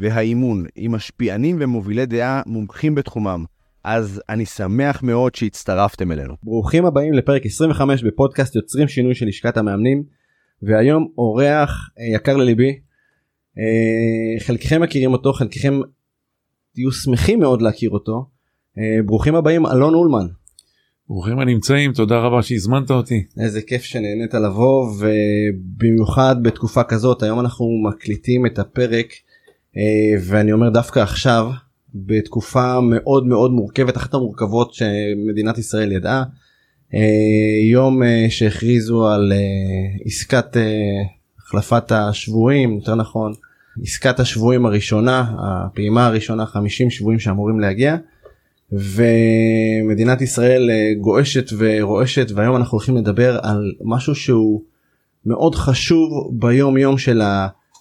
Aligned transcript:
והאימון, 0.00 0.64
עם 0.76 0.92
משפיענים 0.92 1.56
ומובילי 1.60 2.06
דעה 2.06 2.42
מומחים 2.46 2.94
בתחומם. 2.94 3.44
אז 3.84 4.22
אני 4.28 4.46
שמח 4.46 5.02
מאוד 5.02 5.34
שהצטרפתם 5.34 6.12
אלינו. 6.12 6.34
ברוכים 6.42 6.86
הבאים 6.86 7.12
לפרק 7.12 7.46
25 7.46 8.02
בפודקאסט 8.02 8.56
יוצרים 8.56 8.88
שינוי 8.88 9.14
של 9.14 9.26
לשכת 9.26 9.56
המאמנים, 9.56 10.02
והיום 10.62 11.08
אורח 11.18 11.90
אה, 11.98 12.16
יקר 12.16 12.36
לליבי. 12.36 12.78
אה, 13.58 14.44
חלקכם 14.46 14.82
מכירים 14.82 15.12
אותו, 15.12 15.32
חלקכם 15.32 15.80
תהיו 16.74 16.92
שמחים 16.92 17.40
מאוד 17.40 17.62
להכיר 17.62 17.90
אותו. 17.90 18.26
אה, 18.78 19.02
ברוכים 19.06 19.34
הבאים 19.34 19.66
אלון 19.66 19.94
אולמן. 19.94 20.26
ברוכים 21.08 21.38
הנמצאים, 21.38 21.92
תודה 21.92 22.18
רבה 22.18 22.42
שהזמנת 22.42 22.90
אותי. 22.90 23.24
איזה 23.40 23.62
כיף 23.62 23.82
שנהנית 23.82 24.34
לבוא 24.34 24.90
ובמיוחד 24.98 26.36
בתקופה 26.42 26.84
כזאת 26.84 27.22
היום 27.22 27.40
אנחנו 27.40 27.66
מקליטים 27.88 28.46
את 28.46 28.58
הפרק 28.58 29.06
ואני 30.26 30.52
אומר 30.52 30.68
דווקא 30.68 30.98
עכשיו 30.98 31.50
בתקופה 31.94 32.80
מאוד 32.80 33.26
מאוד 33.26 33.50
מורכבת 33.50 33.96
אחת 33.96 34.14
המורכבות 34.14 34.74
שמדינת 34.74 35.58
ישראל 35.58 35.92
ידעה. 35.92 36.24
יום 37.70 38.02
שהכריזו 38.28 39.08
על 39.08 39.32
עסקת 40.04 40.56
החלפת 41.38 41.92
השבויים 41.92 42.74
יותר 42.74 42.94
נכון 42.94 43.32
עסקת 43.82 44.20
השבויים 44.20 44.66
הראשונה 44.66 45.34
הפעימה 45.38 46.06
הראשונה 46.06 46.46
50 46.46 46.90
שבויים 46.90 47.18
שאמורים 47.18 47.60
להגיע. 47.60 47.96
ומדינת 48.72 50.20
ישראל 50.20 50.70
גועשת 51.00 51.50
ורועשת 51.58 52.30
והיום 52.34 52.56
אנחנו 52.56 52.78
הולכים 52.78 52.96
לדבר 52.96 53.38
על 53.42 53.72
משהו 53.84 54.14
שהוא 54.14 54.62
מאוד 55.26 55.54
חשוב 55.54 56.10
ביום 56.32 56.76
יום 56.76 56.98
של 56.98 57.22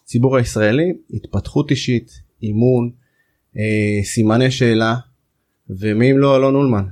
הציבור 0.09 0.38
הישראלי 0.38 0.93
התפתחות 1.13 1.71
אישית 1.71 2.21
אימון 2.43 2.89
אה, 3.57 4.03
סימני 4.03 4.52
שאלה 4.52 4.95
ומי 5.69 6.11
אם 6.11 6.17
לא 6.17 6.38
אלון 6.38 6.55
אולמן. 6.55 6.85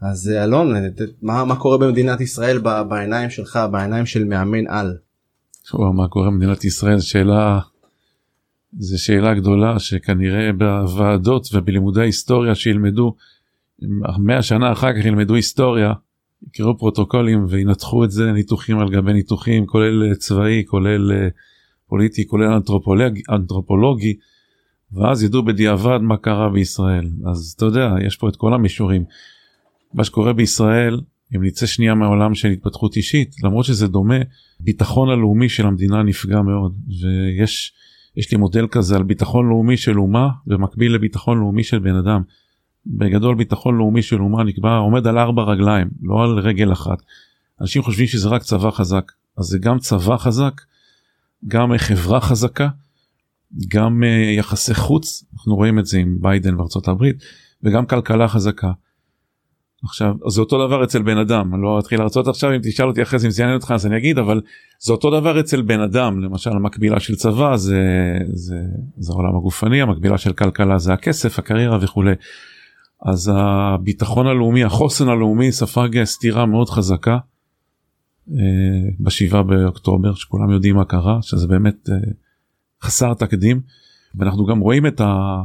אז 0.00 0.30
אה, 0.30 0.44
אלון 0.44 0.74
מה, 1.22 1.44
מה 1.44 1.56
קורה 1.56 1.78
במדינת 1.78 2.20
ישראל 2.20 2.58
בעיניים 2.88 3.30
שלך 3.30 3.58
בעיניים 3.72 4.06
של 4.06 4.24
מאמן 4.24 4.66
על. 4.66 4.96
מה 5.74 6.08
קורה 6.08 6.26
במדינת 6.26 6.64
ישראל 6.64 7.00
שאלה 7.00 7.60
זו 8.78 9.04
שאלה 9.04 9.34
גדולה 9.34 9.78
שכנראה 9.78 10.52
בוועדות 10.52 11.48
ובלימודי 11.52 12.00
ההיסטוריה 12.00 12.54
שילמדו 12.54 13.14
100 14.18 14.42
שנה 14.42 14.72
אחר 14.72 14.92
כך 14.92 15.04
ילמדו 15.04 15.34
היסטוריה 15.34 15.92
יקראו 16.46 16.78
פרוטוקולים 16.78 17.46
וינתחו 17.48 18.04
את 18.04 18.10
זה 18.10 18.32
ניתוחים 18.32 18.78
על 18.78 18.90
גבי 18.90 19.12
ניתוחים 19.12 19.66
כולל 19.66 20.14
צבאי 20.14 20.64
כולל 20.66 21.12
אה, 21.12 21.28
פוליטי 21.88 22.26
כולל 22.26 22.52
אנתרופולוג, 22.52 23.18
אנתרופולוגי 23.30 24.16
ואז 24.92 25.22
ידעו 25.22 25.42
בדיעבד 25.42 25.98
מה 26.02 26.16
קרה 26.16 26.50
בישראל 26.50 27.10
אז 27.30 27.54
אתה 27.56 27.64
יודע 27.64 27.94
יש 28.06 28.16
פה 28.16 28.28
את 28.28 28.36
כל 28.36 28.54
המישורים. 28.54 29.04
מה 29.94 30.04
שקורה 30.04 30.32
בישראל 30.32 31.00
אם 31.36 31.44
נצא 31.44 31.66
שנייה 31.66 31.94
מהעולם 31.94 32.34
של 32.34 32.48
התפתחות 32.48 32.96
אישית 32.96 33.36
למרות 33.44 33.64
שזה 33.64 33.88
דומה 33.88 34.18
ביטחון 34.60 35.10
הלאומי 35.10 35.48
של 35.48 35.66
המדינה 35.66 36.02
נפגע 36.02 36.42
מאוד 36.42 36.76
ויש 37.00 37.72
יש 38.16 38.32
לי 38.32 38.38
מודל 38.38 38.66
כזה 38.66 38.96
על 38.96 39.02
ביטחון 39.02 39.48
לאומי 39.48 39.76
של 39.76 39.98
אומה 39.98 40.28
במקביל 40.46 40.94
לביטחון 40.94 41.38
לאומי 41.38 41.62
של 41.62 41.78
בן 41.78 41.94
אדם. 41.94 42.22
בגדול 42.86 43.34
ביטחון 43.34 43.76
לאומי 43.76 44.02
של 44.02 44.20
אומה 44.20 44.44
נקבע 44.44 44.76
עומד 44.76 45.06
על 45.06 45.18
ארבע 45.18 45.42
רגליים 45.42 45.88
לא 46.02 46.22
על 46.22 46.38
רגל 46.38 46.72
אחת. 46.72 47.02
אנשים 47.60 47.82
חושבים 47.82 48.06
שזה 48.06 48.28
רק 48.28 48.42
צבא 48.42 48.70
חזק 48.70 49.12
אז 49.38 49.44
זה 49.44 49.58
גם 49.58 49.78
צבא 49.78 50.16
חזק 50.16 50.60
גם 51.48 51.78
חברה 51.78 52.20
חזקה 52.20 52.68
גם 53.68 54.02
uh, 54.02 54.38
יחסי 54.38 54.74
חוץ 54.74 55.24
אנחנו 55.34 55.56
רואים 55.56 55.78
את 55.78 55.86
זה 55.86 55.98
עם 55.98 56.16
ביידן 56.20 56.60
וארצות 56.60 56.88
הברית 56.88 57.16
וגם 57.62 57.86
כלכלה 57.86 58.28
חזקה. 58.28 58.72
עכשיו 59.84 60.14
זה 60.28 60.40
אותו 60.40 60.66
דבר 60.66 60.84
אצל 60.84 61.02
בן 61.02 61.18
אדם 61.18 61.54
אני 61.54 61.62
לא 61.62 61.78
אתחיל 61.78 61.98
להרצות 61.98 62.28
עכשיו 62.28 62.54
אם 62.54 62.60
תשאל 62.62 62.86
אותי 62.86 63.02
אחרי 63.02 63.18
זה 63.18 63.26
אם 63.26 63.30
זה 63.30 63.42
יעניין 63.42 63.56
אותך 63.56 63.70
אז 63.70 63.86
אני 63.86 63.96
אגיד 63.96 64.18
אבל 64.18 64.40
זה 64.78 64.92
אותו 64.92 65.20
דבר 65.20 65.40
אצל 65.40 65.62
בן 65.62 65.80
אדם 65.80 66.20
למשל 66.20 66.50
המקבילה 66.50 67.00
של 67.00 67.14
צבא 67.14 67.56
זה 67.56 67.80
זה 68.32 68.56
זה 68.98 69.12
העולם 69.12 69.36
הגופני 69.36 69.82
המקבילה 69.82 70.18
של 70.18 70.32
כלכלה 70.32 70.78
זה 70.78 70.92
הכסף 70.92 71.38
הקריירה 71.38 71.78
וכולי. 71.80 72.14
אז 73.06 73.32
הביטחון 73.34 74.26
הלאומי 74.26 74.64
החוסן 74.64 75.08
הלאומי 75.08 75.52
ספג 75.52 76.04
סתירה 76.04 76.46
מאוד 76.46 76.68
חזקה. 76.68 77.18
אה, 78.30 78.90
בשבעה 79.00 79.42
באוקטובר 79.42 80.14
שכולם 80.14 80.50
יודעים 80.50 80.76
מה 80.76 80.84
קרה 80.84 81.18
שזה 81.22 81.46
באמת 81.46 81.88
אה, 81.90 81.96
חסר 82.82 83.14
תקדים. 83.14 83.60
ואנחנו 84.14 84.46
גם 84.46 84.58
רואים 84.58 84.86
את, 84.86 85.00
ה, 85.00 85.42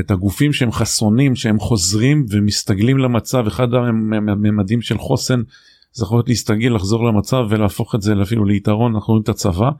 את 0.00 0.10
הגופים 0.10 0.52
שהם 0.52 0.72
חסונים 0.72 1.36
שהם 1.36 1.58
חוזרים 1.58 2.26
ומסתגלים 2.30 2.98
למצב. 2.98 3.46
אחד 3.46 3.74
הממדים 3.74 4.82
של 4.82 4.98
חוסן 4.98 5.42
זה 5.92 6.04
יכול 6.04 6.16
להיות 6.16 6.28
להסתגל 6.28 6.74
לחזור 6.74 7.04
למצב 7.04 7.44
ולהפוך 7.50 7.94
את 7.94 8.02
זה 8.02 8.14
אפילו 8.22 8.44
ליתרון. 8.44 8.94
אנחנו 8.94 9.12
רואים 9.12 9.22
את 9.22 9.28
הצבא 9.28 9.70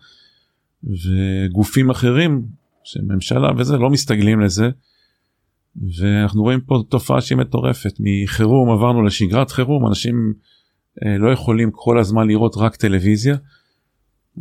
וגופים 0.85 1.91
אחרים 1.91 2.43
שממשלה 2.85 3.49
וזה 3.59 3.77
לא 3.77 3.91
מסתגלים 3.91 4.41
לזה. 4.41 4.71
ואנחנו 5.99 6.43
רואים 6.43 6.61
פה 6.61 6.83
תופעה 6.89 7.21
שהיא 7.21 7.39
מטורפת. 7.39 7.93
מחירום 8.01 8.71
עברנו 8.71 9.03
לשגרת 9.03 9.51
חירום 9.51 9.87
אנשים 9.87 10.35
לא 11.19 11.33
יכולים 11.33 11.71
כל 11.73 11.99
הזמן 11.99 12.29
לראות 12.29 12.57
רק 12.57 12.77
טלוויזיה. 12.77 13.37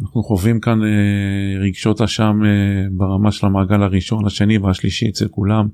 אנחנו 0.01 0.23
חווים 0.23 0.59
כאן 0.59 0.83
אה, 0.83 1.59
רגשות 1.59 2.01
אשם 2.01 2.39
אה, 2.45 2.87
ברמה 2.91 3.31
של 3.31 3.45
המעגל 3.45 3.83
הראשון, 3.83 4.25
השני 4.25 4.57
והשלישי 4.57 5.09
אצל 5.09 5.27
כולם. 5.27 5.67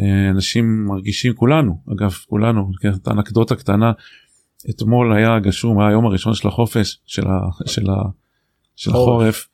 אה, 0.00 0.30
אנשים 0.30 0.84
מרגישים 0.86 1.34
כולנו, 1.34 1.82
אגב 1.92 2.12
כולנו, 2.28 2.70
את 2.96 3.08
האנקדוטה 3.08 3.56
קטנה, 3.56 3.92
אתמול 4.70 5.12
היה 5.12 5.38
גשום, 5.38 5.80
היה 5.80 5.88
היום 5.88 6.06
הראשון 6.06 6.34
של 6.34 6.48
החופש, 6.48 7.00
של, 7.06 7.26
ה, 7.26 7.40
של, 7.66 7.90
ה, 7.90 8.02
של 8.76 8.90
החורף, 8.90 9.48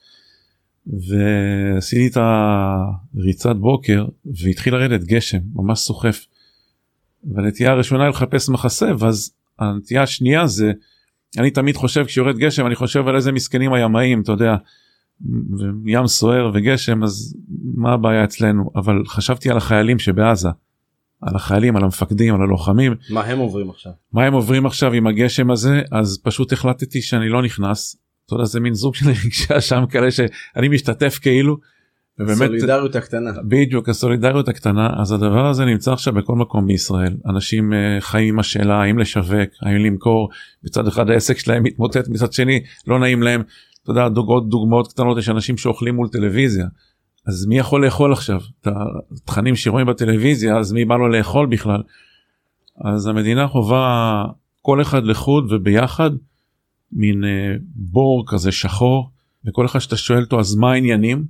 ועשיתי 0.87 2.06
את 2.06 2.17
הריצת 2.17 3.56
בוקר 3.56 4.06
והתחיל 4.25 4.75
לרדת 4.75 5.05
גשם, 5.05 5.39
ממש 5.55 5.79
סוחף. 5.79 6.27
והנטייה 7.25 7.73
הראשונה 7.73 8.03
היא 8.03 8.11
לחפש 8.11 8.49
מחסה, 8.49 8.91
ואז 8.99 9.35
הנטייה 9.59 10.03
השנייה 10.03 10.47
זה 10.47 10.73
אני 11.39 11.51
תמיד 11.51 11.77
חושב 11.77 12.05
כשיורד 12.05 12.39
גשם 12.39 12.67
אני 12.67 12.75
חושב 12.75 13.09
על 13.09 13.17
איזה 13.17 13.33
מסכנים 13.33 13.73
הימאים 13.73 14.23
אתה 14.23 14.33
יודע 14.33 14.57
ים 15.87 16.07
סוער 16.07 16.51
וגשם 16.55 17.03
אז 17.03 17.37
מה 17.75 17.93
הבעיה 17.93 18.25
אצלנו 18.25 18.71
אבל 18.77 19.03
חשבתי 19.07 19.51
על 19.51 19.57
החיילים 19.57 19.99
שבעזה. 19.99 20.49
על 21.23 21.37
החיילים 21.37 21.77
על 21.77 21.85
המפקדים 21.85 22.35
על 22.35 22.43
הלוחמים 22.43 22.95
מה 23.11 23.25
הם 23.25 23.39
עוברים 23.39 23.71
עכשיו 23.71 23.93
מה 24.13 24.25
הם 24.25 24.33
עוברים 24.33 24.67
עכשיו 24.67 24.93
עם 24.93 25.07
הגשם 25.07 25.51
הזה 25.51 25.83
אז 25.93 26.21
פשוט 26.25 26.53
החלטתי 26.53 27.03
שאני 27.03 27.29
לא 27.29 27.43
נכנס. 27.43 27.97
אתה 28.27 28.35
יודע 28.35 28.45
זה 28.45 28.61
מין 28.61 28.75
זוג 28.75 28.95
של 28.95 29.07
רגשי 29.25 29.59
אשם 29.59 29.85
כאלה 29.91 30.11
שאני 30.11 30.69
משתתף 30.69 31.19
כאילו 31.23 31.57
ובאמת 32.19 32.39
סולידריות 32.39 32.97
הקטנה. 32.97 33.31
בדיוק 33.49 33.89
הסולידריות 33.89 34.49
הקטנה. 34.49 34.91
אז 35.00 35.12
הדבר 35.12 35.47
הזה 35.47 35.65
נמצא 35.65 35.93
עכשיו 35.93 36.12
בכל 36.12 36.35
מקום 36.35 36.67
בישראל. 36.67 37.17
אנשים 37.27 37.73
uh, 37.73 37.77
חיים 38.00 38.35
עם 38.35 38.38
השאלה 38.38 38.83
האם 38.83 38.99
לשווק 38.99 39.50
האם 39.62 39.77
למכור. 39.77 40.29
מצד 40.65 40.87
אחד 40.87 41.11
העסק 41.11 41.38
שלהם 41.38 41.62
מתמוטט 41.62 42.09
מצד 42.09 42.33
שני 42.33 42.61
לא 42.87 42.99
נעים 42.99 43.23
להם. 43.23 43.43
אתה 43.83 43.91
יודע 43.91 44.09
דוגמאות 44.09 44.49
דוגמאות 44.49 44.93
קטנות 44.93 45.19
יש 45.19 45.29
אנשים 45.29 45.56
שאוכלים 45.56 45.94
מול 45.94 46.09
טלוויזיה. 46.09 46.67
אז 47.27 47.47
מי 47.47 47.59
יכול 47.59 47.85
לאכול 47.85 48.12
עכשיו? 48.12 48.41
את 48.61 48.69
התכנים 49.12 49.56
שרואים 49.56 49.87
בטלוויזיה 49.87 50.59
אז 50.59 50.73
מי 50.73 50.85
בא 50.85 50.97
לו 50.97 51.09
לאכול 51.09 51.47
בכלל. 51.47 51.83
אז 52.85 53.06
המדינה 53.06 53.47
חובה 53.47 54.25
כל 54.62 54.83
אחד 54.83 55.05
לחוד 55.05 55.53
וביחד 55.53 56.11
מין 56.93 57.25
uh, 57.25 57.27
בור 57.75 58.25
כזה 58.27 58.53
שחור 58.53 59.11
וכל 59.47 59.67
אחד 59.67 59.79
שאתה 59.79 59.97
שואל 59.97 60.23
אותו 60.23 60.41
אז 60.41 60.55
מה 60.55 60.73
העניינים 60.73 61.25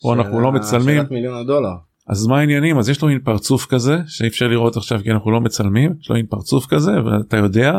פה 0.00 0.14
אנחנו 0.14 0.40
לא 0.40 0.52
מצלמים. 0.52 0.96
שאלת 0.96 1.10
מיליון 1.10 1.34
הדולר. 1.40 1.74
אז 2.06 2.26
מה 2.26 2.38
העניינים 2.38 2.78
אז 2.78 2.88
יש 2.88 3.02
לו 3.02 3.08
מין 3.08 3.20
פרצוף 3.24 3.66
כזה 3.66 3.98
שאי 4.06 4.28
אפשר 4.28 4.48
לראות 4.48 4.76
עכשיו 4.76 5.00
כי 5.02 5.10
אנחנו 5.10 5.30
לא 5.30 5.40
מצלמים 5.40 5.94
יש 6.00 6.08
לו 6.08 6.16
מין 6.16 6.26
פרצוף 6.26 6.66
כזה 6.66 6.92
ואתה 7.04 7.36
יודע 7.36 7.78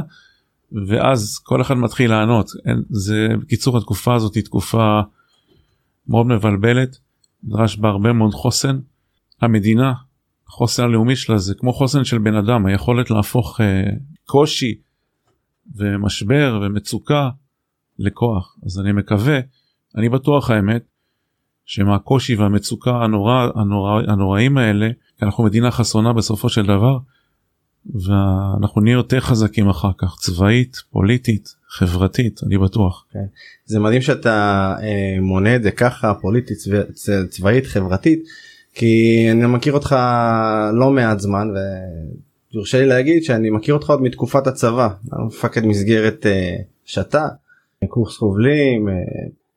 ואז 0.87 1.39
כל 1.43 1.61
אחד 1.61 1.73
מתחיל 1.73 2.09
לענות 2.09 2.49
אין, 2.65 2.83
זה 2.89 3.27
בקיצור 3.41 3.77
התקופה 3.77 4.15
הזאת 4.15 4.35
היא 4.35 4.43
תקופה 4.43 5.01
מאוד 6.07 6.25
מבלבלת 6.25 6.97
נדרש 7.43 7.77
בה 7.77 7.89
הרבה 7.89 8.13
מאוד 8.13 8.33
חוסן 8.33 8.79
המדינה, 9.41 9.93
החוסן 10.47 10.83
הלאומי 10.83 11.15
שלה 11.15 11.37
זה 11.37 11.55
כמו 11.55 11.73
חוסן 11.73 12.03
של 12.03 12.17
בן 12.17 12.35
אדם, 12.35 12.65
היכולת 12.65 13.09
להפוך 13.11 13.59
uh, 13.59 13.63
קושי 14.25 14.75
ומשבר 15.75 16.59
ומצוקה 16.63 17.29
לכוח. 17.99 18.57
אז 18.65 18.79
אני 18.79 18.91
מקווה, 18.91 19.39
אני 19.97 20.09
בטוח 20.09 20.49
האמת, 20.49 20.83
שמהקושי 21.65 22.35
והמצוקה 22.35 22.91
הנורא, 22.91 23.47
הנורא, 23.55 24.01
הנוראים 24.07 24.57
האלה, 24.57 24.89
כי 25.19 25.25
אנחנו 25.25 25.43
מדינה 25.43 25.71
חסונה 25.71 26.13
בסופו 26.13 26.49
של 26.49 26.65
דבר, 26.65 26.97
ואנחנו 27.93 28.81
נהיה 28.81 28.93
יותר 28.93 29.19
חזקים 29.19 29.69
אחר 29.69 29.91
כך, 29.97 30.17
צבאית, 30.19 30.77
פוליטית, 30.91 31.55
חברתית, 31.69 32.41
אני 32.45 32.57
בטוח. 32.57 33.05
כן. 33.11 33.19
זה 33.65 33.79
מדהים 33.79 34.01
שאתה 34.01 34.75
אה, 34.81 35.21
מונה 35.21 35.55
את 35.55 35.63
זה 35.63 35.71
ככה, 35.71 36.13
פוליטית, 36.21 36.57
צבא, 36.57 37.23
צבאית, 37.29 37.65
חברתית, 37.65 38.23
כי 38.73 39.25
אני 39.31 39.45
מכיר 39.45 39.73
אותך 39.73 39.95
לא 40.73 40.91
מעט 40.91 41.19
זמן, 41.19 41.47
ויורשה 42.53 42.79
לי 42.79 42.85
להגיד 42.85 43.23
שאני 43.23 43.49
מכיר 43.49 43.73
אותך 43.73 43.89
עוד 43.89 44.01
מתקופת 44.01 44.47
הצבא, 44.47 44.87
מפקד 45.27 45.65
מסגרת 45.65 46.25
אה, 46.25 46.55
שתה, 46.85 47.27
קורס 47.89 48.17
חובלים. 48.17 48.89
אה, 48.89 48.93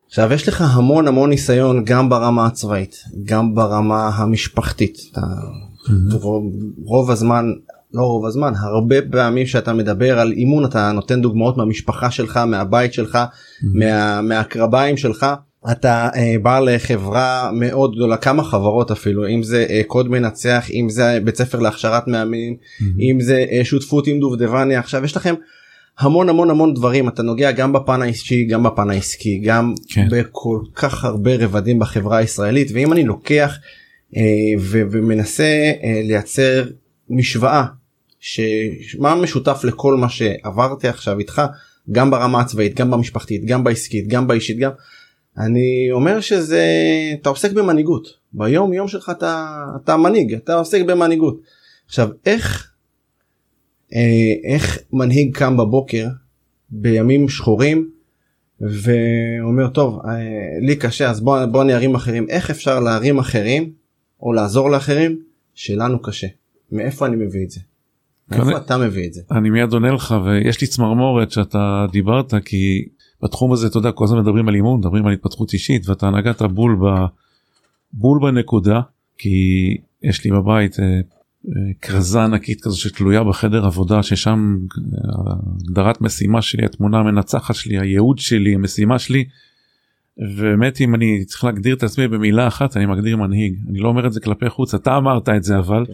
עכשיו 0.09 0.33
יש 0.33 0.47
לך 0.47 0.61
המון 0.61 1.07
המון 1.07 1.29
ניסיון 1.29 1.85
גם 1.85 2.09
ברמה 2.09 2.45
הצבאית, 2.45 3.03
גם 3.23 3.55
ברמה 3.55 4.09
המשפחתית. 4.13 4.97
אתה, 5.11 5.21
mm-hmm. 5.21 6.15
רוב, 6.15 6.43
רוב 6.83 7.11
הזמן 7.11 7.51
לא 7.93 8.01
רוב 8.01 8.25
הזמן 8.25 8.53
הרבה 8.55 8.95
פעמים 9.11 9.47
שאתה 9.47 9.73
מדבר 9.73 10.19
על 10.19 10.31
אימון 10.31 10.65
אתה 10.65 10.91
נותן 10.91 11.21
דוגמאות 11.21 11.57
מהמשפחה 11.57 12.11
שלך 12.11 12.37
מהבית 12.37 12.93
שלך 12.93 13.15
mm-hmm. 13.15 13.65
מה, 13.73 14.21
מהקרביים 14.21 14.97
שלך 14.97 15.25
אתה 15.71 16.09
אה, 16.15 16.35
בא 16.41 16.59
לחברה 16.59 17.51
מאוד 17.53 17.95
גדולה 17.95 18.17
כמה 18.17 18.43
חברות 18.43 18.91
אפילו 18.91 19.27
אם 19.27 19.43
זה 19.43 19.65
אה, 19.69 19.81
קוד 19.87 20.09
מנצח 20.09 20.67
אם 20.73 20.89
זה 20.89 21.19
בית 21.23 21.35
ספר 21.35 21.59
להכשרת 21.59 22.07
מאמנים 22.07 22.53
mm-hmm. 22.53 23.01
אם 23.01 23.21
זה 23.21 23.45
אה, 23.51 23.61
שותפות 23.63 24.07
עם 24.07 24.19
דובדבניה 24.19 24.79
עכשיו 24.79 25.05
יש 25.05 25.17
לכם 25.17 25.35
המון 25.99 26.29
המון 26.29 26.49
המון 26.49 26.73
דברים. 26.73 27.07
אתה 27.07 27.23
נוגע 27.23 27.51
גם 27.51 27.73
בפן 27.73 28.01
האישי 28.01 28.45
גם 28.45 28.63
בפן 28.63 28.89
העסקי 28.89 29.39
גם 29.39 29.73
כן. 29.89 30.07
בכל 30.11 30.59
כך 30.75 31.05
הרבה 31.05 31.35
רבדים 31.35 31.79
בחברה 31.79 32.17
הישראלית. 32.17 32.71
ואם 32.73 32.93
אני 32.93 33.03
לוקח 33.03 33.57
אה, 34.17 34.21
ו- 34.59 34.81
ומנסה 34.91 35.71
אה, 35.83 36.01
לייצר 36.03 36.65
משוואה 37.09 37.65
שמה 38.19 39.15
משותף 39.15 39.61
לכל 39.63 39.95
מה 39.95 40.09
שעברתי 40.09 40.87
עכשיו 40.87 41.19
איתך 41.19 41.41
גם 41.91 42.11
ברמה 42.11 42.41
הצבאית 42.41 42.75
גם 42.75 42.91
במשפחתית 42.91 43.45
גם 43.45 43.63
בעסקית 43.63 44.07
גם 44.07 44.27
באישית 44.27 44.57
גם 44.57 44.71
אני 45.37 45.87
אומר 45.91 46.19
שזה 46.21 46.65
אתה 47.21 47.29
עוסק 47.29 47.51
במנהיגות. 47.51 48.07
ביום 48.33 48.73
יום 48.73 48.87
שלך 48.87 49.11
אתה 49.17 49.45
אתה 49.83 49.97
מנהיג 49.97 50.33
אתה 50.33 50.53
עוסק 50.53 50.81
במנהיגות. 50.81 51.41
עכשיו 51.85 52.09
איך 52.25 52.68
איך 54.43 54.79
מנהיג 54.93 55.37
קם 55.37 55.57
בבוקר 55.57 56.07
בימים 56.69 57.29
שחורים 57.29 57.89
ואומר 58.61 59.67
טוב 59.67 59.99
אה, 60.05 60.11
לי 60.61 60.75
קשה 60.75 61.09
אז 61.09 61.21
בוא 61.21 61.45
בוא 61.45 61.61
אני 61.61 61.73
ארים 61.73 61.95
אחרים 61.95 62.25
איך 62.29 62.49
אפשר 62.49 62.79
להרים 62.79 63.19
אחרים 63.19 63.71
או 64.21 64.33
לעזור 64.33 64.69
לאחרים 64.71 65.19
שלנו 65.53 66.01
קשה 66.01 66.27
מאיפה 66.71 67.05
אני 67.05 67.15
מביא 67.15 67.43
את 67.43 67.49
זה. 67.49 67.59
מאיפה 68.31 68.57
אתה 68.57 68.77
מביא 68.77 69.07
את 69.07 69.13
זה? 69.13 69.21
אני 69.31 69.49
מיד 69.49 69.73
עונה 69.73 69.91
לך 69.91 70.15
ויש 70.25 70.61
לי 70.61 70.67
צמרמורת 70.67 71.31
שאתה 71.31 71.85
דיברת 71.91 72.33
כי 72.45 72.85
בתחום 73.23 73.51
הזה 73.51 73.67
אתה 73.67 73.77
יודע 73.77 73.91
כל 73.91 74.03
הזמן 74.03 74.19
מדברים 74.19 74.47
על 74.47 74.55
אימון 74.55 74.79
מדברים 74.79 75.05
על 75.05 75.13
התפתחות 75.13 75.53
אישית 75.53 75.89
ואתה 75.89 76.09
נגעת 76.09 76.41
בול 76.41 76.75
ב... 76.75 77.05
בול 77.93 78.19
בנקודה 78.21 78.81
כי 79.17 79.77
יש 80.03 80.25
לי 80.25 80.31
בבית 80.31 80.79
אה, 80.79 80.85
אה, 80.85 80.99
כרזה 81.81 82.23
ענקית 82.23 82.61
כזו 82.61 82.81
שתלויה 82.81 83.23
בחדר 83.23 83.65
עבודה 83.65 84.03
ששם 84.03 84.57
אה, 84.77 85.33
הגדרת 85.65 86.01
משימה 86.01 86.41
שלי 86.41 86.65
התמונה 86.65 86.97
המנצחת 86.97 87.55
שלי 87.55 87.79
הייעוד 87.79 88.19
שלי 88.19 88.55
המשימה 88.55 88.99
שלי. 88.99 89.25
באמת 90.17 90.81
אם 90.81 90.95
אני 90.95 91.25
צריך 91.25 91.43
להגדיר 91.43 91.75
את 91.75 91.83
עצמי 91.83 92.07
במילה 92.07 92.47
אחת 92.47 92.77
אני 92.77 92.85
מגדיר 92.85 93.17
מנהיג 93.17 93.55
אני 93.69 93.79
לא 93.79 93.87
אומר 93.87 94.07
את 94.07 94.13
זה 94.13 94.19
כלפי 94.19 94.49
חוץ 94.49 94.73
אתה 94.73 94.97
אמרת 94.97 95.29
את 95.29 95.43
זה 95.43 95.57
אבל. 95.57 95.83
Okay. 95.83 95.87
כן. 95.87 95.93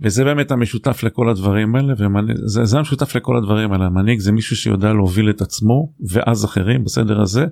וזה 0.00 0.24
באמת 0.24 0.50
המשותף 0.50 1.02
לכל 1.02 1.28
הדברים 1.28 1.76
האלה 1.76 1.94
וזה 1.98 2.64
זה 2.64 2.78
המשותף 2.78 3.16
לכל 3.16 3.36
הדברים 3.36 3.72
האלה 3.72 3.88
מנהיג 3.88 4.20
זה 4.20 4.32
מישהו 4.32 4.56
שיודע 4.56 4.92
להוביל 4.92 5.30
את 5.30 5.40
עצמו 5.40 5.92
ואז 6.08 6.44
אחרים 6.44 6.84
בסדר 6.84 7.20
הזה 7.20 7.46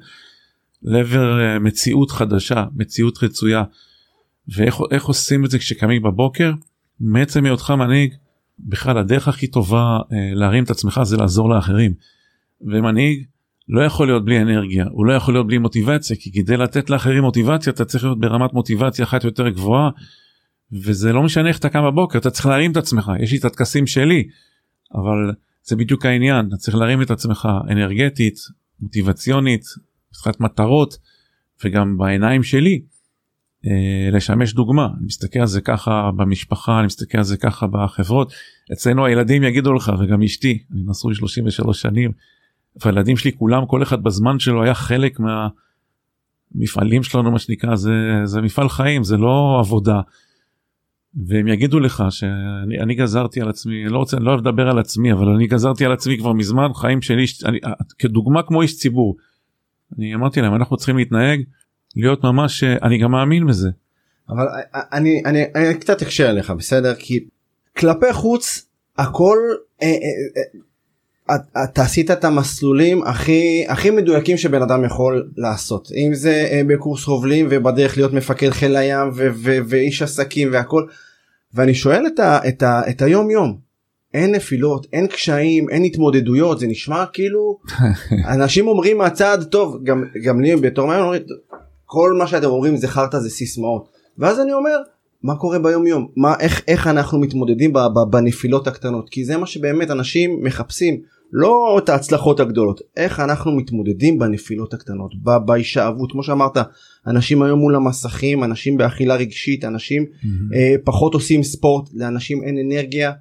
לעבר 0.82 1.40
אה, 1.40 1.58
מציאות 1.58 2.10
חדשה 2.10 2.64
מציאות 2.76 3.22
רצויה 3.22 3.64
ואיך 4.48 5.04
עושים 5.04 5.44
את 5.44 5.50
זה 5.50 5.58
כשקמים 5.58 6.02
בבוקר 6.02 6.52
מעצם 7.02 7.44
היותך 7.44 7.70
מנהיג 7.70 8.14
בכלל 8.58 8.98
הדרך 8.98 9.28
הכי 9.28 9.46
טובה 9.46 9.98
אה, 10.12 10.34
להרים 10.34 10.64
את 10.64 10.70
עצמך 10.70 11.00
זה 11.02 11.16
לעזור 11.16 11.50
לאחרים. 11.50 11.92
ומנהיג 12.60 13.24
לא 13.68 13.80
יכול 13.80 14.06
להיות 14.06 14.24
בלי 14.24 14.42
אנרגיה 14.42 14.86
הוא 14.90 15.06
לא 15.06 15.12
יכול 15.12 15.34
להיות 15.34 15.46
בלי 15.46 15.58
מוטיבציה 15.58 16.16
כי 16.20 16.32
כדי 16.32 16.56
לתת 16.56 16.90
לאחרים 16.90 17.22
מוטיבציה 17.22 17.72
אתה 17.72 17.84
צריך 17.84 18.04
להיות 18.04 18.20
ברמת 18.20 18.52
מוטיבציה 18.52 19.04
אחת 19.04 19.24
יותר 19.24 19.48
גבוהה 19.48 19.90
וזה 20.72 21.12
לא 21.12 21.22
משנה 21.22 21.48
איך 21.48 21.58
אתה 21.58 21.68
קם 21.68 21.82
בבוקר 21.84 22.18
אתה 22.18 22.30
צריך 22.30 22.46
להרים 22.46 22.72
את 22.72 22.76
עצמך 22.76 23.12
יש 23.20 23.32
לי 23.32 23.38
את 23.38 23.44
הטקסים 23.44 23.86
שלי 23.86 24.28
אבל 24.94 25.32
זה 25.62 25.76
בדיוק 25.76 26.06
העניין 26.06 26.46
אתה 26.48 26.56
צריך 26.56 26.76
להרים 26.76 27.02
את 27.02 27.10
עצמך 27.10 27.48
אנרגטית 27.70 28.38
מוטיבציונית 28.80 29.64
מבחינת 30.10 30.40
מטרות 30.40 30.98
וגם 31.64 31.98
בעיניים 31.98 32.42
שלי 32.42 32.82
לשמש 34.12 34.54
דוגמה 34.54 34.88
אני 34.98 35.06
מסתכל 35.06 35.38
על 35.38 35.46
זה 35.46 35.60
ככה 35.60 36.10
במשפחה 36.16 36.78
אני 36.78 36.86
מסתכל 36.86 37.18
על 37.18 37.24
זה 37.24 37.36
ככה 37.36 37.66
בחברות 37.66 38.32
אצלנו 38.72 39.06
הילדים 39.06 39.42
יגידו 39.42 39.72
לך 39.72 39.92
וגם 40.00 40.22
אשתי 40.22 40.62
אני 40.72 40.82
נשוי 40.86 41.14
33 41.14 41.82
שנים 41.82 42.12
והילדים 42.84 43.16
שלי 43.16 43.32
כולם 43.32 43.66
כל 43.66 43.82
אחד 43.82 44.02
בזמן 44.02 44.38
שלו 44.38 44.62
היה 44.62 44.74
חלק 44.74 45.20
מהמפעלים 46.54 47.02
שלנו 47.02 47.30
מה 47.30 47.38
שנקרא 47.38 47.76
זה 47.76 47.92
זה 48.24 48.40
מפעל 48.40 48.68
חיים 48.68 49.04
זה 49.04 49.16
לא 49.16 49.56
עבודה. 49.60 50.00
והם 51.26 51.48
יגידו 51.48 51.80
לך 51.80 52.04
שאני 52.10 52.94
גזרתי 52.94 53.40
על 53.40 53.48
עצמי 53.48 53.84
לא 53.84 53.98
רוצה 53.98 54.16
אני 54.16 54.24
לא 54.24 54.30
אוהב 54.30 54.40
לדבר 54.40 54.68
על 54.68 54.78
עצמי 54.78 55.12
אבל 55.12 55.28
אני 55.28 55.46
גזרתי 55.46 55.84
על 55.84 55.92
עצמי 55.92 56.18
כבר 56.18 56.32
מזמן 56.32 56.68
חיים 56.74 57.02
של 57.02 57.18
איש 57.18 57.44
אני, 57.44 57.58
כדוגמה 57.98 58.42
כמו 58.42 58.62
איש 58.62 58.78
ציבור. 58.78 59.16
אני 59.98 60.14
אמרתי 60.14 60.40
להם 60.40 60.54
אנחנו 60.54 60.76
צריכים 60.76 60.96
להתנהג 60.96 61.42
להיות 61.96 62.24
ממש 62.24 62.64
אני 62.64 62.98
גם 62.98 63.10
מאמין 63.10 63.46
בזה. 63.46 63.68
אבל 64.28 64.46
אני 64.92 65.22
אני, 65.24 65.44
אני 65.54 65.74
קצת 65.74 66.02
אקשה 66.02 66.28
עליך 66.30 66.50
בסדר? 66.50 66.94
כי 66.94 67.24
כלפי 67.76 68.12
חוץ 68.12 68.66
הכל 68.98 69.38
אה, 69.82 69.86
אה, 69.86 70.42
אה, 71.30 71.64
אתה 71.64 71.82
עשית 71.82 72.10
את 72.10 72.24
המסלולים 72.24 73.02
הכי 73.02 73.64
הכי 73.68 73.90
מדויקים 73.90 74.36
שבן 74.36 74.62
אדם 74.62 74.84
יכול 74.84 75.30
לעשות. 75.36 75.88
אם 75.96 76.14
זה 76.14 76.48
אה, 76.52 76.62
בקורס 76.66 77.04
חובלים 77.04 77.46
ובדרך 77.50 77.96
להיות 77.96 78.12
מפקד 78.12 78.50
חיל 78.50 78.76
הים 78.76 79.08
ו- 79.08 79.28
ו- 79.34 79.58
ואיש 79.68 80.02
עסקים 80.02 80.48
והכל. 80.52 80.86
ואני 81.54 81.74
שואל 81.74 82.06
את, 82.06 82.18
ה- 82.18 82.48
את, 82.48 82.62
ה- 82.62 82.82
את 82.90 83.02
היום 83.02 83.30
יום 83.30 83.58
אין 84.14 84.34
נפילות 84.34 84.86
אין 84.92 85.06
קשיים 85.06 85.70
אין 85.70 85.84
התמודדויות 85.84 86.58
זה 86.60 86.66
נשמע 86.66 87.04
כאילו 87.12 87.58
אנשים 88.34 88.68
אומרים 88.68 88.98
מהצד 88.98 89.38
טוב 89.50 89.80
גם 89.84 90.04
גם 90.24 90.40
לי 90.40 90.56
בתור 90.56 90.86
מה 90.86 91.00
אומרים 91.00 91.22
כל 91.92 92.12
מה 92.18 92.26
שאתם 92.26 92.46
אומרים 92.46 92.76
זה 92.76 92.88
חרטא 92.88 93.18
זה 93.18 93.30
סיסמאות. 93.30 93.88
ואז 94.18 94.40
אני 94.40 94.52
אומר 94.52 94.76
מה 95.22 95.36
קורה 95.36 95.58
ביום 95.58 95.86
יום 95.86 96.08
מה 96.16 96.34
איך 96.40 96.62
איך 96.68 96.86
אנחנו 96.86 97.18
מתמודדים 97.18 97.72
בנפילות 98.10 98.66
הקטנות? 98.66 99.08
כי 99.10 99.24
זה 99.24 99.36
מה 99.36 99.46
שבאמת 99.46 99.90
אנשים 99.90 100.42
מחפשים 100.42 101.00
לא 101.32 101.78
את 101.78 101.88
ההצלחות 101.88 102.40
הגדולות. 102.40 102.80
איך 102.96 103.20
אנחנו 103.20 103.56
מתמודדים 103.56 104.18
בנפילות 104.18 104.74
הקטנות? 104.74 105.12
בהישאבות. 105.46 106.12
כמו 106.12 106.22
שאמרת 106.22 106.56
אנשים 107.06 107.42
היום 107.42 107.58
מול 107.58 107.74
המסכים 107.74 108.44
אנשים 108.44 108.76
באכילה 108.76 109.16
רגשית 109.16 109.64
אנשים 109.64 110.02
mm-hmm. 110.02 110.56
אה, 110.56 110.74
פחות 110.84 111.14
עושים 111.14 111.42
ספורט 111.42 111.88
לאנשים 111.94 112.42
אין 112.42 112.58
אנרגיה 112.58 113.12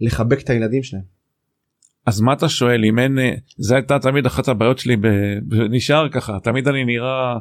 לחבק 0.00 0.40
את 0.40 0.50
הילדים 0.50 0.82
שלהם. 0.82 1.02
אז 2.06 2.20
מה 2.20 2.32
אתה 2.32 2.48
שואל? 2.48 2.84
אם 2.84 2.98
אין 2.98 3.18
אה, 3.18 3.30
זה 3.58 3.74
הייתה 3.74 3.98
תמיד 3.98 4.26
אחת 4.26 4.48
הבעיות 4.48 4.78
שלי 4.78 4.96
ונשאר 5.50 6.08
ככה. 6.08 6.38
תמיד 6.42 6.68
אני 6.68 6.84
נראה 6.84 7.38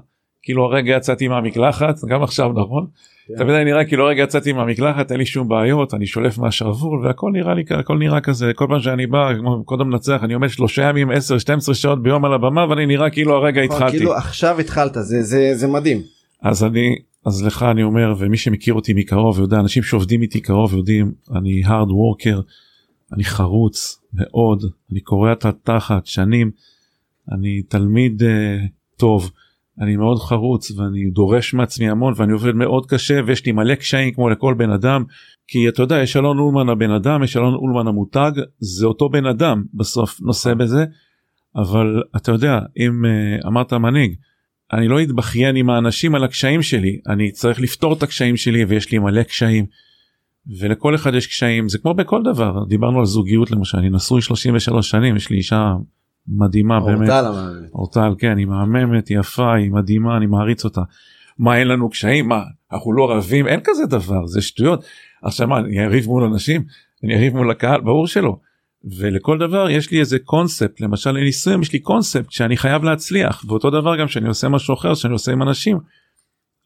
כאילו 0.48 0.66
הרגע 0.66 0.96
יצאתי 0.96 1.28
מהמקלחת 1.28 1.96
גם 2.06 2.24
עכשיו 2.24 2.52
נכון 2.54 2.86
כן. 3.28 3.34
תמיד 3.38 3.56
אני 3.56 3.64
נראה 3.64 3.86
כאילו 3.86 4.06
הרגע 4.06 4.24
יצאתי 4.24 4.54
מהמקלחת 4.54 5.12
אין 5.12 5.20
לי 5.20 5.26
שום 5.26 5.48
בעיות 5.48 5.94
אני 5.94 6.08
שולף 6.08 6.38
מהשרוול 6.38 7.06
והכל 7.06 7.32
נראה 7.32 7.54
לי 7.54 7.64
הכל 7.70 7.98
נראה 7.98 8.22
כזה 8.22 8.52
כל 8.56 8.66
פעם 8.70 8.80
שאני 8.80 9.08
בא 9.08 9.34
כמו 9.38 9.64
קודם 9.64 9.90
לנצח 9.92 10.20
אני 10.24 10.34
עומד 10.34 10.50
שלושה 10.50 10.84
ימים 10.90 11.12
10 11.12 11.38
12 11.38 11.76
שעות 11.76 12.04
ביום 12.04 12.26
על 12.26 12.34
הבמה 12.34 12.66
ואני 12.70 12.86
נראה 12.86 13.10
כאילו 13.10 13.36
הרגע 13.36 13.64
נכון, 13.64 13.76
התחלתי. 13.76 13.98
כאילו 13.98 14.16
עכשיו 14.16 14.60
התחלת 14.60 14.94
זה 14.94 15.24
זה 15.24 15.52
זה 15.54 15.68
מדהים. 15.68 16.02
אז 16.42 16.64
אני 16.64 16.96
אז 17.26 17.44
לך 17.46 17.66
אני 17.72 17.84
אומר 17.84 18.14
ומי 18.18 18.38
שמכיר 18.38 18.74
אותי 18.74 18.94
מקרוב 18.94 19.40
יודע 19.40 19.60
אנשים 19.60 19.84
שעובדים 19.84 20.22
איתי 20.22 20.42
קרוב 20.42 20.74
יודעים 20.74 21.12
אני 21.36 21.64
hard 21.66 21.90
worker 21.90 22.42
אני 23.14 23.24
חרוץ 23.24 24.02
מאוד 24.14 24.64
אני 24.92 25.00
קורע 25.00 25.32
את 25.32 25.46
התחת 25.46 26.06
שנים 26.06 26.52
אני 27.32 27.62
תלמיד 27.62 28.22
uh, 28.22 28.26
טוב. 28.98 29.32
אני 29.82 29.96
מאוד 29.96 30.20
חרוץ 30.20 30.72
ואני 30.72 31.10
דורש 31.10 31.54
מעצמי 31.54 31.90
המון 31.90 32.14
ואני 32.18 32.34
עובד 32.34 32.56
מאוד 32.56 32.86
קשה 32.86 33.20
ויש 33.26 33.46
לי 33.46 33.52
מלא 33.52 33.76
קשיים 33.76 34.14
כמו 34.14 34.30
לכל 34.30 34.54
בן 34.54 34.70
אדם 34.70 35.04
כי 35.48 35.70
אתה 35.70 35.82
יודע 35.82 36.02
יש 36.02 36.18
אלון 36.18 36.40
אולמן 36.40 36.70
הבן 36.70 36.92
אדם 36.92 37.24
יש 37.24 37.38
אלון 37.38 37.54
אולמן 37.54 37.88
המותג 37.88 38.32
זה 38.60 38.86
אותו 38.86 39.10
בן 39.10 39.26
אדם 39.26 39.64
בסוף 39.74 40.22
נושא 40.22 40.54
בזה 40.54 40.86
אבל 41.56 42.04
אתה 42.16 42.32
יודע 42.32 42.60
אם 42.78 43.06
uh, 43.06 43.48
אמרת 43.48 43.74
מנהיג 43.74 44.16
אני 44.74 44.88
לא 44.88 45.02
אתבכיין 45.02 45.56
עם 45.56 45.70
האנשים 45.70 46.16
על 46.16 46.24
הקשיים 46.24 46.62
שלי 46.62 47.00
אני 47.08 47.32
צריך 47.32 47.62
לפתור 47.62 47.94
את 47.94 48.04
הקשיים 48.04 48.38
שלי 48.38 48.66
ויש 48.66 48.92
לי 48.92 49.00
מלא 49.00 49.24
קשיים. 49.24 49.66
ולכל 50.60 50.96
אחד 50.96 51.14
יש 51.14 51.28
קשיים 51.28 51.70
זה 51.70 51.78
כמו 51.78 51.94
בכל 51.94 52.24
דבר 52.24 52.64
דיברנו 52.70 53.00
על 53.00 53.06
זוגיות 53.06 53.52
למשל 53.52 53.78
אני 53.78 53.90
נשוי 53.90 54.22
33 54.22 54.90
שנים 54.90 55.16
יש 55.16 55.30
לי 55.30 55.38
אישה 55.38 55.74
מדהימה 56.28 56.78
אורטל 56.78 56.96
באמת. 56.96 57.10
המאמנת. 57.10 57.72
אורטל 57.74 58.16
כן 58.18 58.38
היא 58.38 58.46
מהממת 58.46 59.12
יפה 59.12 59.54
היא 59.54 59.72
מדהימה 59.72 60.18
אני 60.18 60.26
מעריץ 60.26 60.66
אותה. 60.66 60.82
מה 61.40 61.58
אין 61.58 61.68
לנו 61.68 61.90
קשיים 61.90 62.28
מה 62.28 62.44
אנחנו 62.72 62.94
לא 62.94 63.12
רבים 63.12 63.48
אין 63.48 63.60
כזה 63.64 63.86
דבר 63.86 64.26
זה 64.26 64.42
שטויות. 64.42 64.86
עכשיו 65.24 65.48
מה 65.48 65.60
אני 65.60 65.86
אריב 65.86 66.08
מול 66.08 66.24
אנשים 66.24 66.64
אני 67.04 67.16
אריב 67.16 67.36
מול 67.36 67.52
הקהל 67.52 67.82
ברור 67.82 68.08
שלא. 68.08 68.38
ולכל 68.98 69.38
דבר 69.38 69.70
יש 69.70 69.92
לי 69.92 70.00
איזה 70.00 70.20
קונספט 70.20 70.82
למשל 70.82 71.12
לנישואים 71.12 71.62
יש 71.62 71.74
לי 71.74 71.80
קונספט 71.80 72.32
שאני 72.32 72.58
חייב 72.58 72.84
להצליח 72.84 73.46
ואותו 73.48 73.70
דבר 73.70 74.00
גם 74.00 74.08
שאני 74.08 74.28
עושה 74.28 74.50
משהו 74.50 74.74
אחר 74.74 74.94
שאני 74.94 75.14
עושה 75.14 75.32
עם 75.32 75.42
אנשים. 75.42 75.80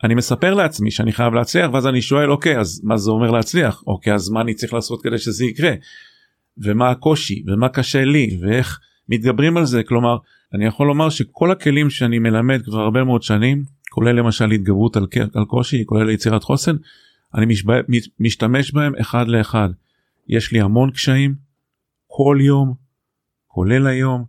אני 0.03 0.15
מספר 0.15 0.53
לעצמי 0.53 0.91
שאני 0.91 1.11
חייב 1.11 1.33
להצליח 1.33 1.69
ואז 1.73 1.87
אני 1.87 2.01
שואל 2.01 2.31
אוקיי 2.31 2.59
אז 2.59 2.81
מה 2.83 2.97
זה 2.97 3.11
אומר 3.11 3.31
להצליח 3.31 3.83
אוקיי 3.87 4.13
אז 4.13 4.29
מה 4.29 4.41
אני 4.41 4.53
צריך 4.53 4.73
לעשות 4.73 5.03
כדי 5.03 5.17
שזה 5.17 5.45
יקרה. 5.45 5.71
ומה 6.57 6.89
הקושי 6.89 7.43
ומה 7.47 7.69
קשה 7.69 8.03
לי 8.03 8.37
ואיך 8.41 8.79
מתגברים 9.11 9.57
על 9.57 9.65
זה 9.65 9.83
כלומר 9.83 10.17
אני 10.53 10.65
יכול 10.65 10.87
לומר 10.87 11.09
שכל 11.09 11.51
הכלים 11.51 11.89
שאני 11.89 12.19
מלמד 12.19 12.61
כבר 12.61 12.79
הרבה 12.79 13.03
מאוד 13.03 13.23
שנים 13.23 13.63
כולל 13.89 14.11
למשל 14.11 14.51
התגברות 14.51 14.95
על, 14.95 15.07
על 15.33 15.45
קושי 15.45 15.85
כולל 15.85 16.09
יצירת 16.09 16.43
חוסן 16.43 16.75
אני 17.35 17.45
משב... 17.45 17.67
משתמש 18.19 18.73
בהם 18.73 18.95
אחד 18.95 19.27
לאחד. 19.27 19.69
יש 20.27 20.51
לי 20.51 20.61
המון 20.61 20.91
קשיים 20.91 21.35
כל 22.07 22.37
יום 22.41 22.73
כולל 23.47 23.87
היום 23.87 24.25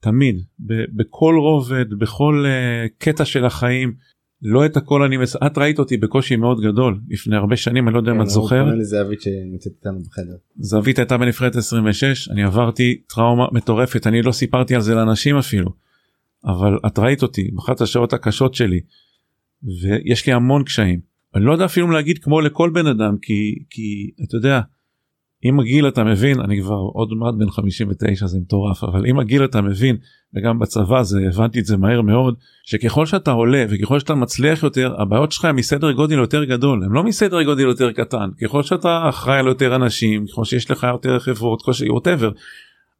תמיד 0.00 0.42
ב- 0.60 0.96
בכל 0.96 1.34
רובד 1.38 1.94
בכל 1.94 2.44
uh, 2.46 2.88
קטע 2.98 3.24
של 3.24 3.44
החיים 3.44 3.94
לא 4.42 4.66
את 4.66 4.76
הכל 4.76 5.02
אני 5.02 5.16
מס... 5.16 5.36
את 5.36 5.58
ראית 5.58 5.78
אותי 5.78 5.96
בקושי 5.96 6.36
מאוד 6.36 6.60
גדול 6.60 7.00
לפני 7.08 7.36
הרבה 7.36 7.56
שנים 7.56 7.88
אני 7.88 7.94
לא 7.94 7.98
יודע 7.98 8.12
אם 8.12 8.16
כן, 8.16 8.22
את 8.22 8.28
זוכרת. 8.28 8.74
אבית 9.06 9.20
שנמצאת 9.20 9.72
איתנו 9.78 9.98
בחדר. 10.02 10.36
זווית 10.56 10.98
הייתה 10.98 11.18
בנבחרת 11.18 11.56
26 11.56 12.28
אני 12.28 12.42
עברתי 12.42 13.00
טראומה 13.08 13.46
מטורפת 13.52 14.06
אני 14.06 14.22
לא 14.22 14.32
סיפרתי 14.32 14.74
על 14.74 14.80
זה 14.80 14.94
לאנשים 14.94 15.36
אפילו. 15.36 15.70
אבל 16.44 16.78
את 16.86 16.98
ראית 16.98 17.22
אותי 17.22 17.50
באחת 17.54 17.80
השעות 17.80 18.12
הקשות 18.12 18.54
שלי 18.54 18.80
ויש 19.82 20.26
לי 20.26 20.32
המון 20.32 20.64
קשיים. 20.64 21.00
אני 21.34 21.44
לא 21.44 21.52
יודע 21.52 21.64
אפילו 21.64 21.90
להגיד 21.90 22.18
כמו 22.18 22.40
לכל 22.40 22.70
בן 22.70 22.86
אדם 22.86 23.16
כי 23.22 23.58
כי 23.70 24.10
אתה 24.24 24.36
יודע 24.36 24.60
עם 25.42 25.60
הגיל 25.60 25.88
אתה 25.88 26.04
מבין 26.04 26.40
אני 26.40 26.60
כבר 26.60 26.74
עוד 26.74 27.12
מעט 27.12 27.34
בן 27.34 27.50
59 27.50 28.26
זה 28.26 28.38
מטורף 28.38 28.84
אבל 28.84 29.06
עם 29.06 29.18
הגיל 29.18 29.44
אתה 29.44 29.60
מבין 29.60 29.96
וגם 30.34 30.58
בצבא 30.58 31.02
זה 31.02 31.18
הבנתי 31.28 31.60
את 31.60 31.64
זה 31.66 31.76
מהר 31.76 32.02
מאוד 32.02 32.34
שככל 32.64 33.06
שאתה 33.06 33.30
עולה 33.30 33.64
וככל 33.70 33.98
שאתה 33.98 34.14
מצליח 34.14 34.62
יותר 34.62 34.94
הבעיות 35.00 35.32
שלך 35.32 35.44
הן 35.44 35.56
מסדר 35.56 35.92
גודל 35.92 36.18
יותר 36.18 36.44
גדול 36.44 36.84
הם 36.84 36.92
לא 36.92 37.02
מסדר 37.02 37.42
גודל 37.42 37.62
יותר 37.62 37.92
קטן 37.92 38.30
ככל 38.42 38.62
שאתה 38.62 39.08
אחראי 39.08 39.38
על 39.38 39.46
יותר 39.46 39.76
אנשים 39.76 40.26
ככל 40.26 40.44
שיש 40.44 40.70
לך 40.70 40.86
יותר 40.92 41.18
חברות 41.18 41.62
ככל 41.62 41.90
ווטאבר 41.90 42.30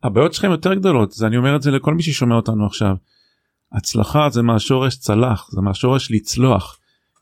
הבעיות 0.02 0.34
שלכם 0.34 0.50
יותר 0.50 0.74
גדולות 0.74 1.12
זה 1.12 1.26
אני 1.26 1.36
אומר 1.36 1.56
את 1.56 1.62
זה 1.62 1.70
לכל 1.70 1.94
מי 1.94 2.02
ששומע 2.02 2.34
אותנו 2.34 2.66
עכשיו. 2.66 2.96
הצלחה 3.72 4.30
זה 4.30 4.42
מהשורש 4.42 4.96
צלח 4.96 5.48
זה 5.50 5.60
מהשורש 5.60 6.10
לצלוח. 6.10 6.78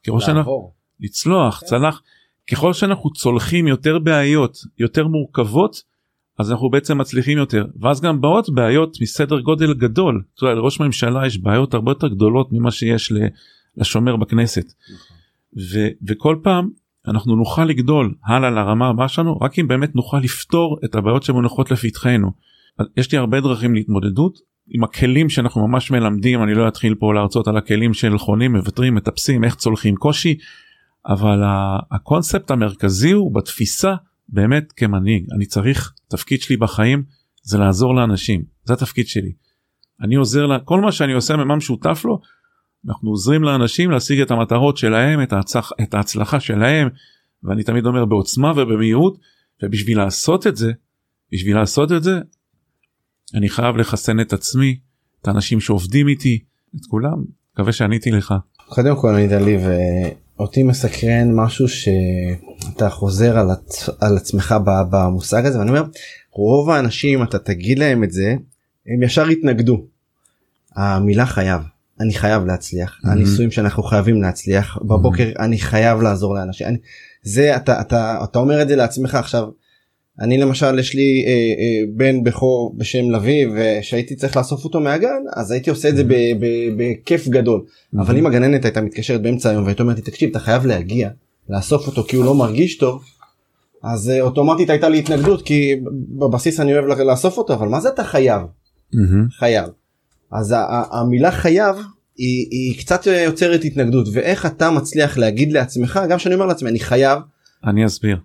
ככל 0.07 0.21
שאנחנו. 0.21 0.73
לצלוח 1.01 1.63
צלח 1.65 2.03
ככל 2.51 2.73
שאנחנו 2.73 3.13
צולחים 3.13 3.67
יותר 3.67 3.99
בעיות 3.99 4.59
יותר 4.79 5.07
מורכבות 5.07 5.83
אז 6.39 6.51
אנחנו 6.53 6.71
בעצם 6.71 6.99
מצליחים 6.99 7.39
יותר. 7.39 7.67
ואז 7.81 8.01
גם 8.01 8.21
באות 8.21 8.51
בעיות 8.51 8.97
מסדר 9.03 9.41
גודל 9.41 9.75
גדול. 9.75 10.23
אתה 10.35 10.45
יודע, 10.45 10.55
לראש 10.55 10.81
ממשלה 10.81 11.27
יש 11.27 11.39
בעיות 11.39 11.75
הרבה 11.75 11.91
יותר 11.91 12.09
גדולות 12.09 12.53
ממה 12.53 12.71
שיש 12.71 13.13
לשומר 13.77 14.17
בכנסת. 14.17 14.73
ו- 15.73 15.89
וכל 16.09 16.37
פעם 16.43 16.69
אנחנו 17.09 17.37
נוכל 17.37 17.65
לגדול 17.65 18.15
הלאה 18.25 18.51
לרמה 18.51 18.89
הבאה 18.89 19.09
שלנו 19.09 19.39
רק 19.39 19.59
אם 19.59 19.69
באמת 19.69 19.95
נוכל 19.95 20.19
לפתור 20.19 20.79
את 20.85 20.95
הבעיות 20.95 21.23
שמונחות 21.23 21.71
לפתחנו. 21.71 22.31
יש 22.97 23.13
לי 23.13 23.19
הרבה 23.19 23.41
דרכים 23.41 23.75
להתמודדות. 23.75 24.39
עם 24.69 24.85
הכלים 24.85 25.29
שאנחנו 25.29 25.69
ממש 25.69 25.91
מלמדים 25.91 26.43
אני 26.43 26.55
לא 26.55 26.69
אתחיל 26.69 26.95
פה 26.95 27.15
להרצות 27.15 27.49
על 27.49 27.57
הכלים 27.57 27.95
של 27.95 28.19
חונים 28.19 28.53
מוותרים 28.53 28.95
מטפסים 28.95 29.45
איך 29.45 29.55
צולחים 29.55 29.97
קושי 29.97 30.37
אבל 31.09 31.43
הקונספט 31.91 32.51
המרכזי 32.51 33.11
הוא 33.11 33.35
בתפיסה 33.35 33.95
באמת 34.29 34.73
כמנהיג 34.73 35.27
אני 35.37 35.47
צריך 35.47 35.93
תפקיד 36.09 36.43
שלי 36.43 36.57
בחיים 36.57 37.05
זה 37.43 37.59
לעזור 37.59 37.95
לאנשים 37.95 38.43
זה 38.65 38.73
התפקיד 38.73 39.07
שלי. 39.07 39.33
אני 40.03 40.15
עוזר 40.15 40.47
לה 40.47 40.59
כל 40.59 40.81
מה 40.81 40.93
שאני 40.93 41.13
עושה 41.13 41.37
ממה 41.37 41.57
משותף 41.57 42.03
לו 42.05 42.21
אנחנו 42.89 43.11
עוזרים 43.11 43.43
לאנשים 43.43 43.91
להשיג 43.91 44.21
את 44.21 44.31
המטרות 44.31 44.77
שלהם 44.77 45.23
את, 45.23 45.33
ההצלח, 45.33 45.73
את 45.83 45.95
ההצלחה 45.95 46.41
שלהם 46.41 46.89
ואני 47.43 47.65
תמיד 47.65 47.87
אומר 47.87 48.05
בעוצמה 48.05 48.51
ובמהירות 48.51 49.19
ובשביל 49.63 49.99
לעשות 49.99 50.47
את 50.47 50.57
זה 50.57 50.73
בשביל 51.33 51.57
לעשות 51.57 51.93
את 51.93 52.03
זה 52.03 52.21
אני 53.35 53.49
חייב 53.49 53.77
לחסן 53.77 54.21
את 54.21 54.33
עצמי 54.33 54.79
את 55.23 55.29
האנשים 55.29 55.61
שעובדים 55.61 56.09
איתי 56.09 56.45
את 56.77 56.87
כולם 56.89 57.25
מקווה 57.53 57.73
שעניתי 57.73 58.11
לך. 58.11 58.35
קודם 58.69 58.97
כל 58.97 59.09
ענית 59.09 59.33
לי 59.33 59.57
ואותי 60.39 60.63
מסקרן 60.63 61.35
משהו 61.35 61.69
שאתה 61.69 62.91
חוזר 62.91 63.39
על, 63.39 63.51
עצ... 63.51 63.89
על 64.01 64.17
עצמך 64.17 64.55
במושג 64.91 65.47
הזה 65.47 65.59
ואני 65.59 65.71
אומר 65.71 65.83
רוב 66.33 66.71
האנשים 66.71 67.23
אתה 67.23 67.39
תגיד 67.39 67.79
להם 67.79 68.05
את 68.05 68.13
זה 68.13 68.35
הם 68.87 69.03
ישר 69.03 69.31
יתנגדו. 69.31 69.85
המילה 70.77 71.27
חייב 71.27 71.63
אני 72.01 72.15
חייב 72.15 72.45
להצליח 72.45 73.01
Mhm. 73.05 73.09
הניסויים 73.09 73.51
שאנחנו 73.51 73.83
חייבים 73.83 74.23
להצליח 74.23 74.79
בבוקר 74.83 75.29
אני 75.39 75.59
חייב 75.59 76.01
לעזור 76.03 76.35
לאנשים 76.35 76.67
אני, 76.67 76.79
זה 77.23 77.57
אתה 77.57 77.81
אתה 77.81 78.21
אתה 78.25 78.39
אומר 78.39 78.63
את 78.63 78.69
זה 78.69 78.77
לעצמך 78.77 79.15
עכשיו. 79.15 79.49
אני 80.21 80.39
למשל 80.39 80.79
יש 80.79 80.95
לי 80.95 81.25
אה, 81.27 81.31
אה, 81.33 81.93
בן 81.95 82.25
בכור 82.25 82.75
בשם 82.77 83.11
לביא 83.11 83.47
ושהייתי 83.55 84.15
צריך 84.15 84.37
לאסוף 84.37 84.65
אותו 84.65 84.81
מהגן 84.81 85.23
אז 85.33 85.51
הייתי 85.51 85.71
עושה 85.71 85.89
את 85.89 85.97
זה 85.97 86.05
ב- 86.05 86.35
בכיף 86.77 87.29
גדול 87.29 87.65
אבל 87.99 88.17
אם 88.17 88.27
הגננת 88.27 88.65
הייתה 88.65 88.81
מתקשרת 88.81 89.23
באמצע 89.23 89.51
היום 89.51 89.65
והייתה 89.65 89.83
אומרת 89.83 89.97
לי 89.97 90.03
תקשיב 90.03 90.31
אתה 90.31 90.39
חייב 90.39 90.67
להגיע 90.67 91.11
לאסוף 91.49 91.87
אותו 91.87 92.05
כי 92.05 92.17
הוא 92.17 92.25
לא 92.25 92.35
מרגיש 92.35 92.79
טוב 92.79 93.05
אז 93.83 94.11
אה, 94.11 94.21
אוטומטית 94.21 94.71
הייתה 94.71 94.89
לי 94.89 94.99
התנגדות 94.99 95.43
כי 95.43 95.75
בבסיס 96.09 96.61
אני 96.61 96.73
אוהב 96.73 96.85
לאסוף 96.85 97.39
אותו 97.39 97.55
אבל 97.55 97.69
מה 97.69 97.81
זה 97.81 97.89
אתה 97.89 98.05
חייב 98.05 98.43
מהמם. 98.93 99.29
חייב. 99.31 99.65
אז 100.33 100.55
המילה 100.91 101.31
חייב 101.31 101.77
היא, 102.17 102.47
היא 102.51 102.79
קצת 102.79 103.07
יוצרת 103.07 103.65
התנגדות 103.65 104.09
ואיך 104.13 104.47
אתה 104.47 104.71
מצליח 104.71 105.19
להגיד 105.19 105.53
לעצמך 105.53 106.01
גם 106.09 106.19
שאני 106.19 106.35
אומר 106.35 106.47
לעצמי 106.47 106.71
אני 106.71 106.81
חייב 106.81 107.19
אני 107.67 107.87
אסביר. 107.87 108.17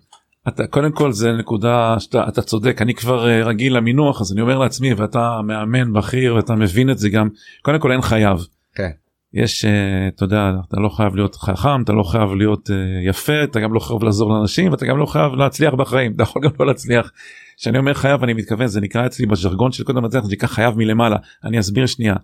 אתה 0.48 0.66
קודם 0.66 0.92
כל 0.92 1.12
זה 1.12 1.32
נקודה 1.32 1.96
שאתה 1.98 2.28
אתה 2.28 2.42
צודק 2.42 2.82
אני 2.82 2.94
כבר 2.94 3.28
אה, 3.28 3.44
רגיל 3.44 3.76
למינוח 3.76 4.20
אז 4.20 4.32
אני 4.32 4.40
אומר 4.40 4.58
לעצמי 4.58 4.94
ואתה 4.94 5.40
מאמן 5.46 5.92
בכיר 5.92 6.34
ואתה 6.34 6.54
מבין 6.54 6.90
את 6.90 6.98
זה 6.98 7.08
גם 7.08 7.28
קודם 7.62 7.78
כל 7.78 7.92
אין 7.92 8.02
חייב. 8.02 8.38
כן. 8.74 8.90
יש 9.34 9.64
אה, 9.64 10.08
אתה 10.08 10.24
יודע 10.24 10.50
אתה 10.68 10.80
לא 10.80 10.88
חייב 10.88 11.16
להיות 11.16 11.34
חכם 11.34 11.82
אתה 11.82 11.92
לא 11.92 12.02
חייב 12.02 12.34
להיות 12.34 12.70
אה, 12.70 12.76
יפה 13.08 13.44
אתה 13.44 13.60
גם 13.60 13.74
לא 13.74 13.80
חייב 13.80 14.02
לעזור 14.02 14.32
לאנשים 14.32 14.72
ואתה 14.72 14.86
גם 14.86 14.98
לא 14.98 15.06
חייב 15.06 15.32
להצליח 15.32 15.74
בחיים 15.74 16.12
אתה 16.16 16.22
יכול 16.22 16.42
גם 16.42 16.50
לא 16.60 16.66
להצליח. 16.66 17.12
כשאני 17.56 17.78
אומר 17.78 17.94
חייב 17.94 18.22
אני 18.22 18.34
מתכוון 18.34 18.66
זה 18.66 18.80
נקרא 18.80 19.06
אצלי 19.06 19.26
בז'רגון 19.26 19.72
של 19.72 19.84
קודם 19.84 20.02
להצליח 20.02 20.24
זה 20.24 20.32
נקרא 20.32 20.48
חייב 20.48 20.74
מלמעלה 20.76 21.16
אני 21.44 21.60
אסביר 21.60 21.86
שנייה. 21.86 22.14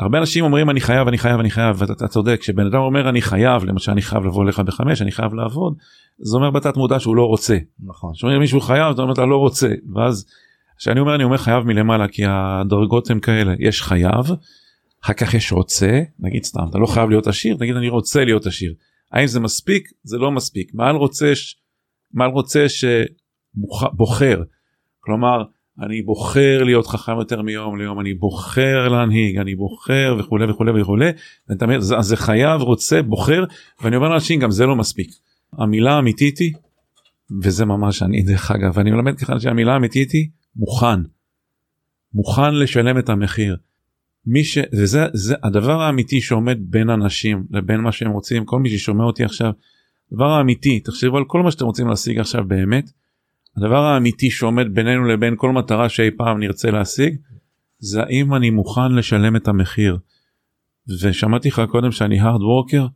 הרבה 0.00 0.18
אנשים 0.18 0.44
אומרים 0.44 0.70
אני 0.70 0.80
חייב 0.80 1.08
אני 1.08 1.18
חייב 1.18 1.40
אני 1.40 1.50
חייב 1.50 1.76
ואתה 1.78 1.92
אתה 1.92 2.08
צודק 2.08 2.36
כשבן 2.40 2.66
אדם 2.66 2.78
אומר 2.78 3.08
אני 3.08 3.22
חייב 3.22 3.64
למשל 3.64 3.92
אני 3.92 4.02
חייב 4.02 4.24
לבוא 4.24 4.44
לך 4.44 4.58
בחמש 4.60 5.02
אני 5.02 5.12
חייב 5.12 5.34
לעבוד 5.34 5.74
זה 6.18 6.36
אומר 6.36 6.50
בתת 6.50 6.76
מודע 6.76 7.00
שהוא 7.00 7.16
לא 7.16 7.24
רוצה. 7.24 7.56
נכון. 7.80 8.12
כשאומרים 8.14 8.40
מישהו 8.40 8.60
חייב 8.60 8.92
אתה 8.92 9.02
אומר 9.02 9.12
אתה 9.12 9.24
לא 9.26 9.36
רוצה 9.36 9.68
ואז 9.94 10.26
כשאני 10.78 11.00
אומר 11.00 11.14
אני 11.14 11.24
אומר 11.24 11.36
חייב 11.36 11.64
מלמעלה 11.64 12.08
כי 12.08 12.22
הדרגות 12.26 13.10
הן 13.10 13.20
כאלה 13.20 13.54
יש 13.58 13.82
חייב 13.82 14.24
אחר 15.04 15.12
כך 15.12 15.34
יש 15.34 15.52
רוצה 15.52 16.00
נגיד 16.18 16.44
סתם 16.44 16.62
אתה 16.70 16.78
לא 16.78 16.86
חייב 16.86 17.08
להיות 17.10 17.26
עשיר 17.26 17.56
תגיד 17.56 17.76
אני 17.76 17.88
רוצה 17.88 18.24
להיות 18.24 18.46
עשיר 18.46 18.74
האם 19.12 19.26
זה 19.26 19.40
מספיק? 19.40 19.88
זה 20.02 20.18
לא 20.18 20.30
מספיק. 20.30 20.70
מעל 20.74 20.96
רוצה 20.96 21.34
ש- 21.34 21.56
מעל 22.14 22.30
רוצה 22.30 22.66
שבוחר 22.68 24.42
כלומר 25.00 25.42
אני 25.82 26.02
בוחר 26.02 26.62
להיות 26.64 26.86
חכם 26.86 27.18
יותר 27.18 27.42
מיום 27.42 27.78
ליום 27.78 28.00
אני 28.00 28.14
בוחר 28.14 28.88
להנהיג 28.88 29.38
אני 29.38 29.54
בוחר 29.54 30.16
וכולי 30.18 30.50
וכולי 30.50 30.80
וכולי 30.80 31.10
אז 31.76 32.06
זה 32.06 32.16
חייב 32.16 32.60
רוצה 32.60 33.02
בוחר 33.02 33.44
ואני 33.82 33.96
אומר 33.96 34.08
לאנשים 34.08 34.40
גם 34.40 34.50
זה 34.50 34.66
לא 34.66 34.76
מספיק 34.76 35.10
המילה 35.52 35.92
האמיתית 35.92 36.38
היא 36.38 36.52
וזה 37.42 37.64
ממש 37.64 38.02
אני 38.02 38.22
דרך 38.22 38.50
אגב 38.50 38.72
ואני 38.74 38.90
מלמד 38.90 39.18
ככה 39.18 39.40
שהמילה 39.40 39.72
האמיתית 39.72 40.10
היא 40.10 40.28
מוכן. 40.56 41.00
מוכן 42.14 42.54
לשלם 42.54 42.98
את 42.98 43.08
המחיר. 43.08 43.56
מי 44.26 44.44
ש... 44.44 44.58
וזה 44.72 45.06
זה 45.12 45.34
הדבר 45.42 45.80
האמיתי 45.82 46.20
שעומד 46.20 46.58
בין 46.60 46.90
אנשים 46.90 47.44
לבין 47.50 47.80
מה 47.80 47.92
שהם 47.92 48.10
רוצים 48.10 48.44
כל 48.44 48.60
מי 48.60 48.70
ששומע 48.70 49.04
אותי 49.04 49.24
עכשיו. 49.24 49.52
הדבר 50.12 50.30
האמיתי 50.30 50.80
תחשבו 50.80 51.16
על 51.16 51.24
כל 51.24 51.42
מה 51.42 51.50
שאתם 51.50 51.64
רוצים 51.64 51.88
להשיג 51.88 52.18
עכשיו 52.18 52.44
באמת. 52.48 52.90
הדבר 53.56 53.84
האמיתי 53.84 54.30
שעומד 54.30 54.74
בינינו 54.74 55.04
לבין 55.04 55.34
כל 55.36 55.52
מטרה 55.52 55.88
שאי 55.88 56.10
פעם 56.16 56.40
נרצה 56.40 56.70
להשיג 56.70 57.16
זה 57.78 58.02
האם 58.02 58.34
אני 58.34 58.50
מוכן 58.50 58.92
לשלם 58.92 59.36
את 59.36 59.48
המחיר. 59.48 59.98
ושמעתי 61.02 61.48
לך 61.48 61.62
קודם 61.70 61.92
שאני 61.92 62.20
hard 62.22 62.40
worker 62.40 62.88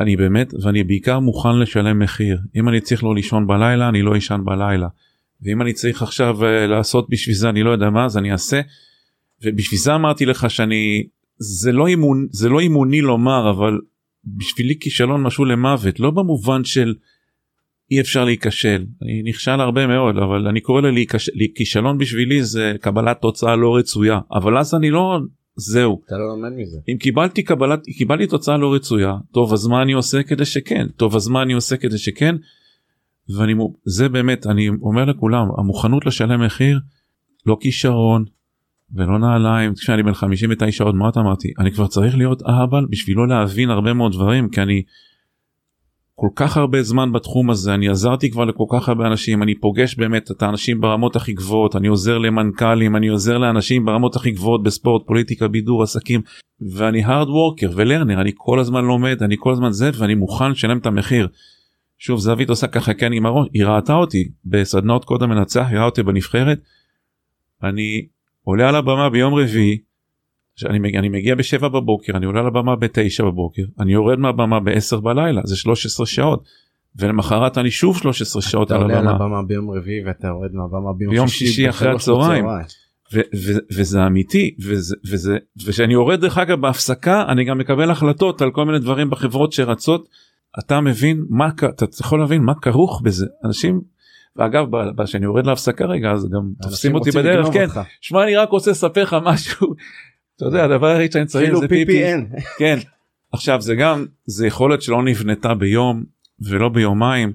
אני 0.00 0.16
באמת 0.16 0.54
ואני 0.62 0.84
בעיקר 0.84 1.18
מוכן 1.18 1.58
לשלם 1.58 1.98
מחיר. 1.98 2.38
אם 2.56 2.68
אני 2.68 2.80
צריך 2.80 3.04
לא 3.04 3.14
לישון 3.14 3.46
בלילה 3.46 3.88
אני 3.88 4.02
לא 4.02 4.18
אשן 4.18 4.40
בלילה. 4.44 4.88
ואם 5.42 5.62
אני 5.62 5.72
צריך 5.72 6.02
עכשיו 6.02 6.36
uh, 6.40 6.66
לעשות 6.68 7.06
בשביל 7.10 7.36
זה 7.36 7.48
אני 7.48 7.62
לא 7.62 7.70
יודע 7.70 7.90
מה 7.90 8.04
אז 8.04 8.18
אני 8.18 8.32
אעשה. 8.32 8.60
ובשביל 9.44 9.80
זה 9.80 9.94
אמרתי 9.94 10.26
לך 10.26 10.50
שאני 10.50 11.06
זה 11.38 11.72
לא 11.72 11.86
אימון 11.86 12.26
זה 12.30 12.48
לא 12.48 12.60
אימוני 12.60 13.00
לומר 13.00 13.50
אבל 13.50 13.80
בשבילי 14.24 14.74
כישלון 14.80 15.22
משהו 15.22 15.44
למוות. 15.44 16.00
לא 16.00 16.10
במובן 16.10 16.64
של 16.64 16.94
אי 17.94 18.00
אפשר 18.00 18.24
להיכשל 18.24 18.84
אני 19.02 19.22
נכשל 19.24 19.60
הרבה 19.60 19.86
מאוד 19.86 20.16
אבל 20.18 20.48
אני 20.48 20.60
קורא 20.60 20.80
לכישלון 21.34 21.98
בשבילי 21.98 22.42
זה 22.42 22.72
קבלת 22.80 23.20
תוצאה 23.20 23.56
לא 23.56 23.76
רצויה 23.76 24.20
אבל 24.32 24.58
אז 24.58 24.74
אני 24.74 24.90
לא 24.90 25.18
זהו. 25.56 26.00
אתה 26.06 26.14
לא 26.16 26.28
לומד 26.28 26.50
מזה. 26.56 26.78
אם 26.88 26.96
קיבלתי 26.96 27.42
קבלת 27.42 27.84
קיבלתי 27.98 28.26
תוצאה 28.26 28.56
לא 28.56 28.74
רצויה 28.74 29.16
טוב 29.32 29.52
אז 29.52 29.66
מה 29.66 29.82
אני 29.82 29.92
עושה 29.92 30.22
כדי 30.22 30.44
שכן 30.44 30.86
טוב 30.96 31.16
אז 31.16 31.28
מה 31.28 31.42
אני 31.42 31.52
עושה 31.52 31.76
כדי 31.76 31.98
שכן. 31.98 32.36
ואני 33.36 33.54
זה 33.84 34.08
באמת 34.08 34.46
אני 34.46 34.68
אומר 34.68 35.04
לכולם 35.04 35.46
המוכנות 35.58 36.06
לשלם 36.06 36.44
מחיר 36.46 36.80
לא 37.46 37.56
כישרון 37.60 38.24
ולא 38.94 39.18
נעליים 39.18 39.74
כשאני 39.74 40.02
בן 40.02 40.14
59 40.14 40.84
עוד 40.84 40.94
מעט 40.94 41.16
אמרתי 41.16 41.52
אני 41.58 41.72
כבר 41.72 41.86
צריך 41.86 42.16
להיות 42.16 42.42
אהבל 42.42 42.86
בשביל 42.90 43.16
לא 43.16 43.28
להבין 43.28 43.70
הרבה 43.70 43.92
מאוד 43.92 44.12
דברים 44.12 44.48
כי 44.48 44.62
אני 44.62 44.82
כל 46.16 46.28
כך 46.36 46.56
הרבה 46.56 46.82
זמן 46.82 47.12
בתחום 47.12 47.50
הזה 47.50 47.74
אני 47.74 47.88
עזרתי 47.88 48.30
כבר 48.30 48.44
לכל 48.44 48.64
כך 48.72 48.88
הרבה 48.88 49.06
אנשים 49.06 49.42
אני 49.42 49.54
פוגש 49.54 49.94
באמת 49.94 50.30
את 50.30 50.42
האנשים 50.42 50.80
ברמות 50.80 51.16
הכי 51.16 51.32
גבוהות 51.32 51.76
אני 51.76 51.88
עוזר 51.88 52.18
למנכ"לים 52.18 52.96
אני 52.96 53.08
עוזר 53.08 53.38
לאנשים 53.38 53.84
ברמות 53.84 54.16
הכי 54.16 54.30
גבוהות 54.30 54.62
בספורט 54.62 55.06
פוליטיקה 55.06 55.48
בידור 55.48 55.82
עסקים 55.82 56.20
ואני 56.72 57.04
hard 57.06 57.28
worker 57.28 57.72
ולרנר 57.74 58.20
אני 58.20 58.32
כל 58.34 58.58
הזמן 58.58 58.84
לומד 58.84 59.22
אני 59.22 59.36
כל 59.38 59.52
הזמן 59.52 59.70
זה 59.70 59.90
ואני 59.98 60.14
מוכן 60.14 60.50
לשלם 60.50 60.78
את 60.78 60.86
המחיר. 60.86 61.28
שוב 61.98 62.18
זווית 62.18 62.48
עושה 62.48 62.66
ככה 62.66 62.94
כן 62.94 63.12
עם 63.12 63.26
הראש 63.26 63.48
היא 63.52 63.64
ראתה 63.64 63.94
אותי 63.94 64.28
בסדנאות 64.44 65.04
קודם 65.04 65.30
מנצח 65.30 65.66
היא 65.68 65.76
ראתה 65.76 65.84
אותי 65.84 66.02
בנבחרת. 66.02 66.58
אני 67.62 68.06
עולה 68.42 68.68
על 68.68 68.74
הבמה 68.74 69.10
ביום 69.10 69.34
רביעי 69.34 69.78
שאני 70.56 70.78
מגיע, 70.78 71.00
אני 71.00 71.08
מגיע 71.08 71.34
בשבע 71.34 71.68
בבוקר 71.68 72.16
אני 72.16 72.26
עולה 72.26 72.42
לבמה 72.42 72.76
בתשע 72.76 73.24
בבוקר 73.24 73.62
אני 73.80 73.92
יורד 73.92 74.18
מהבמה 74.18 74.60
בעשר 74.60 75.00
בלילה 75.00 75.40
זה 75.44 75.56
13 75.56 76.06
שעות. 76.06 76.44
ולמחרת 76.96 77.58
אני 77.58 77.70
שוב 77.70 77.98
13 77.98 78.42
שעות 78.42 78.70
על 78.70 78.76
הבמה. 78.76 78.92
אתה 78.92 78.98
עולה 78.98 79.10
על 79.10 79.16
הבמה 79.16 79.42
ביום 79.42 79.70
רביעי 79.70 80.04
ואתה 80.06 80.26
יורד 80.26 80.50
מהבמה 80.52 80.92
ביום, 80.92 81.10
ביום 81.10 81.28
שישי, 81.28 81.46
שישי 81.46 81.68
אחרי 81.68 81.90
הצהריים. 81.90 82.44
וזה 83.76 84.06
אמיתי 84.06 84.54
וזה 84.60 84.96
וזה 85.10 85.38
וכשאני 85.66 85.92
יורד 85.92 86.20
דרך 86.20 86.38
אגב 86.38 86.60
בהפסקה 86.60 87.24
אני 87.28 87.44
גם 87.44 87.58
מקבל 87.58 87.90
החלטות 87.90 88.42
על 88.42 88.50
כל 88.50 88.64
מיני 88.64 88.78
דברים 88.78 89.10
בחברות 89.10 89.52
שרצות. 89.52 90.08
אתה 90.58 90.80
מבין 90.80 91.24
מה 91.28 91.48
אתה 91.48 91.86
יכול 92.00 92.18
להבין 92.18 92.42
מה 92.42 92.54
כרוך 92.54 93.02
בזה. 93.04 93.26
אנשים 93.44 93.80
ואגב 94.36 94.66
כשאני 95.04 95.24
יורד 95.24 95.46
להפסקה 95.46 95.84
רגע 95.84 96.10
אז 96.10 96.28
גם 96.30 96.50
תופסים 96.62 96.94
אותי 96.94 97.10
בדרך 97.10 97.46
כן. 97.52 97.66
שמע 98.00 98.24
אני 98.24 98.36
רק 98.36 98.50
רוצה 98.50 98.70
לספר 98.70 99.02
לך 99.02 99.16
משהו 99.24 99.74
אתה 100.36 100.44
יודע 100.44 100.64
הדבר 100.64 100.86
היחיד 100.86 101.12
שאני 101.12 101.26
צריך 101.26 101.54
זה 101.54 101.66
PPN. 101.66 102.40
כן. 102.58 102.78
עכשיו 103.32 103.60
זה 103.60 103.74
גם 103.74 104.06
זה 104.26 104.46
יכולת 104.46 104.82
שלא 104.82 105.02
נבנתה 105.02 105.54
ביום 105.54 106.04
ולא 106.40 106.68
ביומיים 106.68 107.32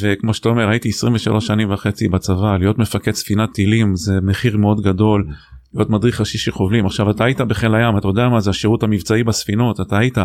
וכמו 0.00 0.34
שאתה 0.34 0.48
אומר 0.48 0.68
הייתי 0.68 0.88
23 0.88 1.46
שנים 1.46 1.72
וחצי 1.72 2.08
בצבא 2.08 2.56
להיות 2.56 2.78
מפקד 2.78 3.12
ספינת 3.12 3.52
טילים 3.54 3.96
זה 3.96 4.20
מחיר 4.22 4.56
מאוד 4.56 4.80
גדול 4.80 5.28
להיות 5.74 5.90
מדריך 5.90 6.20
ראשי 6.20 6.38
של 6.38 6.52
חובלים 6.52 6.86
עכשיו 6.86 7.10
אתה 7.10 7.24
היית 7.24 7.40
בחיל 7.40 7.74
הים 7.74 7.98
אתה 7.98 8.08
יודע 8.08 8.28
מה 8.28 8.40
זה 8.40 8.50
השירות 8.50 8.82
המבצעי 8.82 9.24
בספינות 9.24 9.80
אתה 9.80 9.98
היית 9.98 10.18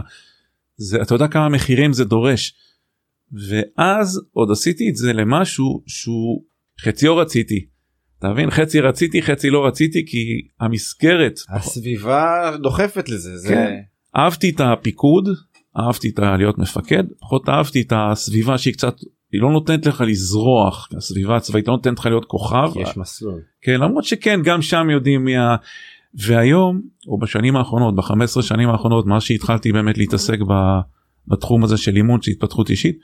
זה 0.75 1.01
אתה 1.01 1.15
יודע 1.15 1.27
כמה 1.27 1.49
מחירים 1.49 1.93
זה 1.93 2.05
דורש. 2.05 2.53
ואז 3.49 4.21
עוד 4.31 4.51
עשיתי 4.51 4.89
את 4.89 4.95
זה 4.95 5.13
למשהו 5.13 5.83
שהוא 5.87 6.43
חציו 6.81 7.17
רציתי 7.17 7.65
אתה 8.23 8.31
מבין? 8.31 8.49
חצי 8.49 8.79
רציתי 8.79 9.21
חצי 9.21 9.49
לא 9.49 9.65
רציתי 9.65 10.05
כי 10.05 10.41
המסגרת 10.59 11.39
הסביבה 11.49 12.51
דוחפת 12.61 13.09
לזה 13.09 13.37
זה 13.37 13.47
כן. 13.47 13.79
אהבתי 14.17 14.49
את 14.49 14.61
הפיקוד 14.61 15.29
אהבתי 15.79 16.09
את 16.09 16.19
להיות 16.19 16.57
מפקד 16.57 17.03
פחות 17.19 17.49
אהבתי 17.49 17.81
את 17.81 17.93
הסביבה 17.95 18.57
שהיא 18.57 18.73
קצת 18.73 18.95
היא 19.31 19.41
לא 19.41 19.51
נותנת 19.51 19.85
לך 19.85 20.03
לזרוח 20.07 20.89
הסביבה 20.97 21.37
הצבאית 21.37 21.67
לא 21.67 21.73
נותנת 21.73 21.99
לך 21.99 22.05
להיות 22.05 22.25
כוכב. 22.25 22.71
יש 22.75 22.97
מסלול. 22.97 23.41
כן 23.61 23.79
למרות 23.79 24.03
שכן 24.03 24.39
גם 24.43 24.61
שם 24.61 24.89
יודעים 24.89 25.25
מי 25.25 25.37
ה... 25.37 25.55
והיום 26.13 26.81
או 27.07 27.17
בשנים 27.17 27.55
האחרונות 27.55 27.95
ב-15 27.95 28.41
שנים 28.41 28.69
האחרונות 28.69 29.05
מאז 29.05 29.21
שהתחלתי 29.23 29.71
באמת 29.71 29.97
להתעסק 29.97 30.39
בתחום 31.27 31.63
הזה 31.63 31.77
של 31.77 31.95
אימון 31.95 32.21
של 32.21 32.31
התפתחות 32.31 32.69
אישית 32.69 32.97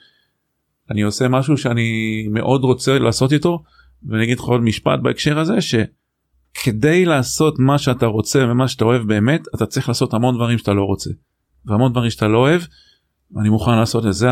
אני 0.91 1.01
עושה 1.01 1.27
משהו 1.27 1.57
שאני 1.57 2.27
מאוד 2.31 2.63
רוצה 2.63 2.99
לעשות 2.99 3.33
איתו 3.33 3.63
ואני 4.07 4.23
אגיד 4.23 4.39
לך 4.39 4.45
עוד 4.45 4.61
משפט 4.61 4.99
בהקשר 5.03 5.39
הזה 5.39 5.57
שכדי 5.61 7.05
לעשות 7.05 7.59
מה 7.59 7.77
שאתה 7.77 8.05
רוצה 8.05 8.39
ומה 8.49 8.67
שאתה 8.67 8.85
אוהב 8.85 9.01
באמת 9.07 9.41
אתה 9.55 9.65
צריך 9.65 9.87
לעשות 9.87 10.13
המון 10.13 10.35
דברים 10.35 10.57
שאתה 10.57 10.73
לא 10.73 10.83
רוצה 10.83 11.09
והמון 11.65 11.91
דברים 11.91 12.09
שאתה 12.09 12.27
לא 12.27 12.37
אוהב. 12.37 12.61
אני 13.39 13.49
מוכן 13.49 13.77
לעשות 13.77 14.05
את 14.05 14.13
זה 14.13 14.29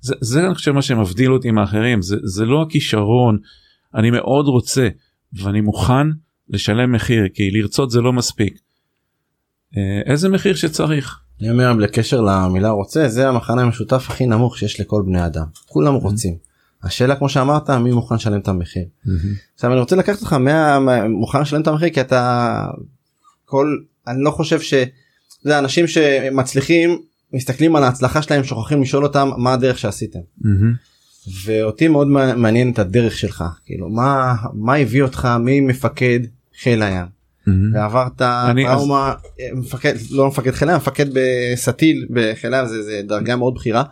זה 0.00 0.14
זה 0.20 0.46
אני 0.46 0.54
חושב 0.54 0.72
מה 0.72 0.82
שמבדיל 0.82 1.32
אותי 1.32 1.50
מאחרים 1.50 2.02
זה 2.02 2.16
זה 2.22 2.44
לא 2.44 2.62
הכישרון 2.62 3.38
אני 3.94 4.10
מאוד 4.10 4.46
רוצה 4.46 4.88
ואני 5.32 5.60
מוכן 5.60 6.06
לשלם 6.48 6.92
מחיר 6.92 7.28
כי 7.34 7.50
לרצות 7.50 7.90
זה 7.90 8.00
לא 8.00 8.12
מספיק. 8.12 8.58
אה, 9.76 10.00
איזה 10.06 10.28
מחיר 10.28 10.54
שצריך. 10.54 11.20
אני 11.40 11.50
אומר 11.50 11.72
לקשר 11.72 12.20
למילה 12.20 12.70
רוצה 12.70 13.08
זה 13.08 13.28
המחנה 13.28 13.62
המשותף 13.62 14.06
הכי 14.08 14.26
נמוך 14.26 14.58
שיש 14.58 14.80
לכל 14.80 15.02
בני 15.06 15.26
אדם 15.26 15.46
כולם 15.66 15.94
רוצים. 15.94 16.47
השאלה 16.82 17.16
כמו 17.16 17.28
שאמרת 17.28 17.70
מי 17.70 17.92
מוכן 17.92 18.14
לשלם 18.14 18.40
את 18.40 18.48
המחיר. 18.48 18.84
עכשיו 19.54 19.72
אני 19.72 19.80
רוצה 19.80 19.96
לקחת 19.96 20.20
אותך 20.20 20.32
מה 20.32 20.78
מוכן 21.08 21.40
לשלם 21.40 21.60
את 21.60 21.66
המחיר 21.66 21.88
כי 21.88 22.00
אתה 22.00 22.64
כל 23.44 23.76
אני 24.06 24.22
לא 24.22 24.30
חושב 24.30 24.60
שזה 24.60 25.58
אנשים 25.58 25.86
שמצליחים 25.86 26.98
מסתכלים 27.32 27.76
על 27.76 27.84
ההצלחה 27.84 28.22
שלהם 28.22 28.44
שוכחים 28.44 28.82
לשאול 28.82 29.04
אותם 29.04 29.30
מה 29.36 29.52
הדרך 29.52 29.78
שעשיתם. 29.78 30.18
ואותי 31.44 31.88
מאוד 31.88 32.06
מעניין 32.36 32.70
את 32.70 32.78
הדרך 32.78 33.18
שלך 33.18 33.44
כאילו 33.64 33.88
מה 33.88 34.34
מה 34.54 34.74
הביא 34.74 35.02
אותך 35.02 35.28
ממפקד 35.40 36.20
חיל 36.62 36.82
הים. 36.82 37.06
ועברת 37.74 38.12
טראומה 38.16 39.14
מפקד 39.54 39.94
לא 40.10 40.28
מפקד 40.28 40.50
חיל 40.50 40.68
הים 40.68 40.76
מפקד 40.76 41.06
בסטיל 41.12 42.06
בחיל 42.10 42.54
הים 42.54 42.66
זה 42.66 43.00
דרגה 43.04 43.36
מאוד 43.36 43.54
בכירה. 43.54 43.82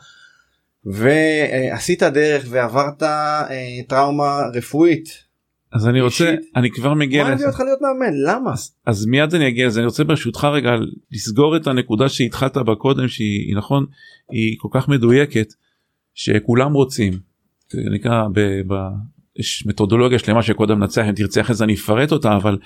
ועשית 0.86 2.02
דרך 2.02 2.46
ועברת 2.48 3.02
אה, 3.02 3.48
טראומה 3.88 4.40
רפואית. 4.54 5.26
אז 5.72 5.88
אני 5.88 6.00
רוצה 6.00 6.30
אישית. 6.30 6.50
אני 6.56 6.70
כבר 6.70 6.94
מגיע 6.94 7.24
מה 7.24 7.32
הביא 7.32 7.46
אותך 7.46 7.60
להיות 7.60 7.78
מאמן 7.80 8.14
למה 8.26 8.52
אז, 8.52 8.74
אז 8.86 9.06
מיד 9.06 9.34
אני 9.34 9.48
אגיע 9.48 9.66
לזה 9.66 9.80
אני 9.80 9.86
רוצה 9.86 10.04
ברשותך 10.04 10.44
רגע 10.44 10.70
לסגור 11.12 11.56
את 11.56 11.66
הנקודה 11.66 12.08
שהתחלת 12.08 12.56
בה 12.56 12.74
קודם 12.74 13.08
שהיא 13.08 13.56
נכון 13.56 13.86
היא 14.30 14.56
כל 14.58 14.68
כך 14.72 14.88
מדויקת 14.88 15.54
שכולם 16.14 16.72
רוצים. 16.72 17.12
נקרא 17.74 18.22
ב, 18.32 18.40
ב, 18.40 18.74
יש 19.38 19.66
מתודולוגיה 19.66 20.18
שלמה 20.18 20.42
שקודם 20.42 20.82
נצח 20.82 21.04
אם 21.08 21.12
תרצה 21.12 21.40
אחרי 21.40 21.54
זה 21.54 21.64
אני 21.64 21.74
אפרט 21.74 22.12
אותה 22.12 22.36
אבל 22.36 22.58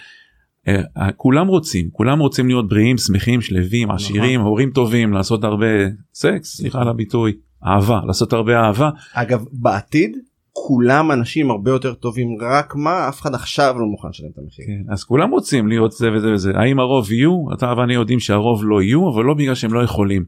uh, 0.68 0.70
כולם 1.16 1.46
רוצים 1.46 1.90
כולם 1.92 2.18
רוצים 2.18 2.46
להיות 2.46 2.68
בריאים 2.68 2.98
שמחים 2.98 3.40
שלווים 3.40 3.88
נכון. 3.88 3.96
עשירים 3.96 4.40
הורים 4.40 4.70
טובים 4.70 5.12
לעשות 5.12 5.44
הרבה 5.44 5.66
סקס 6.14 6.56
סליחה 6.56 6.80
על 6.80 6.88
הביטוי 6.88 7.32
אהבה 7.66 8.00
לעשות 8.06 8.32
הרבה 8.32 8.60
אהבה. 8.60 8.90
אגב 9.14 9.44
בעתיד 9.52 10.16
כולם 10.52 11.12
אנשים 11.12 11.50
הרבה 11.50 11.70
יותר 11.70 11.94
טובים 11.94 12.28
רק 12.40 12.74
מה 12.74 13.08
אף 13.08 13.20
אחד 13.20 13.34
עכשיו 13.34 13.74
לא 13.78 13.86
מוכן 13.86 14.08
לשלם 14.08 14.28
את 14.32 14.38
המחיר. 14.38 14.64
כן, 14.66 14.92
אז 14.92 15.04
כולם 15.04 15.30
רוצים 15.30 15.68
להיות 15.68 15.92
זה 15.92 16.12
וזה 16.12 16.32
וזה. 16.32 16.52
האם 16.54 16.80
הרוב 16.80 17.12
יהיו? 17.12 17.44
אתה 17.54 17.74
ואני 17.76 17.94
יודעים 17.94 18.20
שהרוב 18.20 18.64
לא 18.64 18.82
יהיו 18.82 19.08
אבל 19.08 19.24
לא 19.24 19.34
בגלל 19.34 19.54
שהם 19.54 19.72
לא 19.72 19.84
יכולים. 19.84 20.24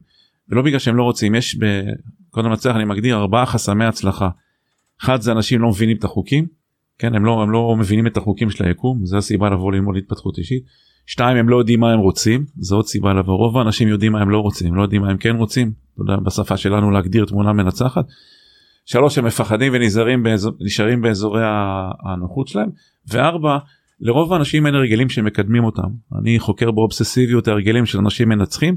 ולא 0.49 0.61
בגלל 0.61 0.79
שהם 0.79 0.95
לא 0.95 1.03
רוצים. 1.03 1.35
יש 1.35 1.57
בקודם 1.59 2.51
מצליח 2.51 2.75
אני 2.75 2.85
מגדיר 2.85 3.17
ארבעה 3.17 3.45
חסמי 3.45 3.85
הצלחה. 3.85 4.29
אחד 5.01 5.21
זה 5.21 5.31
אנשים 5.31 5.61
לא 5.61 5.69
מבינים 5.69 5.97
את 5.97 6.03
החוקים. 6.03 6.45
כן 6.99 7.15
הם 7.15 7.25
לא 7.25 7.41
הם 7.43 7.51
לא 7.51 7.75
מבינים 7.79 8.07
את 8.07 8.17
החוקים 8.17 8.49
של 8.49 8.63
היקום. 8.65 9.05
זה 9.05 9.17
הסיבה 9.17 9.49
לבוא 9.49 9.71
ללמוד 9.71 9.95
התפתחות 9.97 10.37
אישית. 10.37 10.63
שתיים 11.05 11.37
הם 11.37 11.49
לא 11.49 11.57
יודעים 11.57 11.79
מה 11.79 11.91
הם 11.91 11.99
רוצים. 11.99 12.45
זו 12.57 12.75
עוד 12.75 12.85
סיבה 12.85 13.13
לבוא. 13.13 13.37
רוב 13.37 13.57
האנשים 13.57 13.87
יודעים 13.87 14.11
מה 14.11 14.21
הם 14.21 14.29
לא 14.29 14.37
רוצים 14.39 14.67
הם 14.67 14.75
לא 14.75 14.81
יודעים 14.81 15.01
מה 15.01 15.09
הם 15.09 15.17
כן 15.17 15.35
רוצים. 15.35 15.71
יודע, 15.99 16.15
בשפה 16.15 16.57
שלנו 16.57 16.91
להגדיר 16.91 17.25
תמונה 17.25 17.53
מנצחת. 17.53 18.05
שלוש 18.85 19.17
הם 19.17 19.25
מפחדים 19.25 19.73
ונזהרים 19.75 20.23
באזור, 20.23 20.53
באזורי 21.01 21.41
הנוחות 22.05 22.47
שלהם. 22.47 22.69
וארבע 23.07 23.57
לרוב 23.99 24.33
האנשים 24.33 24.65
אין 24.65 24.75
הרגלים 24.75 25.09
שמקדמים 25.09 25.63
אותם. 25.63 25.89
אני 26.19 26.39
חוקר 26.39 26.71
באובססיביות 26.71 27.47
הרגלים 27.47 27.85
של 27.85 27.97
אנשים 27.97 28.29
מנצחים 28.29 28.75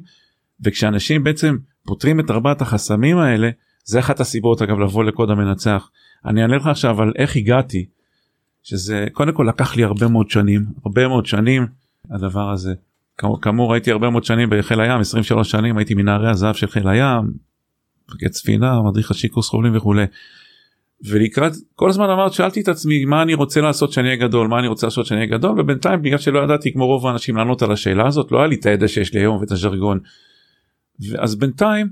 וכשאנשים 0.64 1.24
בעצם 1.24 1.56
פותרים 1.86 2.20
את 2.20 2.30
ארבעת 2.30 2.62
החסמים 2.62 3.18
האלה 3.18 3.50
זה 3.84 3.98
אחת 3.98 4.20
הסיבות 4.20 4.62
אגב 4.62 4.78
לבוא 4.78 5.04
לקוד 5.04 5.30
המנצח. 5.30 5.90
אני 6.24 6.42
אענה 6.42 6.56
לך 6.56 6.66
עכשיו 6.66 7.02
על 7.02 7.12
איך 7.16 7.36
הגעתי 7.36 7.86
שזה 8.62 9.06
קודם 9.12 9.32
כל 9.32 9.46
לקח 9.48 9.76
לי 9.76 9.84
הרבה 9.84 10.08
מאוד 10.08 10.30
שנים 10.30 10.64
הרבה 10.84 11.08
מאוד 11.08 11.26
שנים 11.26 11.66
הדבר 12.10 12.50
הזה 12.50 12.74
כאמור 13.42 13.74
הייתי 13.74 13.90
הרבה 13.90 14.10
מאוד 14.10 14.24
שנים 14.24 14.48
בחיל 14.50 14.80
הים 14.80 15.00
23 15.00 15.50
שנים 15.50 15.78
הייתי 15.78 15.94
מנערי 15.94 16.30
הזהב 16.30 16.54
של 16.54 16.66
חיל 16.66 16.88
הים 16.88 17.32
מפקד 18.08 18.32
ספינה 18.32 18.82
מדריך 18.82 19.10
השיקוס 19.10 19.48
חובלים 19.48 19.76
וכולי. 19.76 20.04
ולקראת 21.04 21.52
כל 21.74 21.88
הזמן 21.88 22.10
אמרת 22.10 22.32
שאלתי 22.32 22.60
את 22.60 22.68
עצמי 22.68 23.04
מה 23.04 23.22
אני 23.22 23.34
רוצה 23.34 23.60
לעשות 23.60 23.92
שאני 23.92 24.06
אהיה 24.08 24.16
גדול 24.16 24.48
מה 24.48 24.58
אני 24.58 24.66
רוצה 24.66 24.86
לעשות 24.86 25.06
שאני 25.06 25.20
אהיה 25.20 25.30
גדול 25.30 25.60
ובינתיים 25.60 26.02
בגלל 26.02 26.18
שלא 26.18 26.44
ידעתי 26.44 26.72
כמו 26.72 26.86
רוב 26.86 27.06
האנשים 27.06 27.36
לענות 27.36 27.62
על 27.62 27.72
השאלה 27.72 28.06
הזאת 28.06 28.32
לא 28.32 28.38
היה 28.38 28.46
לי 28.46 28.54
את 28.54 28.66
הידע 28.66 28.88
שיש 28.88 29.14
לי 29.14 29.20
היום 29.20 29.36
ואת 29.36 29.50
הז'רגון. 29.50 29.98
אז 31.18 31.34
בינתיים 31.34 31.88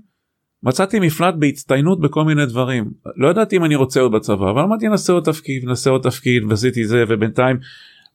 מצאתי 0.63 1.01
מפלט 1.01 1.35
בהצטיינות 1.39 2.01
בכל 2.01 2.25
מיני 2.25 2.47
דברים 2.47 2.91
לא 3.17 3.29
ידעתי 3.29 3.57
אם 3.57 3.65
אני 3.65 3.75
רוצה 3.75 4.01
עוד 4.01 4.13
בצבא 4.13 4.51
אבל 4.51 4.63
אמרתי 4.63 4.89
נעשה 4.89 5.13
עוד 5.13 5.25
תפקיד 5.25 5.65
נעשה 5.65 5.91
עוד 5.91 6.03
תפקיד 6.03 6.45
ועשיתי 6.49 6.87
זה 6.87 7.05
ובינתיים 7.09 7.57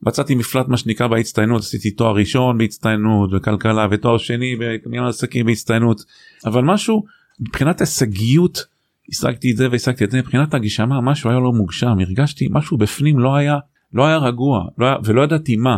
מצאתי 0.02 0.34
מפלט 0.34 0.68
מה 0.68 0.76
שנקרא 0.76 1.06
בהצטיינות. 1.06 1.60
עשיתי 1.60 1.90
תואר 1.90 2.14
ראשון 2.14 2.58
בהצטיינות 2.58 3.30
בכלכלה 3.30 3.86
ותואר 3.90 4.18
שני 4.18 4.56
במנהל 4.56 5.08
עסקים 5.08 5.46
בהצטיינות. 5.46 6.04
אבל 6.44 6.64
משהו 6.64 7.04
מבחינת 7.40 7.80
הישגיות 7.80 8.66
השגתי 9.08 9.50
את 9.52 9.56
זה 9.56 9.68
והשגתי 9.70 10.04
את 10.04 10.10
זה. 10.10 10.18
מבחינת 10.18 10.54
הגשמה 10.54 11.00
משהו 11.00 11.30
היה 11.30 11.38
לא 11.38 11.52
מוגשם. 11.52 11.98
הרגשתי 12.00 12.48
משהו 12.50 12.78
בפנים 12.78 13.18
לא 13.18 13.36
היה 13.36 13.58
לא 13.92 14.06
היה 14.06 14.16
רגוע 14.16 14.64
לא 14.78 14.86
היה, 14.86 14.96
ולא 15.04 15.22
ידעתי 15.22 15.56
מה. 15.56 15.76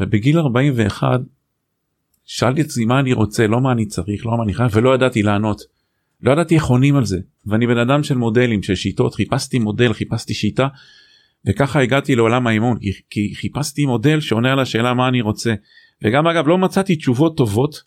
ובגיל 0.00 0.38
41 0.38 1.20
שאלתי 2.24 2.60
את 2.60 2.66
עצמי 2.66 2.84
מה 2.84 3.00
אני 3.00 3.12
רוצה? 3.12 3.46
לא 3.46 3.60
מה 3.60 3.72
אני 3.72 3.86
צריך 3.86 4.26
לא 4.26 4.36
מה 4.36 4.42
אני 4.42 4.54
חייב 4.54 4.70
ולא 4.74 4.94
ידעתי 4.94 5.22
לענות. 5.22 5.62
לא 6.22 6.32
ידעתי 6.32 6.54
איך 6.54 6.64
עונים 6.64 6.96
על 6.96 7.04
זה. 7.04 7.18
ואני 7.46 7.66
בן 7.66 7.78
אדם 7.78 8.02
של 8.02 8.16
מודלים 8.16 8.62
של 8.62 8.74
שיטות. 8.74 9.14
חיפשתי 9.14 9.58
מודל 9.58 9.92
חיפשתי 9.92 10.34
שיטה 10.34 10.68
וככה 11.46 11.80
הגעתי 11.80 12.16
לעולם 12.16 12.46
האימון 12.46 12.78
כי 13.10 13.34
חיפשתי 13.34 13.86
מודל 13.86 14.20
שעונה 14.20 14.52
על 14.52 14.60
השאלה 14.60 14.94
מה 14.94 15.08
אני 15.08 15.20
רוצה 15.20 15.54
וגם 16.04 16.26
אגב 16.26 16.48
לא 16.48 16.58
מצאתי 16.58 16.96
תשובות 16.96 17.36
טובות 17.36 17.82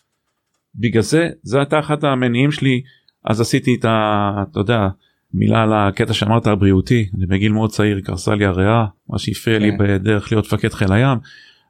בגלל 0.74 1.02
זה 1.02 1.28
זה 1.42 1.58
הייתה 1.58 1.78
אחת 1.78 2.04
המניעים 2.04 2.52
שלי 2.52 2.82
אז 3.24 3.40
עשיתי 3.40 3.74
את 3.74 3.84
ה... 3.84 4.30
אתה 4.50 4.60
יודע 4.60 4.88
מילה 5.34 5.62
על 5.62 5.72
הקטע 5.72 6.12
שאמרת 6.12 6.46
הבריאותי 6.46 7.08
אני 7.16 7.26
בגיל 7.26 7.52
מאוד 7.52 7.70
צעיר 7.70 8.00
קרסה 8.00 8.34
לי 8.34 8.44
הריאה 8.44 8.84
מה 9.08 9.18
שהפריע 9.18 9.58
לי 9.58 9.70
כן. 9.70 9.76
בדרך 9.78 10.32
להיות 10.32 10.46
מפקד 10.46 10.72
חיל 10.72 10.92
הים. 10.92 11.18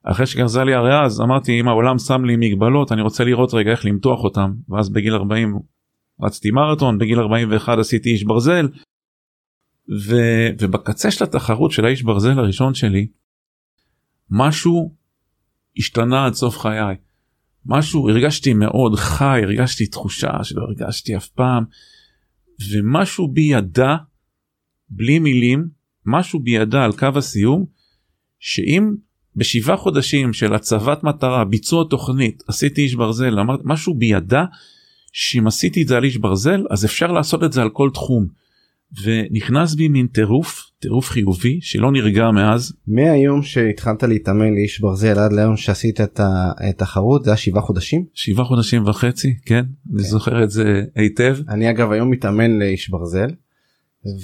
אחרי 0.05 0.27
שקרסה 0.27 0.65
לי 0.65 0.75
הריאה 0.75 1.05
אז 1.05 1.21
אמרתי 1.21 1.61
אם 1.61 1.69
העולם 1.69 1.99
שם 1.99 2.25
לי 2.25 2.37
מגבלות 2.37 2.93
אני 2.93 3.03
רוצה 3.03 3.25
לראות 3.25 3.55
רגע 3.55 3.71
איך 3.71 3.87
למתוח 3.87 4.25
אותם 4.25 4.53
ואז 4.69 4.91
בגיל 4.91 5.15
40 5.15 5.59
רצתי 6.23 6.51
מרתון 6.51 6.99
בגיל 6.99 7.21
41 7.21 7.79
עשיתי 7.79 8.11
איש 8.11 8.25
ברזל. 8.25 8.69
ו... 9.89 10.15
ובקצה 10.61 11.11
של 11.11 11.25
התחרות 11.25 11.71
של 11.71 11.85
האיש 11.85 12.03
ברזל 12.03 12.39
הראשון 12.39 12.75
שלי 12.75 13.07
משהו 14.31 14.95
השתנה 15.77 16.27
עד 16.27 16.35
סוף 16.35 16.59
חיי. 16.59 16.97
משהו 17.67 18.09
הרגשתי 18.09 18.55
מאוד 18.55 18.95
חי 18.95 19.41
הרגשתי 19.43 19.87
תחושה 19.87 20.31
שלא 20.43 20.63
הרגשתי 20.63 21.17
אף 21.17 21.29
פעם 21.29 21.65
ומשהו 22.71 23.29
בי 23.29 23.41
ידע 23.41 23.97
בלי 24.91 25.19
מילים 25.19 25.69
משהו 26.07 26.41
בי 26.41 26.51
ידע 26.51 26.85
על 26.85 26.93
קו 26.93 27.09
הסיום 27.17 27.67
שאם 28.39 28.95
בשבעה 29.37 29.77
חודשים 29.77 30.33
של 30.33 30.55
הצבת 30.55 31.05
מטרה 31.05 31.45
ביצוע 31.45 31.85
תוכנית 31.91 32.43
עשיתי 32.49 32.83
איש 32.83 32.95
ברזל 32.95 33.39
אמרת 33.41 33.61
משהו 33.65 33.95
בי 33.95 34.07
ידע 34.07 34.45
שאם 35.13 35.47
עשיתי 35.47 35.83
את 35.83 35.89
זה 35.89 35.97
על 35.97 36.05
איש 36.05 36.17
ברזל 36.17 36.67
אז 36.71 36.85
אפשר 36.85 37.13
לעשות 37.13 37.45
את 37.45 37.53
זה 37.53 37.63
על 37.63 37.71
כל 37.71 37.91
תחום. 37.95 38.44
ונכנס 39.03 39.75
בי 39.75 39.89
מין 39.89 40.07
טירוף 40.07 40.63
טירוף 40.79 41.09
חיובי 41.09 41.59
שלא 41.63 41.93
נרגע 41.93 42.31
מאז. 42.31 42.73
מהיום 42.87 43.43
שהתחלת 43.43 44.03
להתאמן 44.03 44.55
לאיש 44.55 44.81
ברזל 44.81 45.19
עד 45.19 45.33
ליום 45.33 45.57
שעשית 45.57 46.01
את 46.01 46.21
התחרות 46.23 47.25
זה 47.25 47.31
היה 47.31 47.37
שבעה 47.37 47.63
חודשים? 47.63 48.05
שבעה 48.15 48.45
חודשים 48.45 48.87
וחצי 48.87 49.35
כן, 49.47 49.63
כן 49.63 49.95
אני 49.95 50.03
זוכר 50.03 50.45
את 50.45 50.51
זה 50.51 50.83
היטב. 50.95 51.37
אני 51.49 51.71
אגב 51.71 51.93
היום 51.93 52.11
מתאמן 52.11 52.59
לאיש 52.59 52.91
ברזל 52.91 53.31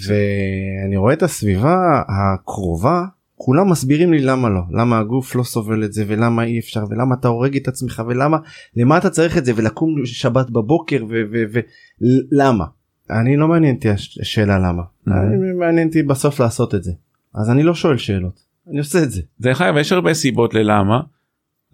ואני 0.07 0.97
רואה 0.97 1.13
את 1.13 1.23
הסביבה 1.23 2.03
הקרובה 2.09 3.05
כולם 3.35 3.71
מסבירים 3.71 4.13
לי 4.13 4.23
למה 4.23 4.49
לא 4.49 4.61
למה 4.71 4.99
הגוף 4.99 5.35
לא 5.35 5.43
סובל 5.43 5.85
את 5.85 5.93
זה 5.93 6.05
ולמה 6.07 6.45
אי 6.45 6.59
אפשר 6.59 6.85
ולמה 6.91 7.15
אתה 7.15 7.29
הורג 7.29 7.57
את 7.57 7.69
עצמך 7.69 8.03
ולמה 8.09 8.39
למה 8.77 8.99
אתה 8.99 9.11
צריך 9.11 9.39
את 9.39 9.45
זה 9.45 9.53
ולקום 9.57 9.95
שבת 10.05 10.51
בבוקר 10.51 11.05
ולמה 11.11 12.65
אני 13.11 13.37
לא 13.37 13.49
מעניין 13.49 13.75
אותי 13.75 13.89
השאלה 14.21 14.59
למה 14.59 14.83
mm-hmm. 14.83 15.13
מעניין 15.59 15.89
אותי 15.89 16.03
בסוף 16.03 16.41
לעשות 16.41 16.75
את 16.75 16.85
זה 16.85 16.93
אז 17.35 17.51
אני 17.51 17.63
לא 17.63 17.75
שואל 17.75 17.97
שאלות 17.97 18.51
אני 18.71 18.79
עושה 18.79 19.03
את 19.03 19.11
זה. 19.11 19.23
דרך 19.41 19.61
אגב 19.61 19.77
יש 19.77 19.93
הרבה 19.93 20.15
סיבות 20.15 20.55
ללמה. 20.55 21.01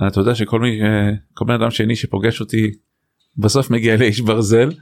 אתה 0.06 0.20
יודע 0.20 0.34
שכל 0.34 0.60
מי 0.60 0.80
כל 1.34 1.44
בן 1.44 1.54
אדם 1.54 1.70
שני 1.70 1.96
שפוגש 1.96 2.40
אותי 2.40 2.70
בסוף 3.36 3.70
מגיע 3.70 3.96
לאיש 3.96 4.20
ברזל. 4.20 4.72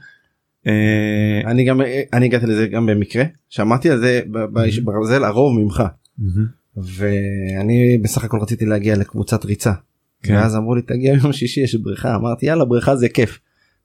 אה, 0.67 1.41
אני 1.45 1.65
גם 1.65 1.81
אני 2.13 2.25
הגעתי 2.25 2.45
לזה 2.45 2.67
גם 2.67 2.85
במקרה 2.85 3.23
שמעתי 3.49 3.89
על 3.89 3.99
זה 3.99 4.21
באיש 4.53 4.79
ברזל 4.79 5.23
הרוב 5.23 5.59
ממך. 5.59 5.83
ואני 6.77 7.97
בסך 7.97 8.23
הכל 8.23 8.39
רציתי 8.41 8.65
להגיע 8.65 8.95
לקבוצת 8.95 9.45
ריצה. 9.45 9.73
כן. 10.23 10.33
ואז 10.33 10.55
אמרו 10.55 10.75
לי 10.75 10.81
תגיע 10.81 11.13
יום 11.23 11.33
שישי 11.33 11.61
יש 11.61 11.75
בריכה 11.75 12.15
אמרתי 12.15 12.45
יאללה 12.45 12.65
בריכה 12.65 12.95
זה 12.95 13.09
כיף. 13.09 13.39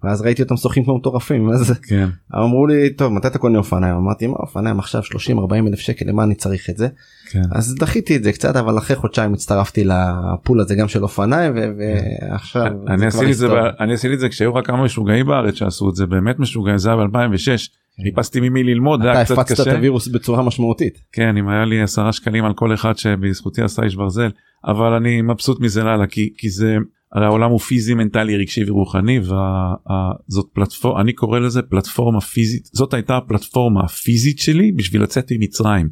ואז 0.05 0.23
ראיתי 0.23 0.43
אותם 0.43 0.57
שוחים 0.57 0.85
כמו 0.85 0.99
מטורפים 0.99 1.51
אז 1.51 1.75
כן. 1.89 2.09
אמרו 2.35 2.67
לי 2.67 2.91
טוב 2.91 3.13
מתי 3.13 3.27
אתה 3.27 3.39
קונה 3.39 3.59
אופניים 3.59 3.95
אמרתי 3.95 4.27
מה 4.27 4.35
אופניים 4.39 4.79
עכשיו 4.79 5.03
30 5.03 5.39
40 5.39 5.67
אלף 5.67 5.79
שקל 5.79 6.05
למה 6.09 6.25
אני 6.25 6.35
צריך 6.35 6.71
את 6.71 6.77
זה 6.77 6.89
כן. 7.31 7.43
אז 7.53 7.75
דחיתי 7.75 8.17
את 8.17 8.25
זה 8.25 8.33
קצת 8.33 8.57
אבל 8.57 8.79
אחרי 8.79 8.97
חודשיים 8.97 9.35
הצטרפתי 9.35 9.85
לפול 9.85 10.61
הזה 10.61 10.75
גם 10.75 10.89
של 10.89 11.03
אופניים 11.03 11.53
ועכשיו 11.79 12.67
אני 12.89 13.07
עשיתי 13.07 13.31
את 13.31 13.37
זה 13.37 13.49
אני 13.81 13.93
עשיתי 13.93 14.15
את 14.15 14.21
זה 14.21 14.29
כשהיו 14.29 14.55
רק 14.55 14.67
כמה 14.67 14.85
משוגעים 14.85 15.27
בארץ 15.27 15.55
שעשו 15.55 15.91
את 15.91 15.95
זה 15.97 16.07
באמת 16.07 16.39
משוגעים 16.39 16.79
זה 16.79 16.91
היה 16.91 16.99
ב2006 16.99 17.69
כן. 17.97 18.03
חיפשתי 18.03 18.41
ממי 18.41 18.63
ללמוד 18.63 19.03
אתה 19.03 19.21
הפצת 19.21 19.61
את 19.61 19.67
הווירוס 19.67 20.09
בצורה 20.09 20.43
משמעותית 20.43 20.99
כן 21.13 21.37
אם 21.37 21.49
היה 21.49 21.65
לי 21.65 21.83
עשרה 21.83 22.13
שקלים 22.13 22.45
על 22.45 22.55
כל 22.55 22.75
אחד 22.75 22.99
שבזכותי 22.99 23.63
עשה 23.63 23.83
איש 23.83 23.97
ברזל 23.97 24.31
אבל 24.65 24.93
אני 24.93 25.23
מבסוט 25.23 25.61
מזה 25.61 25.83
לאללה 25.83 26.07
כי 26.07 26.33
כי 26.37 26.51
זה. 26.51 26.77
הרי 27.12 27.27
העולם 27.27 27.51
הוא 27.51 27.59
פיזי 27.61 27.94
מנטלי 27.94 28.37
רגשי 28.37 28.70
ורוחני 28.70 29.20
וזאת 29.20 30.46
פלטפורמה 30.53 31.01
אני 31.01 31.12
קורא 31.12 31.38
לזה 31.38 31.62
פלטפורמה 31.62 32.20
פיזית 32.20 32.68
זאת 32.73 32.94
הייתה 32.94 33.16
הפלטפורמה 33.16 33.85
הפיזית 33.85 34.38
שלי 34.38 34.73
בשביל 34.73 35.03
לצאת 35.03 35.33
ממצרים. 35.33 35.88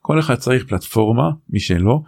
כל 0.00 0.18
אחד 0.18 0.34
צריך 0.34 0.64
פלטפורמה 0.68 1.30
מי 1.50 1.60
שלא. 1.60 2.00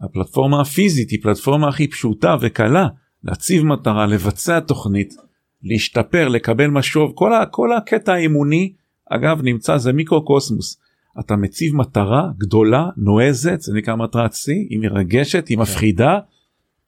הפלטפורמה 0.00 0.60
הפיזית 0.60 1.10
היא 1.10 1.22
פלטפורמה 1.22 1.68
הכי 1.68 1.88
פשוטה 1.88 2.36
וקלה 2.40 2.88
להציב 3.24 3.64
מטרה 3.64 4.06
לבצע 4.06 4.60
תוכנית 4.60 5.14
להשתפר 5.62 6.28
לקבל 6.28 6.66
משוב 6.66 7.12
כל, 7.14 7.32
ה, 7.32 7.46
כל 7.46 7.72
הקטע 7.72 8.12
האימוני 8.12 8.72
אגב 9.10 9.40
נמצא 9.42 9.78
זה 9.78 9.92
מיקרו 9.92 10.24
קוסמוס. 10.24 10.80
אתה 11.20 11.36
מציב 11.36 11.76
מטרה 11.76 12.28
גדולה 12.38 12.88
נועזת 12.96 13.60
זה 13.60 13.72
נקרא 13.74 13.96
מטרת 13.96 14.34
שיא 14.34 14.66
היא 14.70 14.78
מרגשת 14.78 15.48
היא 15.48 15.56
כן. 15.56 15.62
מפחידה 15.62 16.18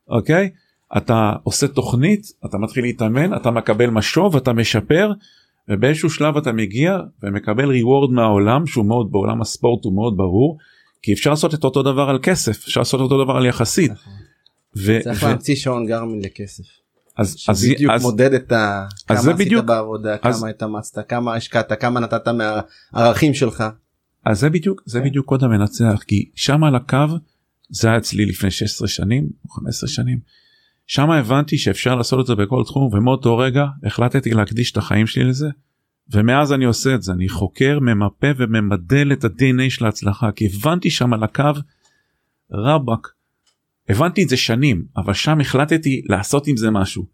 אוקיי 0.08 0.50
אתה 0.96 1.32
עושה 1.42 1.68
תוכנית 1.68 2.32
אתה 2.46 2.58
מתחיל 2.58 2.84
להתאמן 2.84 3.34
אתה 3.34 3.50
מקבל 3.50 3.90
משוב 3.90 4.36
אתה 4.36 4.52
משפר 4.52 5.12
ובאיזשהו 5.68 6.10
שלב 6.10 6.36
אתה 6.36 6.52
מגיע 6.52 6.98
ומקבל 7.22 7.68
ריוורד 7.68 8.10
מהעולם 8.10 8.66
שהוא 8.66 8.84
מאוד 8.84 9.12
בעולם 9.12 9.40
הספורט 9.40 9.84
הוא 9.84 9.94
מאוד 9.94 10.16
ברור 10.16 10.58
כי 11.02 11.12
אפשר 11.12 11.30
לעשות 11.30 11.54
את 11.54 11.64
אותו 11.64 11.82
דבר 11.82 12.02
על 12.10 12.18
כסף 12.22 12.64
אפשר 12.64 12.80
לעשות 12.80 13.00
אותו 13.00 13.24
דבר 13.24 13.36
על 13.36 13.46
יחסית. 13.46 13.92
נכון. 13.92 14.12
ו- 14.76 15.00
צריך 15.04 15.22
ו- 15.22 15.26
להמציא 15.26 15.56
שעון 15.56 15.86
גרמין 15.86 16.20
לכסף. 16.22 16.64
אז 17.18 17.36
אז 17.48 17.64
בדיוק 17.64 17.92
אז, 17.92 18.02
מודד 18.02 18.32
את 18.34 18.52
ה... 18.52 18.86
כמה 19.06 19.18
עשית 19.18 19.36
בדיוק, 19.36 19.64
בעבודה 19.64 20.16
אז, 20.22 20.38
כמה 20.40 20.48
התאמצת 20.48 21.08
כמה 21.08 21.34
השקעת 21.34 21.72
כמה 21.80 22.00
נתת 22.00 22.28
מהערכים 22.28 23.34
שלך. 23.34 23.64
אז 24.24 24.40
זה 24.40 24.50
בדיוק 24.50 24.82
זה 24.86 24.98
כן. 25.00 25.04
בדיוק 25.04 25.26
קוד 25.26 25.44
המנצח 25.44 26.02
כי 26.06 26.30
שם 26.34 26.64
על 26.64 26.76
הקו 26.76 26.98
זה 27.70 27.88
היה 27.88 27.96
אצלי 27.96 28.26
לפני 28.26 28.50
16 28.50 28.88
שנים 28.88 29.28
או 29.44 29.50
15 29.50 29.88
שנים. 29.88 30.18
שם 30.86 31.10
הבנתי 31.10 31.58
שאפשר 31.58 31.94
לעשות 31.94 32.20
את 32.20 32.26
זה 32.26 32.34
בכל 32.34 32.62
תחום 32.64 32.94
ומאותו 32.94 33.38
רגע 33.38 33.66
החלטתי 33.84 34.30
להקדיש 34.30 34.72
את 34.72 34.76
החיים 34.76 35.06
שלי 35.06 35.24
לזה. 35.24 35.48
ומאז 36.12 36.52
אני 36.52 36.64
עושה 36.64 36.94
את 36.94 37.02
זה 37.02 37.12
אני 37.12 37.28
חוקר 37.28 37.78
ממפה 37.80 38.26
וממדל 38.36 39.12
את 39.12 39.24
ה-DNA 39.24 39.70
של 39.70 39.84
ההצלחה 39.84 40.32
כי 40.32 40.46
הבנתי 40.46 40.90
שם 40.90 41.12
על 41.12 41.22
הקו 41.22 41.52
רבאק 42.52 43.08
הבנתי 43.88 44.22
את 44.22 44.28
זה 44.28 44.36
שנים 44.36 44.84
אבל 44.96 45.12
שם 45.12 45.40
החלטתי 45.40 46.02
לעשות 46.08 46.46
עם 46.46 46.56
זה 46.56 46.70
משהו. 46.70 47.06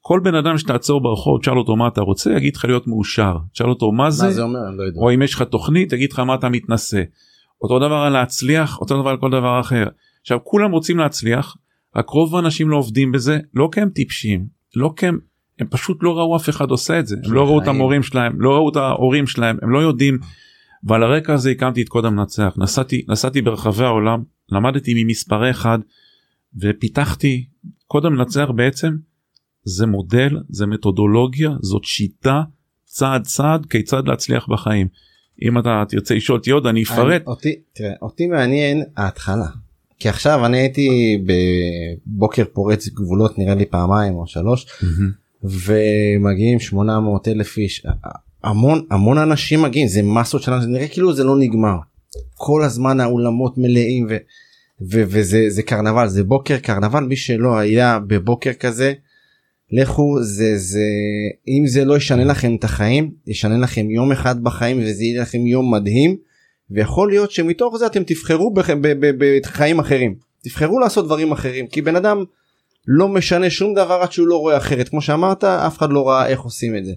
כל 0.00 0.20
בן 0.24 0.34
אדם 0.34 0.58
שתעצור 0.58 1.00
ברחוב 1.02 1.40
תשאל 1.40 1.58
אותו 1.58 1.76
מה 1.76 1.88
אתה 1.88 2.00
רוצה 2.00 2.32
יגיד 2.32 2.56
לך 2.56 2.64
להיות 2.64 2.86
מאושר 2.86 3.36
תשאל 3.52 3.68
אותו 3.68 3.92
מה 3.92 4.10
זה, 4.10 4.26
מה 4.26 4.32
זה 4.32 4.42
אומר, 4.42 4.70
לא 4.70 4.84
או 4.96 5.14
אם 5.14 5.22
יש 5.22 5.34
לך 5.34 5.42
תוכנית 5.42 5.92
יגיד 5.92 6.12
לך 6.12 6.18
מה 6.18 6.34
אתה 6.34 6.48
מתנשא. 6.48 7.02
אותו 7.62 7.78
דבר 7.78 7.94
על 7.94 8.12
להצליח 8.12 8.80
אותו 8.80 9.00
דבר 9.00 9.10
על 9.10 9.16
כל 9.16 9.30
דבר 9.30 9.60
אחר. 9.60 9.84
עכשיו 10.20 10.38
כולם 10.44 10.70
רוצים 10.70 10.98
להצליח 10.98 11.56
רק 11.96 12.08
רוב 12.08 12.36
האנשים 12.36 12.68
לא 12.70 12.76
עובדים 12.76 13.12
בזה 13.12 13.38
לא 13.54 13.68
כי 13.72 13.80
הם 13.80 13.88
טיפשים 13.88 14.46
לא 14.76 14.92
כי 14.96 15.06
הם 15.06 15.18
הם 15.58 15.66
פשוט 15.70 15.98
לא 16.02 16.18
ראו 16.18 16.36
אף 16.36 16.48
אחד 16.48 16.70
עושה 16.70 16.98
את 17.00 17.06
זה 17.06 17.16
הם 17.24 17.32
לא 17.32 17.44
ראו 17.44 17.62
את 17.62 17.66
המורים 17.68 18.02
שלהם 18.02 18.40
לא 18.40 18.50
ראו 18.50 18.68
את 18.68 18.76
ההורים 18.76 19.26
שלהם 19.26 19.56
הם 19.62 19.70
לא 19.70 19.78
יודעים. 19.78 20.18
ועל 20.84 21.02
הרקע 21.02 21.34
הזה 21.34 21.50
הקמתי 21.50 21.82
את 21.82 21.88
קוד 21.88 22.04
המנצח 22.04 22.54
נסעתי 22.56 23.04
נסעתי 23.08 23.42
ברחבי 23.42 23.84
העולם 23.84 24.22
למדתי 24.52 25.04
ממספרי 25.04 25.50
אחד 25.50 25.78
ופיתחתי 26.60 27.46
קוד 27.86 28.04
המנצח 28.04 28.48
בעצם 28.56 28.96
זה 29.64 29.86
מודל 29.86 30.36
זה 30.48 30.66
מתודולוגיה 30.66 31.50
זאת 31.60 31.84
שיטה 31.84 32.42
צעד 32.84 33.22
צעד 33.22 33.66
כיצד 33.66 34.08
להצליח 34.08 34.48
בחיים. 34.48 34.88
אם 35.42 35.58
אתה 35.58 35.84
תרצה 35.88 36.14
לשאול 36.14 36.38
אותי 36.38 36.50
עוד 36.50 36.66
אני 36.66 36.82
אפרט. 36.82 37.22
אותי, 37.26 37.54
תראה, 37.72 37.92
אותי 38.02 38.26
מעניין 38.26 38.82
ההתחלה. 38.96 39.46
כי 39.98 40.08
עכשיו 40.08 40.46
אני 40.46 40.58
הייתי 40.58 41.18
בבוקר 41.26 42.44
פורץ 42.52 42.88
גבולות 42.88 43.38
נראה 43.38 43.54
לי 43.54 43.66
פעמיים 43.66 44.14
או 44.14 44.26
שלוש 44.26 44.66
ומגיעים 45.42 46.60
800 46.60 47.28
אלף 47.28 47.58
איש 47.58 47.86
המון 48.44 48.86
המון 48.90 49.18
אנשים 49.18 49.62
מגיעים 49.62 49.88
זה 49.88 50.02
מסות 50.02 50.42
שלנו 50.42 50.62
זה 50.62 50.68
נראה 50.68 50.88
כאילו 50.88 51.14
זה 51.14 51.24
לא 51.24 51.38
נגמר. 51.38 51.76
כל 52.34 52.62
הזמן 52.64 53.00
האולמות 53.00 53.58
מלאים 53.58 54.06
ו, 54.10 54.16
ו, 54.80 55.02
וזה 55.08 55.44
זה 55.48 55.62
קרנבל 55.62 56.08
זה 56.08 56.24
בוקר 56.24 56.58
קרנבל 56.58 57.04
מי 57.04 57.16
שלא 57.16 57.58
היה 57.58 57.98
בבוקר 58.06 58.52
כזה 58.52 58.92
לכו 59.72 60.22
זה 60.22 60.58
זה 60.58 60.86
אם 61.48 61.66
זה 61.66 61.84
לא 61.84 61.96
ישנה 61.96 62.24
לכם 62.24 62.54
את 62.54 62.64
החיים 62.64 63.10
ישנה 63.26 63.58
לכם 63.58 63.90
יום 63.90 64.12
אחד 64.12 64.42
בחיים 64.42 64.78
וזה 64.82 65.04
יהיה 65.04 65.22
לכם 65.22 65.46
יום 65.46 65.74
מדהים 65.74 66.16
ויכול 66.70 67.08
להיות 67.08 67.30
שמתוך 67.30 67.76
זה 67.76 67.86
אתם 67.86 68.02
תבחרו 68.06 68.54
בחיים 69.42 69.78
אחרים 69.78 70.14
תבחרו 70.42 70.80
לעשות 70.80 71.04
דברים 71.04 71.32
אחרים 71.32 71.66
כי 71.66 71.82
בן 71.82 71.96
אדם 71.96 72.24
לא 72.86 73.08
משנה 73.08 73.50
שום 73.50 73.74
דבר 73.74 73.98
עד 74.02 74.12
שהוא 74.12 74.26
לא 74.26 74.36
רואה 74.36 74.56
אחרת 74.56 74.88
כמו 74.88 75.02
שאמרת 75.02 75.44
אף 75.44 75.78
אחד 75.78 75.90
לא 75.90 76.08
ראה 76.08 76.26
איך 76.26 76.40
עושים 76.40 76.76
את 76.76 76.84
זה. 76.84 76.92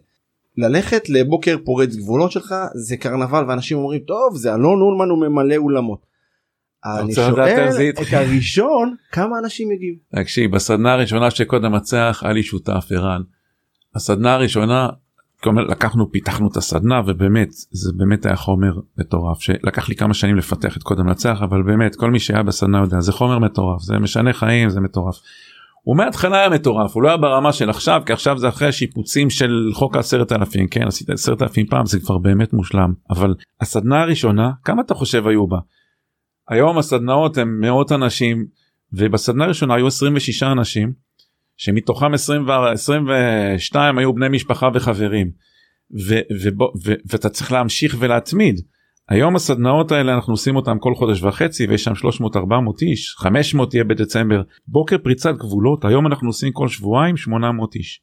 ללכת 0.58 1.10
לבוקר 1.10 1.58
פורץ 1.66 1.96
גבולות 1.96 2.32
שלך 2.32 2.56
זה 2.76 2.98
קרנבל 2.98 3.44
ואנשים 3.48 3.78
אומרים 3.78 4.00
טוב 4.00 4.36
זה 4.36 4.54
אלון 4.54 4.82
אולמן 4.82 5.10
הוא 5.10 5.18
ממלא 5.18 5.56
אולמות. 5.56 6.06
אני 6.86 7.14
שואל 7.14 7.70
את 7.90 8.14
הראשון 8.14 8.96
כמה 9.12 9.40
אנשים 9.44 9.72
הגיעו. 9.72 9.96
תקשיב 10.16 10.52
בסדנה 10.56 10.94
הראשונה 10.94 11.32
של 11.32 11.44
קוד 11.44 11.66
המצח 11.66 12.22
היה 12.24 12.34
לי 12.34 12.44
שותף 12.44 12.88
ערן. 12.92 13.22
הסדנה 13.96 14.34
הראשונה 14.34 14.90
לקחנו 15.46 16.12
פיתחנו 16.12 16.48
את 16.48 16.58
הסדנה 16.58 17.02
ובאמת 17.06 17.50
זה 17.72 17.92
באמת 17.98 18.26
היה 18.26 18.36
חומר 18.36 18.74
מטורף 18.98 19.40
שלקח 19.40 19.90
לי 19.90 19.96
כמה 19.96 20.14
שנים 20.14 20.36
לפתח 20.36 20.78
את 20.78 20.84
קוד 20.84 21.00
המנצח 21.00 21.42
אבל 21.42 21.64
באמת 21.64 21.96
כל 21.96 22.12
מי 22.12 22.20
שהיה 22.20 22.44
בסדנה 22.44 22.78
יודע 22.78 23.02
זה 23.02 23.12
חומר 23.12 23.40
מטורף 23.40 23.82
זה 23.82 24.00
משנה 24.00 24.34
חיים 24.34 24.70
זה 24.70 24.80
מטורף. 24.80 25.16
הוא 25.82 25.98
מההתחלה 25.98 26.38
היה 26.38 26.50
מטורף 26.50 26.96
הוא 26.96 27.04
לא 27.04 27.08
היה 27.08 27.18
ברמה 27.18 27.54
של 27.54 27.70
עכשיו 27.70 28.02
כי 28.06 28.14
עכשיו 28.14 28.38
זה 28.38 28.50
אחרי 28.50 28.68
השיפוצים 28.68 29.30
של 29.30 29.70
חוק 29.74 29.96
העשרת 29.96 30.32
אלפים 30.32 30.68
כן 30.68 30.88
עשית 30.88 31.10
עשרת 31.10 31.42
אלפים 31.42 31.66
פעם 31.68 31.86
זה 31.86 32.00
כבר 32.00 32.18
באמת 32.18 32.54
מושלם 32.54 32.94
אבל 33.10 33.36
הסדנה 33.62 34.02
הראשונה 34.02 34.52
כמה 34.64 34.82
אתה 34.82 34.94
חושב 34.94 35.28
היו 35.28 35.48
בה. 35.48 35.58
היום 36.50 36.78
הסדנאות 36.78 37.38
הם 37.38 37.60
מאות 37.62 37.92
אנשים 37.92 38.46
ובסדנה 38.94 39.46
הראשונה 39.46 39.76
היו 39.76 39.88
26 39.88 40.44
אנשים 40.44 41.09
שמתוכם 41.60 42.14
22 42.14 43.98
היו 43.98 44.14
בני 44.14 44.30
משפחה 44.30 44.70
וחברים 44.74 45.32
ו, 46.08 46.14
ו, 46.16 46.50
ו, 46.86 46.94
ואתה 47.06 47.30
צריך 47.30 47.52
להמשיך 47.52 47.96
ולהתמיד. 48.00 48.62
היום 49.10 49.36
הסדנאות 49.36 49.92
האלה 49.92 50.14
אנחנו 50.14 50.34
עושים 50.34 50.56
אותם 50.56 50.80
כל 50.80 50.96
חודש 50.96 51.24
וחצי 51.24 51.68
ויש 51.68 51.84
שם 51.84 51.96
300 51.96 52.36
400 52.36 52.82
איש 52.82 53.16
500 53.18 53.74
יהיה 53.74 53.84
בדצמבר 53.84 54.42
בוקר 54.68 54.98
פריצת 54.98 55.36
גבולות 55.38 55.86
היום 55.86 56.08
אנחנו 56.08 56.30
עושים 56.30 56.52
כל 56.52 56.68
שבועיים 56.68 57.18
800 57.18 57.76
איש. 57.76 58.02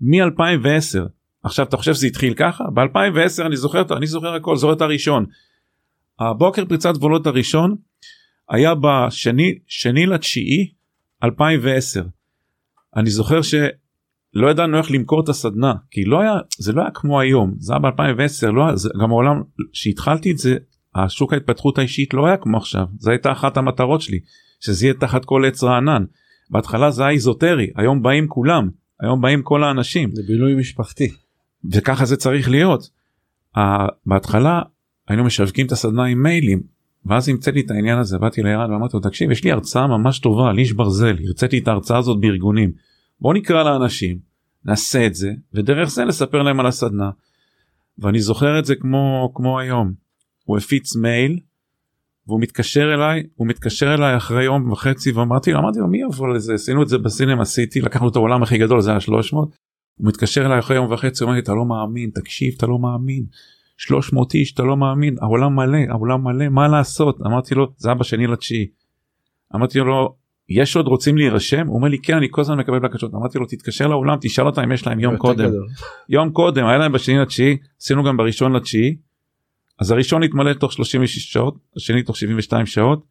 מ-2010 0.00 0.98
עכשיו 1.42 1.66
אתה 1.66 1.76
חושב 1.76 1.94
שזה 1.94 2.06
התחיל 2.06 2.34
ככה 2.34 2.64
ב-2010 2.74 3.46
אני 3.46 3.56
זוכר 3.56 3.82
אני 3.96 4.06
זוכר 4.06 4.34
הכל 4.34 4.56
זוכר 4.56 4.72
את 4.72 4.80
הראשון. 4.80 5.26
הבוקר 6.20 6.64
פריצת 6.64 6.94
גבולות 6.94 7.26
הראשון 7.26 7.76
היה 8.50 8.72
בשני 8.74 9.58
שני 9.66 10.06
לתשיעי 10.06 10.72
2010. 11.24 12.02
אני 12.96 13.10
זוכר 13.10 13.42
שלא 13.42 14.50
ידענו 14.50 14.78
איך 14.78 14.90
למכור 14.90 15.20
את 15.24 15.28
הסדנה 15.28 15.74
כי 15.90 16.04
לא 16.04 16.20
היה 16.20 16.34
זה 16.58 16.72
לא 16.72 16.82
היה 16.82 16.90
כמו 16.90 17.20
היום 17.20 17.54
זה 17.58 17.72
היה 17.72 17.82
ב2010 17.82 18.50
לא 18.50 18.76
זה 18.76 18.88
גם 19.02 19.10
העולם 19.10 19.42
שהתחלתי 19.72 20.30
את 20.30 20.38
זה 20.38 20.56
השוק 20.94 21.32
ההתפתחות 21.32 21.78
האישית 21.78 22.14
לא 22.14 22.26
היה 22.26 22.36
כמו 22.36 22.56
עכשיו 22.56 22.84
זה 22.98 23.10
הייתה 23.10 23.32
אחת 23.32 23.56
המטרות 23.56 24.00
שלי 24.00 24.18
שזה 24.60 24.86
יהיה 24.86 24.94
תחת 24.94 25.24
כל 25.24 25.44
עץ 25.46 25.62
רענן. 25.62 26.04
בהתחלה 26.50 26.90
זה 26.90 27.02
היה 27.02 27.10
איזוטרי 27.10 27.70
היום 27.76 28.02
באים 28.02 28.28
כולם 28.28 28.68
היום 29.00 29.20
באים 29.20 29.42
כל 29.42 29.64
האנשים. 29.64 30.10
זה 30.14 30.22
בילוי 30.26 30.54
משפחתי. 30.54 31.08
וככה 31.72 32.04
זה 32.04 32.16
צריך 32.16 32.50
להיות. 32.50 32.88
Uh, 33.56 33.60
בהתחלה 34.06 34.62
היינו 35.08 35.24
משווקים 35.24 35.66
את 35.66 35.72
הסדנה 35.72 36.04
עם 36.04 36.22
מיילים 36.22 36.62
ואז 37.06 37.28
המצאתי 37.28 37.60
את 37.60 37.70
העניין 37.70 37.98
הזה 37.98 38.18
באתי 38.18 38.42
לירד 38.42 38.70
ואמרתי 38.70 38.96
לו 38.96 39.00
תקשיב 39.00 39.30
יש 39.30 39.44
לי 39.44 39.52
הרצאה 39.52 39.86
ממש 39.86 40.18
טובה 40.18 40.50
על 40.50 40.58
איש 40.58 40.72
ברזל 40.72 41.16
הרציתי 41.26 41.58
את 41.58 41.68
ההרצאה 41.68 41.98
הזאת 41.98 42.20
בארגונים. 42.20 42.72
בוא 43.20 43.34
נקרא 43.34 43.62
לאנשים 43.62 44.18
נעשה 44.64 45.06
את 45.06 45.14
זה 45.14 45.32
ודרך 45.54 45.88
זה 45.88 46.04
לספר 46.04 46.42
להם 46.42 46.60
על 46.60 46.66
הסדנה. 46.66 47.10
ואני 47.98 48.20
זוכר 48.20 48.58
את 48.58 48.64
זה 48.64 48.74
כמו 48.74 49.32
כמו 49.34 49.60
היום. 49.60 49.92
הוא 50.44 50.58
הפיץ 50.58 50.96
מייל 50.96 51.38
והוא 52.26 52.40
מתקשר 52.40 52.94
אליי 52.94 53.22
הוא 53.34 53.46
מתקשר 53.46 53.94
אליי 53.94 54.16
אחרי 54.16 54.44
יום 54.44 54.70
וחצי 54.70 55.12
ואמרתי 55.12 55.52
לו 55.52 55.58
אמרתי 55.58 55.78
לו 55.78 55.88
מי 55.88 56.00
יבוא 56.02 56.28
לזה? 56.28 56.54
עשינו 56.54 56.82
את 56.82 56.88
זה 56.88 56.98
בסינמה 56.98 57.44
סיטי 57.44 57.80
לקחנו 57.80 58.08
את 58.08 58.16
העולם 58.16 58.42
הכי 58.42 58.58
גדול 58.58 58.80
זה 58.80 58.90
היה 58.90 59.00
300 59.00 59.56
הוא 59.96 60.06
מתקשר 60.08 60.46
אליי 60.46 60.58
אחרי 60.58 60.76
יום 60.76 60.92
וחצי 60.92 61.24
אומר 61.24 61.34
לי 61.34 61.40
אתה 61.40 61.54
לא 61.54 61.64
מאמין 61.64 62.10
תקשיב 62.14 62.54
אתה 62.56 62.66
לא 62.66 62.78
מאמין 62.78 63.24
300 63.80 64.34
איש 64.34 64.52
אתה 64.52 64.62
לא 64.62 64.76
מאמין 64.76 65.16
העולם 65.20 65.56
מלא 65.56 65.78
העולם 65.88 66.24
מלא 66.24 66.48
מה 66.48 66.68
לעשות 66.68 67.18
אמרתי 67.26 67.54
לו 67.54 67.72
זה 67.76 67.88
היה 67.88 67.94
בשני 67.94 68.26
לתשיעי. 68.26 68.66
אמרתי 69.54 69.78
לו 69.78 70.14
יש 70.48 70.76
עוד 70.76 70.86
רוצים 70.86 71.16
להירשם 71.16 71.66
הוא 71.66 71.76
אומר 71.76 71.88
לי 71.88 71.98
כן 71.98 72.16
אני 72.16 72.26
כל 72.30 72.40
הזמן 72.40 72.58
מקבל 72.58 72.78
בקשות 72.78 73.14
אמרתי 73.14 73.38
לו 73.38 73.46
תתקשר 73.46 73.86
לאולם 73.86 74.18
תשאל 74.20 74.46
אותם 74.46 74.62
אם 74.62 74.72
יש 74.72 74.86
להם 74.86 75.00
יום 75.00 75.16
קודם. 75.16 75.50
יום 76.08 76.30
קודם 76.30 76.66
היה 76.66 76.78
להם 76.78 76.92
בשני 76.92 77.18
לתשיעי 77.18 77.56
עשינו 77.80 78.04
גם 78.04 78.16
בראשון 78.16 78.52
לתשיעי. 78.52 78.96
אז 79.80 79.90
הראשון 79.90 80.22
התמלא 80.22 80.52
תוך 80.52 80.72
36 80.72 81.32
שעות 81.32 81.56
השני 81.76 82.02
תוך 82.02 82.16
72 82.16 82.66
שעות. 82.66 83.04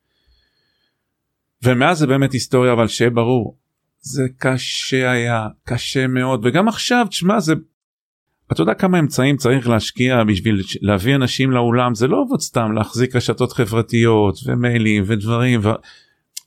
ומאז 1.64 1.98
זה 1.98 2.08
באמת 2.08 2.34
היסטוריה 2.34 2.74
אבל 2.74 2.88
שיהיה 2.88 3.10
ברור 3.10 3.58
זה 4.00 4.24
קשה 4.38 5.12
היה 5.12 5.48
קשה 5.64 6.08
מאוד 6.08 6.46
וגם 6.46 6.68
עכשיו 6.68 7.06
תשמע 7.10 7.40
זה 7.40 7.54
אתה 8.52 8.62
יודע 8.62 8.74
כמה 8.74 9.00
אמצעים 9.00 9.38
צריך 9.38 9.70
להשקיע 9.70 10.24
בשביל 10.24 10.62
להביא 10.82 11.16
אנשים 11.16 11.52
לאולם? 11.52 11.96
זה 11.96 12.08
לא 12.08 12.18
עובד 12.18 12.40
סתם 12.40 12.72
להחזיק 12.72 13.16
רשתות 13.16 13.54
חברתיות 13.54 14.40
ומיילים 14.46 15.04
ודברים. 15.06 15.60
ו... 15.64 15.70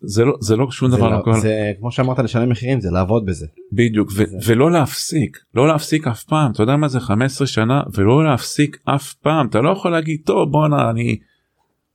זה 0.04 0.24
לא 0.24 0.36
זה 0.40 0.56
לא 0.56 0.70
שום 0.70 0.90
זה 0.90 0.96
דבר 0.96 1.08
לא, 1.08 1.18
לכל... 1.18 1.34
זה 1.34 1.72
כמו 1.78 1.92
שאמרת 1.92 2.18
לשלם 2.18 2.48
מחירים 2.48 2.80
זה 2.80 2.90
לעבוד 2.90 3.26
בזה. 3.26 3.46
בדיוק 3.72 4.08
ו- 4.16 4.26
זה... 4.26 4.38
ולא 4.46 4.70
להפסיק 4.70 5.38
לא 5.54 5.68
להפסיק 5.68 6.06
אף 6.06 6.24
פעם. 6.24 6.52
אתה 6.52 6.62
יודע 6.62 6.76
מה 6.76 6.88
זה? 6.88 7.00
15 7.00 7.46
שנה 7.46 7.82
ולא 7.94 8.24
להפסיק 8.24 8.78
אף 8.84 9.14
פעם. 9.14 9.46
אתה 9.46 9.60
לא 9.60 9.70
יכול 9.70 9.90
להגיד 9.90 10.20
טוב 10.24 10.52
בואנה 10.52 10.90
אני 10.90 11.18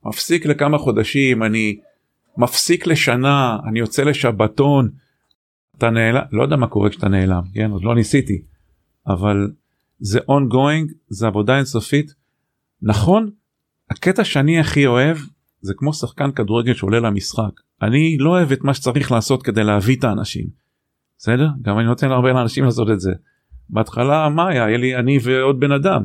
מפסיק 0.06 0.46
לכמה 0.46 0.78
חודשים 0.78 1.44
אני 1.44 1.78
מפסיק 2.38 2.88
לשנה 2.88 3.58
אני 3.70 3.80
יוצא 3.80 4.04
לשבתון. 4.04 4.90
אתה 5.78 5.90
נעלם 5.90 6.24
לא 6.32 6.44
יודע 6.44 6.56
מה 6.56 6.68
קורה 6.68 6.90
כשאתה 6.90 7.08
נעלם 7.08 7.42
כן? 7.54 7.72
עוד 7.72 7.84
לא 7.84 7.96
ניסיתי. 7.96 8.42
אבל 9.08 9.48
זה 10.00 10.20
ongoing 10.20 10.94
זה 11.08 11.28
עבודה 11.28 11.58
אינסופית 11.58 12.14
נכון 12.82 13.30
הקטע 13.90 14.24
שאני 14.24 14.60
הכי 14.60 14.86
אוהב 14.86 15.18
זה 15.62 15.74
כמו 15.78 15.94
שחקן 15.94 16.32
כדורגל 16.32 16.74
שעולה 16.74 17.00
למשחק 17.00 17.52
אני 17.82 18.18
לא 18.20 18.30
אוהב 18.30 18.52
את 18.52 18.64
מה 18.64 18.74
שצריך 18.74 19.12
לעשות 19.12 19.44
כדי 19.44 19.64
להביא 19.64 19.96
את 19.96 20.04
האנשים. 20.04 20.48
בסדר 21.18 21.50
גם 21.62 21.80
אני 21.80 21.86
נותן 21.86 22.10
להרבה 22.10 22.34
לאנשים 22.34 22.64
לעשות 22.64 22.90
את 22.90 23.00
זה. 23.00 23.12
בהתחלה 23.70 24.30
מה 24.30 24.48
היה 24.48 24.66
היה 24.66 24.78
לי 24.78 24.96
אני 24.96 25.18
ועוד 25.24 25.60
בן 25.60 25.72
אדם. 25.72 26.04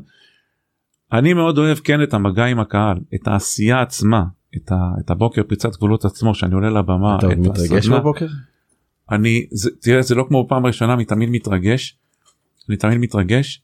אני 1.13 1.35
מאוד 1.35 1.59
אוהב 1.59 1.79
כן 1.79 2.03
את 2.03 2.15
המגע 2.15 2.45
עם 2.45 2.61
הקהל 2.61 2.99
את 3.15 3.29
העשייה 3.29 3.81
עצמה 3.81 4.25
את, 4.57 4.73
ה, 4.73 4.77
את 5.01 5.11
הבוקר 5.11 5.43
פריצת 5.43 5.77
גבולות 5.77 6.05
עצמו 6.05 6.35
שאני 6.35 6.55
עולה 6.55 6.71
לבמה. 6.71 7.17
אתה 7.19 7.27
מתרגש 7.27 7.89
בבוקר? 7.89 8.27
אני 9.11 9.47
זה, 9.51 9.71
תראה 9.81 10.03
זה 10.03 10.15
לא 10.15 10.25
כמו 10.29 10.47
פעם 10.49 10.67
ראשונה 10.67 10.95
אני 10.95 11.05
תמיד 11.05 11.29
מתרגש. 11.29 11.99
אני 12.69 12.77
תמיד 12.77 12.99
מתרגש 12.99 13.63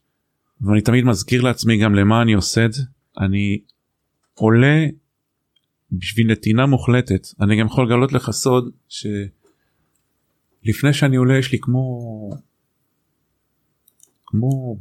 ואני 0.61 0.81
תמיד 0.81 1.05
מזכיר 1.05 1.41
לעצמי 1.41 1.77
גם 1.77 1.95
למה 1.95 2.21
אני 2.21 2.33
עושה 2.33 2.65
את 2.65 2.73
זה. 2.73 2.83
אני 3.19 3.59
עולה 4.33 4.85
בשביל 5.91 6.31
נתינה 6.31 6.65
מוחלטת. 6.65 7.27
אני 7.41 7.59
גם 7.59 7.65
יכול 7.65 7.85
לגלות 7.85 8.13
לך 8.13 8.31
סוד 8.31 8.71
שלפני 8.87 10.93
שאני 10.93 11.15
עולה 11.15 11.37
יש 11.37 11.51
לי 11.51 11.57
כמו 11.61 11.99
כמו 14.25 14.77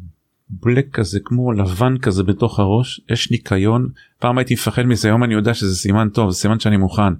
בלק 0.51 0.88
כזה 0.93 1.21
כמו 1.25 1.53
לבן 1.53 1.99
כזה 1.99 2.23
בתוך 2.23 2.59
הראש. 2.59 3.01
יש 3.11 3.31
ניקיון. 3.31 3.88
פעם 4.19 4.38
הייתי 4.38 4.55
מפחד 4.55 4.83
מזה 4.83 5.09
היום 5.09 5.25
אני 5.25 5.35
יודע 5.35 5.55
שזה 5.55 5.77
סימן 5.77 6.09
טוב 6.09 6.31
זה 6.31 6.37
סימן 6.37 6.61
שאני 6.61 6.77
מוכן. 6.77 7.12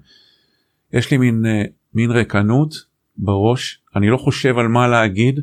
יש 0.93 1.11
לי 1.11 1.17
מין, 1.17 1.47
אה, 1.47 1.63
מין 1.95 2.11
ריקנות 2.11 2.75
בראש, 3.17 3.81
אני 3.97 4.11
לא 4.11 4.17
חושב 4.17 4.59
על 4.59 4.69
מה 4.69 4.89
להגיד, 4.89 5.41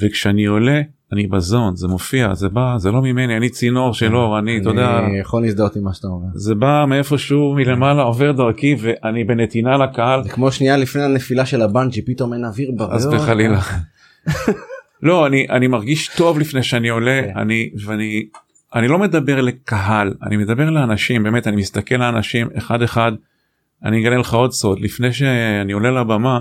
וכשאני 0.00 0.44
עולה 0.44 0.82
אני 1.14 1.26
בזון 1.26 1.76
זה 1.76 1.88
מופיע 1.88 2.34
זה 2.34 2.48
בא 2.48 2.74
זה 2.78 2.90
לא 2.90 3.02
ממני 3.02 3.36
אני 3.36 3.48
צינור 3.48 3.94
של 3.94 4.16
אור 4.16 4.38
אני 4.38 4.58
אתה 4.60 4.68
יודע 4.68 4.98
אני 4.98 5.18
יכול 5.18 5.42
להזדהות 5.42 5.76
עם 5.76 5.84
מה 5.84 5.94
שאתה 5.94 6.08
אומר. 6.08 6.26
זה 6.34 6.54
בא 6.54 6.84
מאיפשהו 6.88 7.54
מלמעלה 7.54 8.02
עובר 8.02 8.32
דרכי 8.32 8.76
ואני 8.80 9.24
בנתינה 9.24 9.76
לקהל 9.76 10.22
זה 10.22 10.28
כמו 10.28 10.52
שנייה 10.52 10.76
לפני 10.76 11.02
הנפילה 11.02 11.46
של 11.46 11.62
הבנג'י 11.62 12.02
פתאום 12.02 12.32
אין 12.32 12.44
אוויר 12.44 12.70
בריאות. 12.76 12.92
אז 12.92 13.06
בחלילה. 13.06 13.60
לא 15.02 15.26
אני 15.26 15.46
אני 15.50 15.66
מרגיש 15.66 16.08
טוב 16.16 16.38
לפני 16.38 16.62
שאני 16.62 16.88
עולה 16.88 17.22
כן. 17.24 17.38
אני 17.38 17.70
ואני 17.86 18.26
אני 18.74 18.88
לא 18.88 18.98
מדבר 18.98 19.40
לקהל 19.40 20.14
אני 20.22 20.36
מדבר 20.36 20.70
לאנשים 20.70 21.22
באמת 21.22 21.46
אני 21.46 21.56
מסתכל 21.56 21.94
לאנשים 21.94 22.48
אחד 22.58 22.82
אחד 22.82 23.12
אני 23.84 24.00
אגלה 24.00 24.16
לך 24.16 24.34
עוד 24.34 24.52
סוד 24.52 24.80
לפני 24.80 25.12
שאני 25.12 25.72
עולה 25.72 25.90
לבמה. 25.90 26.40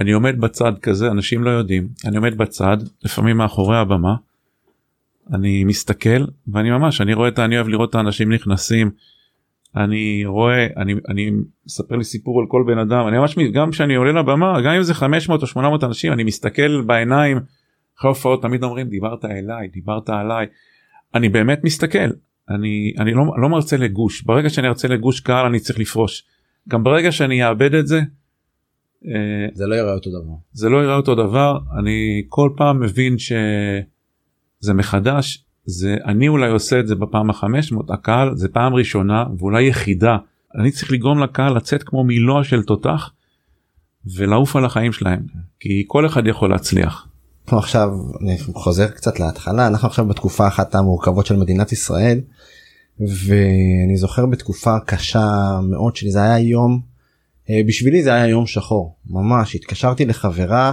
אני 0.00 0.12
עומד 0.12 0.40
בצד 0.40 0.72
כזה 0.82 1.10
אנשים 1.10 1.44
לא 1.44 1.50
יודעים 1.50 1.88
אני 2.04 2.16
עומד 2.16 2.38
בצד 2.38 2.76
לפעמים 3.04 3.36
מאחורי 3.36 3.78
הבמה. 3.78 4.14
אני 5.32 5.64
מסתכל 5.64 6.24
ואני 6.48 6.70
ממש 6.70 7.00
אני 7.00 7.14
רואה 7.14 7.28
את 7.28 7.38
אני 7.38 7.56
אוהב 7.56 7.68
לראות 7.68 7.90
את 7.90 7.94
האנשים 7.94 8.32
נכנסים. 8.32 8.90
אני 9.76 10.22
רואה 10.26 10.66
אני 10.76 10.94
אני 11.08 11.30
מספר 11.66 11.96
לי 11.96 12.04
סיפור 12.04 12.40
על 12.40 12.46
כל 12.48 12.64
בן 12.66 12.78
אדם 12.78 13.08
אני 13.08 13.18
ממש 13.18 13.38
גם 13.52 13.70
כשאני 13.70 13.94
עולה 13.94 14.12
לבמה 14.20 14.60
גם 14.60 14.74
אם 14.74 14.82
זה 14.82 14.94
500 14.94 15.42
או 15.42 15.46
800 15.46 15.84
אנשים 15.84 16.12
אני 16.12 16.24
מסתכל 16.24 16.80
בעיניים. 16.80 17.40
אחרי 17.98 18.08
הופעות 18.08 18.42
תמיד 18.42 18.62
אומרים 18.62 18.88
דיברת 18.88 19.24
אליי 19.24 19.68
דיברת 19.68 20.08
עליי. 20.08 20.46
אני 21.14 21.28
באמת 21.28 21.64
מסתכל 21.64 22.08
אני 22.50 22.94
אני 22.98 23.14
לא, 23.14 23.24
לא 23.42 23.48
מרצה 23.48 23.76
לגוש 23.76 24.22
ברגע 24.22 24.50
שאני 24.50 24.68
ארצה 24.68 24.88
לגוש 24.88 25.20
קהל 25.20 25.46
אני 25.46 25.60
צריך 25.60 25.78
לפרוש. 25.78 26.24
גם 26.68 26.84
ברגע 26.84 27.12
שאני 27.12 27.48
אאבד 27.48 27.74
את 27.74 27.86
זה. 27.86 28.00
אה, 29.06 29.48
זה 29.54 29.66
לא 29.66 29.74
יראה 29.74 29.92
אותו 29.92 30.10
דבר. 30.10 30.34
זה 30.52 30.68
לא 30.68 30.84
יראה 30.84 30.96
אותו 30.96 31.14
דבר 31.14 31.58
אני 31.78 32.24
כל 32.28 32.50
פעם 32.56 32.80
מבין 32.80 33.18
שזה 33.18 34.74
מחדש 34.74 35.44
זה 35.66 35.96
אני 36.04 36.28
אולי 36.28 36.50
עושה 36.50 36.80
את 36.80 36.86
זה 36.86 36.94
בפעם 36.94 37.30
החמש 37.30 37.72
מאות 37.72 37.90
הקהל 37.90 38.36
זה 38.36 38.48
פעם 38.48 38.74
ראשונה 38.74 39.24
ואולי 39.38 39.64
יחידה 39.64 40.16
אני 40.58 40.70
צריך 40.70 40.92
לגרום 40.92 41.22
לקהל 41.22 41.56
לצאת 41.56 41.82
כמו 41.82 42.04
מילוע 42.04 42.44
של 42.44 42.62
תותח 42.62 43.10
ולעוף 44.16 44.56
על 44.56 44.64
החיים 44.64 44.92
שלהם 44.92 45.22
כי 45.60 45.84
כל 45.86 46.06
אחד 46.06 46.26
יכול 46.26 46.50
להצליח. 46.50 47.08
אנחנו 47.44 47.58
עכשיו 47.58 47.90
אני 48.20 48.38
חוזר 48.38 48.88
קצת 48.88 49.20
להתחלה 49.20 49.66
אנחנו 49.66 49.88
עכשיו 49.88 50.06
בתקופה 50.06 50.48
אחת 50.48 50.74
המורכבות 50.74 51.26
של 51.26 51.36
מדינת 51.36 51.72
ישראל 51.72 52.20
ואני 53.00 53.96
זוכר 53.96 54.26
בתקופה 54.26 54.76
קשה 54.86 55.58
מאוד 55.70 55.96
שלי 55.96 56.10
זה 56.10 56.22
היה 56.22 56.38
יום 56.38 56.93
בשבילי 57.50 58.02
זה 58.02 58.14
היה 58.14 58.26
יום 58.26 58.46
שחור 58.46 58.96
ממש 59.06 59.54
התקשרתי 59.54 60.04
לחברה 60.04 60.72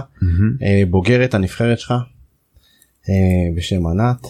אה, 0.62 0.82
בוגרת 0.90 1.34
הנבחרת 1.34 1.78
שלך 1.78 1.94
אה, 3.08 3.54
בשם 3.56 3.86
ענת 3.86 4.26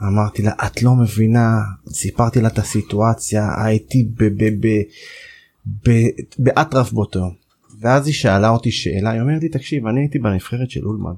אמרתי 0.00 0.42
לה 0.42 0.52
את 0.66 0.82
לא 0.82 0.94
מבינה 0.94 1.60
סיפרתי 1.88 2.40
לה 2.40 2.48
את 2.48 2.58
הסיטואציה 2.58 3.48
הייתי 3.64 4.08
באטרף 6.38 6.92
באותו 6.92 7.18
יום. 7.18 7.34
ואז 7.80 8.06
היא 8.06 8.14
שאלה 8.14 8.48
אותי 8.48 8.70
שאלה 8.70 9.10
היא 9.10 9.20
אומרת 9.20 9.42
לי 9.42 9.48
תקשיב 9.48 9.86
אני 9.86 10.00
הייתי 10.00 10.18
בנבחרת 10.18 10.70
של 10.70 10.84
אולמן. 10.84 11.14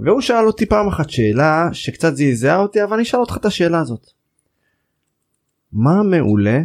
והוא 0.00 0.20
שאל 0.20 0.46
אותי 0.46 0.66
פעם 0.66 0.88
אחת 0.88 1.10
שאלה 1.10 1.68
שקצת 1.72 2.16
זעזעה 2.16 2.56
אותי 2.56 2.82
אבל 2.82 2.94
אני 2.94 3.02
אשאל 3.02 3.20
אותך 3.20 3.36
את 3.36 3.44
השאלה 3.44 3.80
הזאת. 3.80 4.06
מה 5.72 6.02
מעולה 6.02 6.60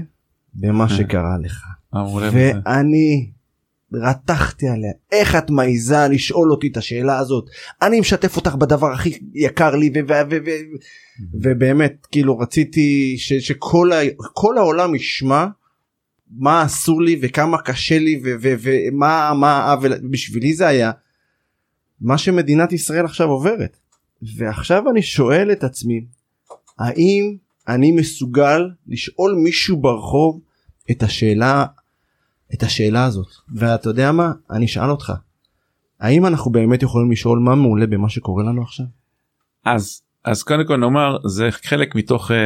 במה 0.54 0.89
שקרה 0.89 1.38
לך? 1.43 1.65
בזה. 2.05 2.51
ואני 2.65 3.29
רתחתי 3.93 4.67
עליה. 4.67 4.91
איך 5.12 5.36
את 5.36 5.49
מעיזה 5.49 6.07
לשאול 6.10 6.51
אותי 6.51 6.67
את 6.67 6.77
השאלה 6.77 7.17
הזאת? 7.17 7.49
אני 7.81 7.99
משתף 7.99 8.36
אותך 8.36 8.55
בדבר 8.55 8.91
הכי 8.91 9.19
יקר 9.33 9.75
לי 9.75 9.89
ו- 9.95 10.07
ו- 10.07 10.21
ו- 10.29 10.38
ו- 10.45 10.75
ובאמת 11.33 12.07
כאילו 12.12 12.39
רציתי 12.39 13.15
ש- 13.17 13.33
שכל 13.33 13.91
ה- 13.91 14.01
כל 14.33 14.57
העולם 14.57 14.95
ישמע 14.95 15.45
מה 16.38 16.65
אסור 16.65 17.01
לי 17.01 17.19
וכמה 17.21 17.57
קשה 17.62 17.99
לי 17.99 18.21
ו- 18.23 18.36
ו- 18.41 18.55
ומה 18.62 19.33
מה 19.33 19.51
העוול 19.57 19.93
בשבילי 20.12 20.53
זה 20.53 20.67
היה 20.67 20.91
מה 22.01 22.17
שמדינת 22.17 22.73
ישראל 22.73 23.05
עכשיו 23.05 23.27
עוברת. 23.27 23.77
ועכשיו 24.38 24.89
אני 24.91 25.01
שואל 25.01 25.51
את 25.51 25.63
עצמי 25.63 26.05
האם 26.79 27.36
אני 27.67 27.91
מסוגל 27.91 28.69
לשאול 28.88 29.36
מישהו 29.43 29.77
ברחוב 29.77 30.41
את 30.91 31.03
השאלה 31.03 31.65
את 32.53 32.63
השאלה 32.63 33.05
הזאת. 33.05 33.27
ואתה 33.55 33.89
יודע 33.89 34.12
מה? 34.12 34.31
אני 34.51 34.65
אשאל 34.65 34.89
אותך. 34.89 35.13
האם 35.99 36.25
אנחנו 36.25 36.51
באמת 36.51 36.83
יכולים 36.83 37.12
לשאול 37.12 37.39
מה 37.39 37.55
מעולה 37.55 37.88
במה 37.88 38.10
שקורה 38.10 38.43
לנו 38.43 38.62
עכשיו? 38.62 38.86
אז 39.65 40.01
אז 40.25 40.43
קודם 40.43 40.67
כל 40.67 40.77
נאמר 40.77 41.17
זה 41.25 41.49
חלק 41.51 41.95
מתוך 41.95 42.31
אה, 42.31 42.38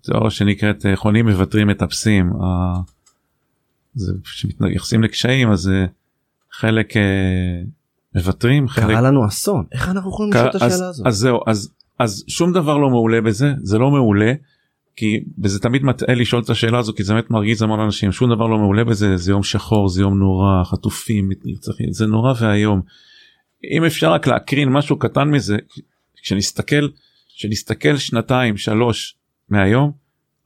תיאוריה 0.00 0.30
שנקראת 0.30 0.86
אה, 0.86 0.96
חונים 0.96 1.28
מוותרים 1.28 1.66
מטפסים. 1.66 2.32
אה, 2.32 2.80
זה 3.94 4.12
שמתייחסים 4.24 5.02
לקשיים 5.02 5.50
אז 5.50 5.68
אה, 5.68 5.86
חלק 6.52 6.96
אה, 6.96 7.02
מוותרים 8.14 8.68
חלק 8.68 8.86
קרה 8.86 9.00
לנו 9.00 9.26
אסון. 9.26 9.64
איך 9.72 9.88
אנחנו 9.88 10.10
יכולים 10.10 10.32
לשאול 10.32 10.48
את 10.48 10.54
אז, 10.54 10.62
השאלה 10.62 10.88
הזאת? 10.88 11.06
אז 11.06 11.16
זהו 11.16 11.40
אז 11.46 11.70
אז 11.98 12.24
שום 12.28 12.52
דבר 12.52 12.78
לא 12.78 12.90
מעולה 12.90 13.20
בזה 13.20 13.54
זה 13.62 13.78
לא 13.78 13.90
מעולה 13.90 14.32
כי 14.96 15.20
וזה 15.42 15.60
תמיד 15.60 15.84
מטעה 15.84 16.14
לשאול 16.14 16.42
את 16.42 16.50
השאלה 16.50 16.78
הזו 16.78 16.94
כי 16.94 17.04
זה 17.04 17.14
באמת 17.14 17.30
מרגיז 17.30 17.62
המון 17.62 17.80
אנשים. 17.80 18.12
שום 18.12 18.34
דבר 18.34 18.46
לא 18.46 18.58
מעולה 18.58 18.84
בזה 18.84 19.16
זה 19.16 19.30
יום 19.30 19.42
שחור 19.42 19.88
זה 19.88 20.00
יום 20.00 20.18
נורא 20.18 20.64
חטופים 20.64 21.28
נרצחים 21.44 21.92
זה 21.92 22.06
נורא 22.06 22.34
ואיום. 22.40 22.82
אם 23.76 23.84
אפשר 23.84 24.12
רק 24.12 24.26
להקרין 24.26 24.68
משהו 24.68 24.98
קטן 24.98 25.28
מזה 25.30 25.56
כשנסתכל 26.22 26.88
כשנסתכל 27.36 27.96
שנתיים 27.96 28.56
שלוש 28.56 29.16
מהיום 29.48 29.92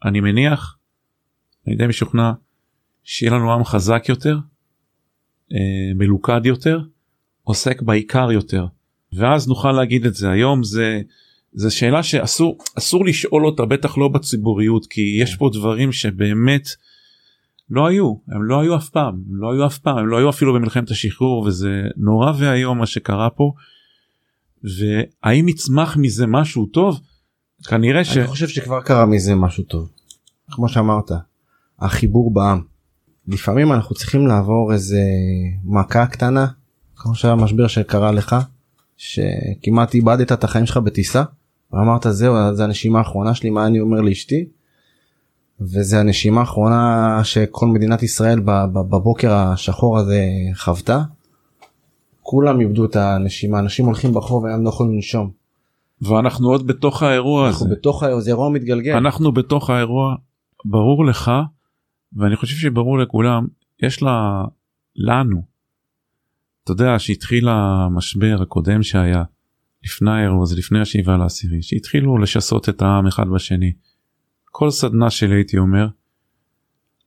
אני 0.04 0.20
מניח 0.20 0.76
אני 1.66 1.76
די 1.76 1.86
משוכנע 1.86 2.32
שיהיה 3.04 3.32
לנו 3.32 3.52
עם 3.52 3.64
חזק 3.64 4.04
יותר 4.08 4.38
אה, 5.52 5.94
מלוכד 5.94 6.46
יותר 6.46 6.80
עוסק 7.44 7.82
בעיקר 7.82 8.32
יותר. 8.32 8.66
ואז 9.12 9.48
נוכל 9.48 9.72
להגיד 9.72 10.06
את 10.06 10.14
זה. 10.14 10.30
היום 10.30 10.64
זה 10.64 11.00
זה 11.52 11.70
שאלה 11.70 12.02
שאסור 12.02 12.58
אסור 12.78 13.04
לשאול 13.04 13.46
אותה 13.46 13.64
בטח 13.64 13.98
לא 13.98 14.08
בציבוריות 14.08 14.86
כי 14.86 15.18
יש 15.22 15.36
פה 15.36 15.50
דברים 15.52 15.92
שבאמת 15.92 16.68
לא 17.70 17.86
היו 17.86 18.14
הם 18.28 18.42
לא 18.42 18.60
היו 18.60 18.76
אף 18.76 18.88
פעם 18.88 19.14
הם 19.30 19.36
לא 19.36 19.52
היו 19.52 19.66
אף 19.66 19.78
פעם 19.78 19.98
הם 19.98 20.06
לא 20.06 20.16
היו 20.16 20.30
אפילו 20.30 20.54
במלחמת 20.54 20.90
השחרור 20.90 21.42
וזה 21.42 21.82
נורא 21.96 22.32
ואיום 22.38 22.78
מה 22.78 22.86
שקרה 22.86 23.30
פה. 23.30 23.52
והאם 24.62 25.48
יצמח 25.48 25.96
מזה 25.96 26.26
משהו 26.26 26.66
טוב? 26.66 27.00
כנראה 27.68 28.04
ש... 28.04 28.16
אני 28.16 28.26
חושב 28.26 28.48
שכבר 28.48 28.80
קרה 28.80 29.06
מזה 29.06 29.34
משהו 29.34 29.64
טוב. 29.64 29.90
כמו 30.50 30.68
שאמרת 30.68 31.10
החיבור 31.78 32.34
בעם. 32.34 32.62
לפעמים 33.28 33.72
אנחנו 33.72 33.94
צריכים 33.94 34.26
לעבור 34.26 34.72
איזה 34.72 35.00
מכה 35.64 36.06
קטנה 36.06 36.46
כמו 36.96 37.14
שהמשבר 37.14 37.66
שקרה 37.66 38.12
לך 38.12 38.36
שכמעט 38.96 39.94
איבדת 39.94 40.32
את 40.32 40.44
החיים 40.44 40.66
שלך 40.66 40.76
בטיסה 40.76 41.22
ואמרת 41.72 42.06
זהו 42.10 42.54
זה 42.54 42.64
הנשימה 42.64 42.98
האחרונה 42.98 43.34
שלי 43.34 43.50
מה 43.50 43.66
אני 43.66 43.80
אומר 43.80 44.00
לאשתי. 44.00 44.44
וזה 45.60 46.00
הנשימה 46.00 46.40
האחרונה 46.40 47.20
שכל 47.24 47.66
מדינת 47.66 48.02
ישראל 48.02 48.40
בבוקר 48.72 49.32
השחור 49.34 49.98
הזה 49.98 50.24
חוותה. 50.56 51.02
כולם 52.22 52.60
איבדו 52.60 52.84
את 52.84 52.96
הנשימה 52.96 53.58
אנשים 53.58 53.86
הולכים 53.86 54.12
ברחוב 54.12 54.44
והם 54.44 54.64
לא 54.64 54.68
יכולים 54.68 54.92
לנשום. 54.94 55.30
ואנחנו 56.02 56.48
עוד 56.50 56.66
בתוך 56.66 57.02
האירוע 57.02 57.48
הזה 57.48 57.54
אנחנו 57.58 57.70
בתוך 57.70 58.02
ה- 58.02 58.20
זה 58.20 58.30
אירוע 58.30 58.50
מתגלגל. 58.50 58.96
אנחנו 58.96 59.32
בתוך 59.32 59.70
האירוע 59.70 60.14
ברור 60.64 61.04
לך 61.06 61.30
ואני 62.16 62.36
חושב 62.36 62.56
שברור 62.56 62.98
לכולם 62.98 63.46
יש 63.82 64.02
לה 64.02 64.44
לנו. 64.96 65.42
אתה 66.64 66.72
יודע 66.72 66.98
שהתחיל 66.98 67.48
המשבר 67.48 68.38
הקודם 68.42 68.82
שהיה 68.82 69.22
לפני 69.84 70.10
האירוע 70.10 70.42
הזה 70.42 70.56
לפני 70.56 70.80
השבעה 70.80 71.16
לעשירי 71.16 71.62
שהתחילו 71.62 72.18
לשסות 72.18 72.68
את 72.68 72.82
העם 72.82 73.06
אחד 73.06 73.28
בשני. 73.34 73.72
כל 74.44 74.70
סדנה 74.70 75.10
שלי 75.10 75.34
הייתי 75.34 75.58
אומר 75.58 75.88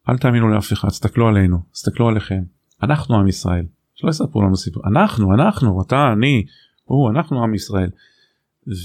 אל 0.09 0.17
תאמינו 0.17 0.49
לאף 0.49 0.73
אחד 0.73 0.87
תסתכלו 0.87 1.27
עלינו 1.27 1.57
תסתכלו 1.71 2.07
עליכם. 2.07 2.43
אנחנו 2.83 3.19
עם 3.19 3.27
ישראל. 3.27 3.65
שלא 3.95 4.09
יספרו 4.09 4.41
לנו 4.41 4.57
סיפור. 4.57 4.83
אנחנו 4.87 5.33
אנחנו 5.33 5.81
אתה 5.81 6.13
אני 6.13 6.45
הוא 6.83 7.09
אנחנו 7.09 7.43
עם 7.43 7.53
ישראל. 7.53 7.89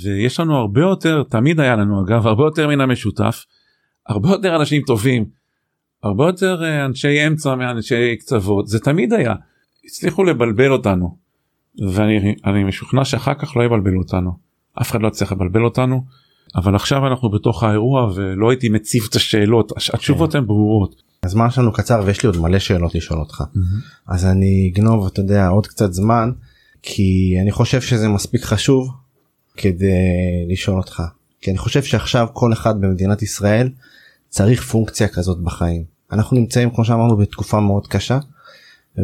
ויש 0.05 0.41
לנו 0.41 0.57
הרבה 0.57 0.81
יותר 0.81 1.23
תמיד 1.23 1.61
היה 1.61 1.77
לנו 1.77 2.05
אגב 2.05 2.27
הרבה 2.27 2.45
יותר 2.45 2.69
מן 2.69 2.81
המשותף 2.81 3.45
הרבה 4.07 4.29
יותר 4.29 4.57
אנשים 4.57 4.83
טובים 4.87 5.25
הרבה 6.03 6.27
יותר 6.27 6.65
אה, 6.65 6.85
אנשי 6.85 7.27
אמצע 7.27 7.55
מאנשי 7.55 8.17
קצוות 8.17 8.67
זה 8.69 8.81
תמיד 8.81 9.13
היה. 9.13 9.35
הצליחו 9.85 10.25
לבלבל 10.25 10.73
אותנו 10.73 11.19
ואני 11.93 12.35
אני 12.45 12.65
משוכנע 12.65 13.05
שאחר 13.05 13.35
כך 13.35 13.57
לא 13.57 13.63
יבלבלו 13.63 13.99
אותנו. 14.01 14.31
אף 14.83 14.91
אחד 14.91 15.03
לא 15.03 15.09
יצליח 15.09 15.33
לבלבל 15.33 15.65
אותנו. 15.65 16.05
אבל 16.57 16.75
עכשיו 16.75 17.07
אנחנו 17.07 17.31
בתוך 17.31 17.63
האירוע 17.63 18.11
ולא 18.15 18.51
הייתי 18.51 18.69
מציב 18.69 19.07
את 19.11 19.15
השאלות. 19.17 19.73
הש- 19.77 19.91
התשובות 19.91 20.35
הן 20.35 20.47
ברורות. 20.47 21.03
הזמן 21.23 21.51
שלנו 21.51 21.73
קצר 21.73 22.03
ויש 22.05 22.23
לי 22.23 22.27
עוד 22.27 22.37
מלא 22.37 22.59
שאלות 22.59 22.95
לשאול 22.95 23.21
אותך. 23.21 23.41
Mm-hmm. 23.41 24.13
אז 24.13 24.27
אני 24.27 24.71
אגנוב 24.75 25.07
אתה 25.07 25.21
יודע 25.21 25.49
עוד 25.49 25.67
קצת 25.67 25.93
זמן 25.93 26.31
כי 26.83 27.37
אני 27.43 27.53
חושב 27.53 27.81
שזה 27.81 28.09
מספיק 28.09 28.45
חשוב 28.45 28.89
כדי 29.57 29.93
לשאול 30.49 30.77
אותך. 30.79 31.03
כי 31.41 31.51
אני 31.51 31.59
חושב 31.59 31.83
שעכשיו 31.83 32.27
כל 32.33 32.53
אחד 32.53 32.81
במדינת 32.81 33.23
ישראל 33.23 33.71
צריך 34.29 34.63
פונקציה 34.63 35.09
כזאת 35.09 35.39
בחיים. 35.43 35.85
אנחנו 36.13 36.37
נמצאים 36.37 36.71
כמו 36.71 36.85
שאמרנו 36.85 37.17
בתקופה 37.17 37.61
מאוד 37.61 37.87
קשה 37.87 38.19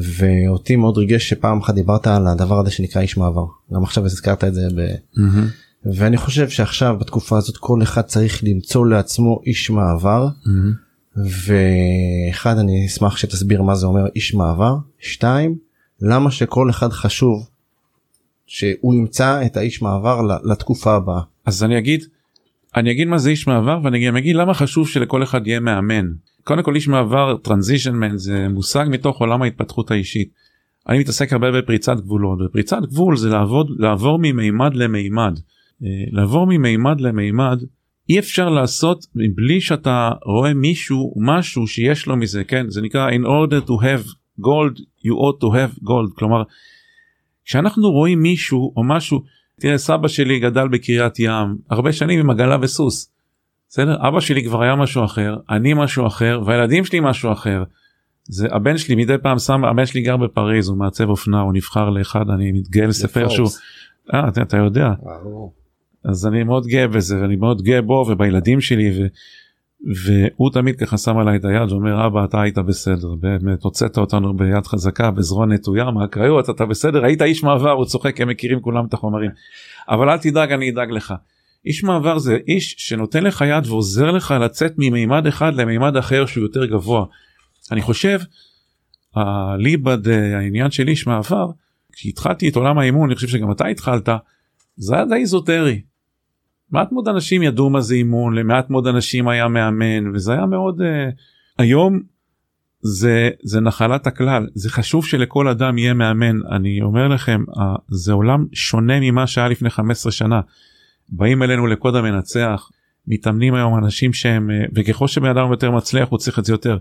ואותי 0.02 0.76
מאוד 0.76 0.98
ריגש 0.98 1.28
שפעם 1.28 1.60
אחת 1.60 1.74
דיברת 1.74 2.06
על 2.06 2.26
הדבר 2.26 2.60
הזה 2.60 2.70
שנקרא 2.70 3.02
איש 3.02 3.16
מעבר 3.16 3.46
גם 3.74 3.82
עכשיו 3.82 4.04
הזכרת 4.04 4.44
את 4.44 4.54
זה 4.54 4.68
ב... 4.76 4.80
Mm-hmm. 5.16 5.90
ואני 5.94 6.16
חושב 6.16 6.48
שעכשיו 6.48 6.96
בתקופה 7.00 7.38
הזאת 7.38 7.56
כל 7.56 7.82
אחד 7.82 8.02
צריך 8.02 8.44
למצוא 8.44 8.86
לעצמו 8.86 9.40
איש 9.46 9.70
מעבר 9.70 10.28
Mm-hmm. 10.28 10.84
ואחד 11.16 12.58
אני 12.58 12.86
אשמח 12.86 13.16
שתסביר 13.16 13.62
מה 13.62 13.74
זה 13.74 13.86
אומר 13.86 14.06
איש 14.14 14.34
מעבר 14.34 14.76
שתיים 14.98 15.58
למה 16.00 16.30
שכל 16.30 16.70
אחד 16.70 16.92
חשוב 16.92 17.48
שהוא 18.46 18.94
ימצא 18.94 19.46
את 19.46 19.56
האיש 19.56 19.82
מעבר 19.82 20.20
לתקופה 20.44 20.94
הבאה. 20.94 21.20
אז 21.46 21.64
אני 21.64 21.78
אגיד 21.78 22.04
אני 22.76 22.90
אגיד 22.90 23.08
מה 23.08 23.18
זה 23.18 23.30
איש 23.30 23.46
מעבר 23.46 23.78
ואני 23.82 24.06
גם 24.06 24.16
אגיד 24.16 24.36
למה 24.36 24.54
חשוב 24.54 24.88
שלכל 24.88 25.22
אחד 25.22 25.46
יהיה 25.46 25.60
מאמן. 25.60 26.12
קודם 26.44 26.62
כל 26.62 26.74
איש 26.74 26.88
מעבר 26.88 27.36
טרנזישן 27.36 27.94
מן 27.94 28.16
זה 28.16 28.48
מושג 28.48 28.86
מתוך 28.88 29.20
עולם 29.20 29.42
ההתפתחות 29.42 29.90
האישית. 29.90 30.28
אני 30.88 30.98
מתעסק 30.98 31.32
הרבה 31.32 31.52
בפריצת 31.52 31.96
גבולות 31.96 32.38
ופריצת 32.46 32.82
גבול 32.82 33.16
זה 33.16 33.28
לעבוד 33.28 33.70
לעבור 33.78 34.18
ממימד 34.22 34.74
למימד. 34.74 35.38
אה, 35.82 35.88
לעבור 36.10 36.46
ממימד 36.46 37.00
למימד 37.00 37.58
אי 38.08 38.18
אפשר 38.18 38.48
לעשות 38.48 39.06
מבלי 39.14 39.60
שאתה 39.60 40.10
רואה 40.24 40.54
מישהו 40.54 41.14
משהו 41.16 41.66
שיש 41.66 42.06
לו 42.06 42.16
מזה 42.16 42.44
כן 42.44 42.70
זה 42.70 42.82
נקרא 42.82 43.10
in 43.10 43.22
order 43.24 43.66
to 43.66 43.72
have 43.72 44.06
gold 44.40 44.78
you 44.78 45.12
ought 45.12 45.40
to 45.40 45.46
have 45.46 45.84
gold 45.84 46.18
כלומר 46.18 46.42
כשאנחנו 47.44 47.90
רואים 47.90 48.22
מישהו 48.22 48.72
או 48.76 48.84
משהו 48.84 49.22
תראה 49.60 49.78
סבא 49.78 50.08
שלי 50.08 50.40
גדל 50.40 50.68
בקריית 50.68 51.18
ים 51.18 51.56
הרבה 51.70 51.92
שנים 51.92 52.20
עם 52.20 52.30
עגלה 52.30 52.58
וסוס. 52.62 53.13
בסדר? 53.74 53.96
אבא 54.08 54.20
שלי 54.20 54.44
כבר 54.44 54.62
היה 54.62 54.76
משהו 54.76 55.04
אחר 55.04 55.36
אני 55.50 55.74
משהו 55.74 56.06
אחר 56.06 56.40
והילדים 56.46 56.84
שלי 56.84 57.00
משהו 57.00 57.32
אחר. 57.32 57.62
זה 58.24 58.48
הבן 58.50 58.78
שלי 58.78 58.94
מדי 58.94 59.14
פעם 59.22 59.38
שם 59.38 59.64
הבן 59.64 59.86
שלי 59.86 60.02
גר 60.02 60.16
בפריז 60.16 60.68
הוא 60.68 60.78
מעצב 60.78 61.08
אופנה 61.08 61.40
הוא 61.40 61.52
נבחר 61.52 61.90
לאחד 61.90 62.30
אני 62.30 62.52
מתגאה 62.52 62.86
לספר 62.86 63.28
שהוא 63.28 63.48
אה, 64.14 64.28
אתה, 64.28 64.42
אתה 64.42 64.56
יודע. 64.56 64.90
אז 66.04 66.26
אני 66.26 66.44
מאוד 66.44 66.66
גאה 66.66 66.88
בזה 66.88 67.20
ואני 67.20 67.36
מאוד 67.36 67.62
גאה 67.62 67.82
בו 67.82 68.06
ובילדים 68.08 68.60
שלי 68.60 68.90
ו, 68.90 69.06
והוא 70.04 70.50
תמיד 70.50 70.76
ככה 70.76 70.98
שם 70.98 71.18
עליי 71.18 71.36
את 71.36 71.44
היד 71.44 71.72
ואומר 71.72 72.06
אבא 72.06 72.24
אתה 72.24 72.42
היית 72.42 72.58
בסדר. 72.58 73.14
באמת 73.20 73.62
הוצאת 73.62 73.98
אותנו 73.98 74.36
ביד 74.36 74.66
חזקה 74.66 75.10
בזרוע 75.10 75.46
נטויה 75.46 75.90
מהקריות 75.90 76.50
אתה 76.50 76.66
בסדר 76.66 77.04
היית 77.04 77.22
איש 77.22 77.44
מעבר 77.44 77.70
הוא 77.70 77.84
צוחק 77.84 78.20
הם 78.20 78.28
מכירים 78.28 78.60
כולם 78.60 78.86
את 78.86 78.94
החומרים. 78.94 79.30
אבל 79.88 80.10
אל 80.10 80.18
תדאג 80.18 80.52
אני 80.52 80.70
אדאג 80.70 80.90
לך. 80.90 81.14
איש 81.66 81.84
מעבר 81.84 82.18
זה 82.18 82.38
איש 82.48 82.74
שנותן 82.78 83.24
לך 83.24 83.44
יד 83.48 83.66
ועוזר 83.66 84.10
לך 84.10 84.34
לצאת 84.40 84.72
ממימד 84.78 85.26
אחד 85.26 85.54
למימד 85.54 85.96
אחר 85.96 86.26
שהוא 86.26 86.42
יותר 86.42 86.64
גבוה. 86.64 87.04
אני 87.72 87.82
חושב 87.82 88.20
הליבד 89.14 90.08
העניין 90.08 90.70
של 90.70 90.88
איש 90.88 91.06
מעבר 91.06 91.46
כשהתחלתי 91.92 92.48
את 92.48 92.56
עולם 92.56 92.78
האימון 92.78 93.08
אני 93.08 93.14
חושב 93.14 93.28
שגם 93.28 93.52
אתה 93.52 93.66
התחלת 93.66 94.08
זה 94.76 94.94
היה 94.94 95.04
די 95.04 95.14
איזוטרי. 95.14 95.80
מעט 96.70 96.92
מאוד 96.92 97.08
אנשים 97.08 97.42
ידעו 97.42 97.70
מה 97.70 97.80
זה 97.80 97.94
אימון 97.94 98.34
למעט 98.34 98.70
מאוד 98.70 98.86
אנשים 98.86 99.28
היה 99.28 99.48
מאמן 99.48 100.14
וזה 100.14 100.32
היה 100.32 100.46
מאוד 100.46 100.80
uh, 100.80 100.84
היום 101.58 102.00
זה 102.80 103.30
זה 103.42 103.60
נחלת 103.60 104.06
הכלל 104.06 104.46
זה 104.54 104.70
חשוב 104.70 105.06
שלכל 105.06 105.48
אדם 105.48 105.78
יהיה 105.78 105.94
מאמן 105.94 106.36
אני 106.52 106.82
אומר 106.82 107.08
לכם 107.08 107.44
uh, 107.50 107.60
זה 107.88 108.12
עולם 108.12 108.46
שונה 108.52 109.00
ממה 109.00 109.26
שהיה 109.26 109.48
לפני 109.48 109.70
15 109.70 110.12
שנה. 110.12 110.40
באים 111.08 111.42
אלינו 111.42 111.66
לקוד 111.66 111.96
המנצח 111.96 112.68
מתאמנים 113.06 113.54
היום 113.54 113.78
אנשים 113.78 114.12
שהם 114.12 114.50
uh, 114.50 114.70
וככל 114.74 115.06
שבן 115.06 115.28
אדם 115.28 115.50
יותר 115.50 115.70
מצליח 115.70 116.08
הוא 116.08 116.18
צריך 116.18 116.38
את 116.38 116.44
זה 116.44 116.52
יותר. 116.52 116.78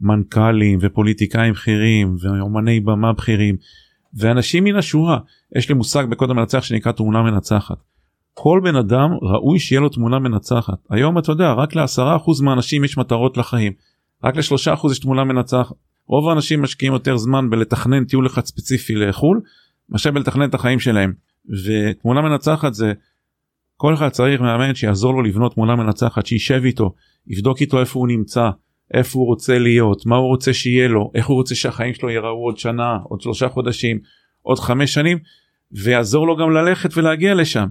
מנכ"לים 0.00 0.78
ופוליטיקאים 0.82 1.52
בכירים 1.52 2.16
ואומני 2.20 2.80
במה 2.80 3.12
בכירים 3.12 3.56
ואנשים 4.14 4.64
מן 4.64 4.76
השורה 4.76 5.18
יש 5.56 5.68
לי 5.68 5.74
מושג 5.74 6.04
בקוד 6.10 6.30
המנצח 6.30 6.62
שנקרא 6.62 6.92
תמונה 6.92 7.22
מנצחת. 7.22 7.76
כל 8.34 8.60
בן 8.64 8.76
אדם 8.76 9.10
ראוי 9.22 9.58
שיהיה 9.58 9.80
לו 9.80 9.88
תמונה 9.88 10.18
מנצחת. 10.18 10.78
היום 10.90 11.18
אתה 11.18 11.32
יודע 11.32 11.52
רק 11.52 11.74
לעשרה 11.74 12.16
אחוז 12.16 12.40
מהאנשים 12.40 12.84
יש 12.84 12.98
מטרות 12.98 13.36
לחיים. 13.36 13.72
רק 14.24 14.36
לשלושה 14.36 14.74
אחוז 14.74 14.92
יש 14.92 14.98
תמונה 14.98 15.24
מנצחת. 15.24 15.74
רוב 16.06 16.28
האנשים 16.28 16.62
משקיעים 16.62 16.92
יותר 16.92 17.16
זמן 17.16 17.50
בלתכנן 17.50 18.04
טיול 18.04 18.26
אחד 18.26 18.44
ספציפי 18.44 18.94
לחו"ל 18.94 19.40
מאשר 19.90 20.10
בלתכנן 20.10 20.48
את 20.48 20.54
החיים 20.54 20.80
שלהם. 20.80 21.12
ותמונה 21.64 22.20
מנצחת 22.22 22.74
זה 22.74 22.92
כל 23.80 23.94
אחד 23.94 24.08
צריך 24.08 24.40
מאמן 24.40 24.74
שיעזור 24.74 25.12
לו 25.14 25.22
לבנות 25.22 25.54
תמונה 25.54 25.76
מנצחת 25.76 26.26
שישב 26.26 26.60
איתו 26.64 26.94
יבדוק 27.26 27.60
איתו 27.60 27.80
איפה 27.80 27.98
הוא 27.98 28.08
נמצא 28.08 28.50
איפה 28.94 29.18
הוא 29.18 29.26
רוצה 29.26 29.58
להיות 29.58 30.06
מה 30.06 30.16
הוא 30.16 30.26
רוצה 30.26 30.52
שיהיה 30.52 30.88
לו 30.88 31.10
איך 31.14 31.26
הוא 31.26 31.34
רוצה 31.34 31.54
שהחיים 31.54 31.94
שלו 31.94 32.10
ייראו 32.10 32.44
עוד 32.44 32.58
שנה 32.58 32.98
עוד 33.02 33.20
שלושה 33.20 33.48
חודשים 33.48 33.98
עוד 34.42 34.58
חמש 34.58 34.94
שנים 34.94 35.18
ויעזור 35.72 36.26
לו 36.26 36.36
גם 36.36 36.50
ללכת 36.50 36.96
ולהגיע 36.96 37.34
לשם. 37.34 37.66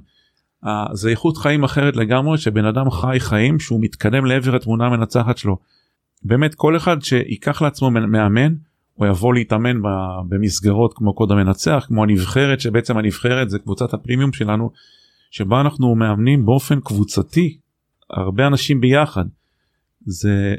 זה 0.93 1.10
איכות 1.10 1.38
חיים 1.38 1.64
אחרת 1.64 1.95
לגמרי 1.95 2.38
שבן 2.38 2.66
אדם 2.66 2.91
חי 2.91 3.18
חיים 3.20 3.60
שהוא 3.60 3.80
מתקדם 3.82 4.26
לעבר 4.26 4.55
התמונה 4.55 4.86
המנצחת 4.86 5.38
שלו. 5.38 5.58
באמת 6.24 6.55
כל 6.55 6.78
אחד 6.78 7.01
שיקח 7.01 7.62
לעצמו 7.62 7.91
מאמן 7.91 8.53
או 8.99 9.05
יבוא 9.05 9.34
להתאמן 9.34 9.82
במסגרות 10.30 10.93
כמו 10.93 11.14
קוד 11.14 11.32
המנצח 11.32 11.86
כמו 11.88 12.03
הנבחרת 12.03 12.60
שבעצם 12.60 12.97
הנבחרת 12.97 13.49
זה 13.49 13.60
קבוצת 13.60 13.93
הפרימיום 13.93 14.34
שלנו 14.34 14.72
שבה 15.32 15.61
אנחנו 15.61 15.95
מאמנים 15.95 16.45
באופן 16.45 16.80
קבוצתי 16.80 17.57
הרבה 18.09 18.47
אנשים 18.47 18.82
ביחד. 18.82 19.25
זה 20.05 20.55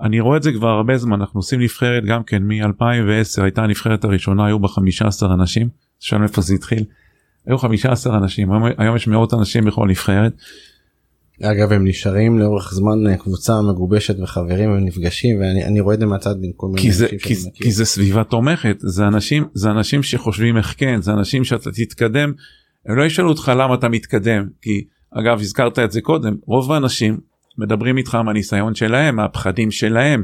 ואני 0.00 0.20
רואה 0.20 0.36
את 0.36 0.42
זה 0.42 0.52
כבר 0.52 0.68
הרבה 0.68 0.96
זמן 0.96 1.20
אנחנו 1.20 1.38
עושים 1.38 1.60
נבחרת 1.60 2.04
גם 2.04 2.22
כן 2.22 2.42
מ-2010 2.42 3.42
הייתה 3.42 3.62
הנבחרת 3.62 4.04
הראשונה 4.04 4.46
היו 4.46 4.58
בה 4.58 4.68
15 4.68 5.34
אנשים 5.34 5.68
שם 6.00 6.22
איפה 6.22 6.40
זה 6.40 6.54
התחיל. 6.54 6.84
היו 7.46 7.58
15 7.58 8.16
אנשים 8.16 8.52
היום, 8.52 8.64
היום 8.78 8.96
יש 8.96 9.08
מאות 9.08 9.34
אנשים 9.34 9.64
בכל 9.64 9.88
נבחרת. 9.88 10.32
אגב 11.42 11.72
הם 11.72 11.86
נשארים 11.86 12.38
לאורך 12.38 12.74
זמן 12.74 13.06
אה, 13.06 13.16
קבוצה 13.16 13.62
מגובשת 13.62 14.20
וחברים 14.20 14.70
הם 14.70 14.84
נפגשים 14.84 15.40
ואני 15.40 15.80
רואה 15.80 15.94
את 15.94 16.00
זה 16.00 16.06
מהצד 16.06 16.34
מיני 16.40 16.52
כי 16.76 16.92
זה, 16.92 17.08
כי. 17.08 17.34
כי 17.54 17.72
זה 17.72 17.84
סביבה 17.84 18.24
תומכת 18.24 18.76
זה 18.78 19.06
אנשים 19.06 19.44
זה 19.54 19.70
אנשים 19.70 20.02
שחושבים 20.02 20.56
איך 20.56 20.74
כן 20.78 21.02
זה 21.02 21.12
אנשים 21.12 21.44
שאתה 21.44 21.70
תתקדם 21.70 22.32
הם 22.86 22.96
לא 22.96 23.04
ישאלו 23.04 23.28
אותך 23.28 23.52
למה 23.56 23.74
אתה 23.74 23.88
מתקדם 23.88 24.48
כי 24.62 24.84
אגב 25.10 25.40
הזכרת 25.40 25.78
את 25.78 25.92
זה 25.92 26.00
קודם 26.00 26.34
רוב 26.46 26.72
האנשים 26.72 27.18
מדברים 27.58 27.96
איתך 27.96 28.14
מהניסיון 28.14 28.74
שלהם 28.74 29.16
מהפחדים 29.16 29.70
שלהם 29.70 30.22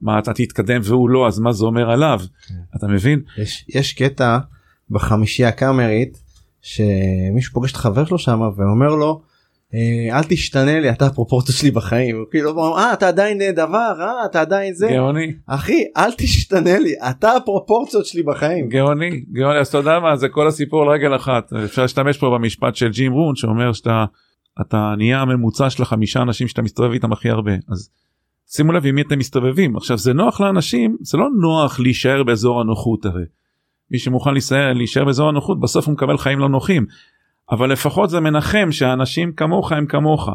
מה 0.00 0.18
אתה 0.18 0.32
תתקדם 0.32 0.80
והוא 0.84 1.10
לא 1.10 1.26
אז 1.26 1.38
מה 1.38 1.52
זה 1.52 1.64
אומר 1.64 1.90
עליו? 1.90 2.20
אתה 2.76 2.86
מבין? 2.86 3.22
יש, 3.38 3.64
יש 3.68 3.92
קטע 3.92 4.38
בחמישייה 4.90 5.48
הקאמרית 5.48 6.18
שמישהו 6.62 7.52
פוגש 7.52 7.72
את 7.72 7.76
חבר 7.76 8.04
שלו 8.04 8.18
שם 8.18 8.40
ואומר 8.40 8.88
לו 8.88 9.22
"אה, 9.22 9.27
אל 10.12 10.24
תשתנה 10.28 10.80
לי 10.80 10.90
אתה 10.90 11.06
הפרופורציה 11.06 11.54
שלי 11.54 11.70
בחיים. 11.70 12.24
כאילו 12.30 12.76
אה 12.76 12.92
אתה 12.92 13.08
עדיין 13.08 13.42
אה, 13.42 13.52
דבר 13.52 13.92
אה 14.00 14.24
אתה 14.24 14.40
עדיין 14.40 14.74
זה. 14.74 14.88
גאוני. 14.92 15.32
אחי 15.46 15.84
אל 15.96 16.12
תשתנה 16.18 16.78
לי 16.78 16.94
אתה 17.10 17.36
הפרופורציות 17.36 18.06
שלי 18.06 18.22
בחיים. 18.22 18.68
גאוני 18.68 19.20
גאוני 19.32 19.58
אז 19.58 19.68
אתה 19.68 19.78
יודע 19.78 19.98
מה 19.98 20.16
זה 20.16 20.28
כל 20.28 20.48
הסיפור 20.48 20.82
על 20.82 20.88
רגל 20.88 21.16
אחת. 21.16 21.52
אפשר 21.64 21.82
להשתמש 21.82 22.18
פה 22.18 22.30
במשפט 22.30 22.76
של 22.76 22.88
ג'ים 22.88 23.12
רון 23.12 23.36
שאומר 23.36 23.72
שאתה 23.72 24.04
אתה 24.60 24.94
נהיה 24.96 25.20
הממוצע 25.20 25.70
של 25.70 25.82
החמישה 25.82 26.22
אנשים 26.22 26.48
שאתה 26.48 26.62
מסתובב 26.62 26.92
איתם 26.92 27.12
הכי 27.12 27.30
הרבה. 27.30 27.52
אז 27.68 27.90
שימו 28.50 28.72
לב 28.72 28.86
עם 28.86 28.94
מי 28.94 29.02
אתם 29.02 29.18
מסתובבים. 29.18 29.76
עכשיו 29.76 29.98
זה 29.98 30.12
נוח 30.12 30.40
לאנשים 30.40 30.96
זה 31.00 31.18
לא 31.18 31.28
נוח 31.40 31.80
להישאר 31.80 32.22
באזור 32.22 32.60
הנוחות 32.60 33.06
הרי. 33.06 33.24
מי 33.90 33.98
שמוכן 33.98 34.32
להישאר, 34.32 34.72
להישאר 34.72 35.04
באזור 35.04 35.28
הנוחות 35.28 35.60
בסוף 35.60 35.86
הוא 35.86 35.92
מקבל 35.92 36.18
חיים 36.18 36.38
לא 36.38 36.48
נוחים 36.48 36.86
אבל 37.50 37.72
לפחות 37.72 38.10
זה 38.10 38.20
מנחם 38.20 38.68
שהאנשים 38.70 39.32
כמוך 39.32 39.72
הם 39.72 39.86
כמוך. 39.86 40.28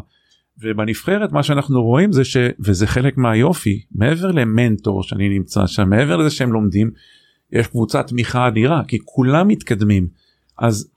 ובנבחרת 0.57 1.31
מה 1.31 1.43
שאנחנו 1.43 1.83
רואים 1.83 2.11
זה 2.11 2.25
ש... 2.25 2.37
וזה 2.59 2.87
חלק 2.87 3.17
מהיופי 3.17 3.83
מעבר 3.91 4.31
למנטור 4.31 5.03
שאני 5.03 5.29
נמצא 5.29 5.67
שם 5.67 5.89
מעבר 5.89 6.17
לזה 6.17 6.29
שהם 6.29 6.53
לומדים 6.53 6.91
יש 7.51 7.67
קבוצת 7.67 8.07
תמיכה 8.07 8.47
אדירה 8.47 8.83
כי 8.87 8.97
כולם 9.05 9.47
מתקדמים 9.47 10.07
אז 10.59 10.89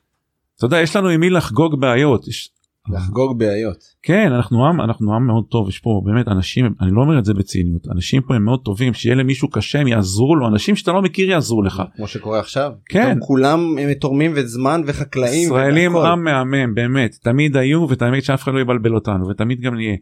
אתה 0.56 0.64
יודע 0.64 0.80
יש 0.80 0.96
לנו 0.96 1.08
עם 1.08 1.20
מי 1.20 1.30
לחגוג 1.30 1.80
בעיות 1.80 2.28
יש... 2.28 2.50
לחגוג 2.88 3.38
בעיות 3.38 3.84
כן 4.02 4.32
אנחנו 4.32 4.66
עם 4.66 4.80
אנחנו 4.80 5.14
עם 5.14 5.26
מאוד 5.26 5.44
טוב 5.48 5.68
יש 5.68 5.78
פה 5.78 6.02
באמת 6.04 6.28
אנשים 6.28 6.74
אני 6.80 6.90
לא 6.92 7.00
אומר 7.00 7.18
את 7.18 7.24
זה 7.24 7.34
בציניות 7.34 7.88
אנשים 7.88 8.22
פה 8.22 8.34
הם 8.34 8.44
מאוד 8.44 8.60
טובים 8.64 8.94
שיהיה 8.94 9.14
למישהו 9.14 9.50
קשה 9.50 9.80
הם 9.80 9.86
יעזרו 9.86 10.36
לו 10.36 10.48
אנשים 10.48 10.76
שאתה 10.76 10.92
לא 10.92 11.02
מכיר 11.02 11.30
יעזרו 11.30 11.62
לך 11.62 11.82
כמו 11.96 12.06
שקורה 12.06 12.40
עכשיו 12.40 12.72
כן. 12.88 13.18
כולם 13.20 13.78
הם 13.78 13.94
תורמים 13.94 14.32
וזמן 14.34 14.82
וחקלאים 14.86 15.42
ישראלים. 15.42 15.96
עם 15.96 16.24
מהמם 16.24 16.74
באמת 16.74 17.16
תמיד 17.22 17.56
היו 17.56 17.86
ותמיד 17.90 18.22
שאף 18.22 18.42
אחד 18.42 18.52
לא 18.54 18.60
יבלבל 18.60 18.94
אותנו 18.94 19.28
ותמיד 19.28 19.60
גם 19.60 19.74
נהיה. 19.74 19.96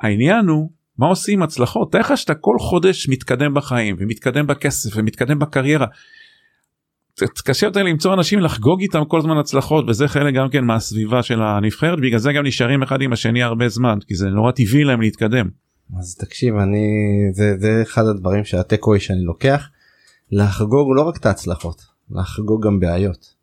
העניין 0.00 0.46
הוא 0.46 0.70
מה 0.98 1.06
עושים 1.06 1.38
עם 1.38 1.42
הצלחות? 1.42 1.92
תאר 1.92 2.00
לך 2.00 2.16
שאתה 2.16 2.34
כל 2.34 2.56
חודש 2.58 3.08
מתקדם 3.08 3.54
בחיים 3.54 3.96
ומתקדם 3.98 4.46
בכסף 4.46 4.90
ומתקדם 4.96 5.38
בקריירה. 5.38 5.86
קשה 7.44 7.66
יותר 7.66 7.82
למצוא 7.82 8.14
אנשים 8.14 8.40
לחגוג 8.40 8.80
איתם 8.80 9.04
כל 9.04 9.18
הזמן 9.18 9.38
הצלחות 9.38 9.84
וזה 9.88 10.08
חלק 10.08 10.34
גם 10.34 10.48
כן 10.50 10.64
מהסביבה 10.64 11.22
של 11.22 11.42
הנבחרת 11.42 11.98
בגלל 12.00 12.18
זה 12.18 12.32
גם 12.32 12.46
נשארים 12.46 12.82
אחד 12.82 13.02
עם 13.02 13.12
השני 13.12 13.42
הרבה 13.42 13.68
זמן 13.68 13.98
כי 14.06 14.14
זה 14.14 14.28
נורא 14.28 14.52
טבעי 14.52 14.84
להם 14.84 15.00
להתקדם. 15.00 15.48
אז 15.98 16.16
תקשיב 16.16 16.56
אני 16.56 16.86
זה 17.32 17.54
זה 17.58 17.82
אחד 17.82 18.02
הדברים 18.06 18.44
שהטקווי 18.44 19.00
שאני 19.00 19.24
לוקח 19.24 19.68
לחגוג 20.32 20.88
לא 20.96 21.02
רק 21.02 21.16
את 21.16 21.26
ההצלחות 21.26 21.82
לחגוג 22.10 22.66
גם 22.66 22.80
בעיות. 22.80 23.42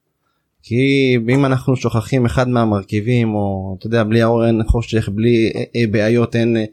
כי 0.64 1.16
אם 1.30 1.46
אנחנו 1.46 1.76
שוכחים 1.76 2.26
אחד 2.26 2.50
מהמרכיבים 2.50 3.36
או 3.36 3.76
אתה 3.80 3.88
יודע 3.88 4.04
בלי 4.04 4.22
האור 4.22 4.48
אין 4.48 4.62
חושך 4.68 5.10
בלי 5.10 5.52
אה, 5.56 5.64
אה, 5.76 5.88
בעיות 5.92 6.36
אין 6.36 6.58
אה, 6.58 6.66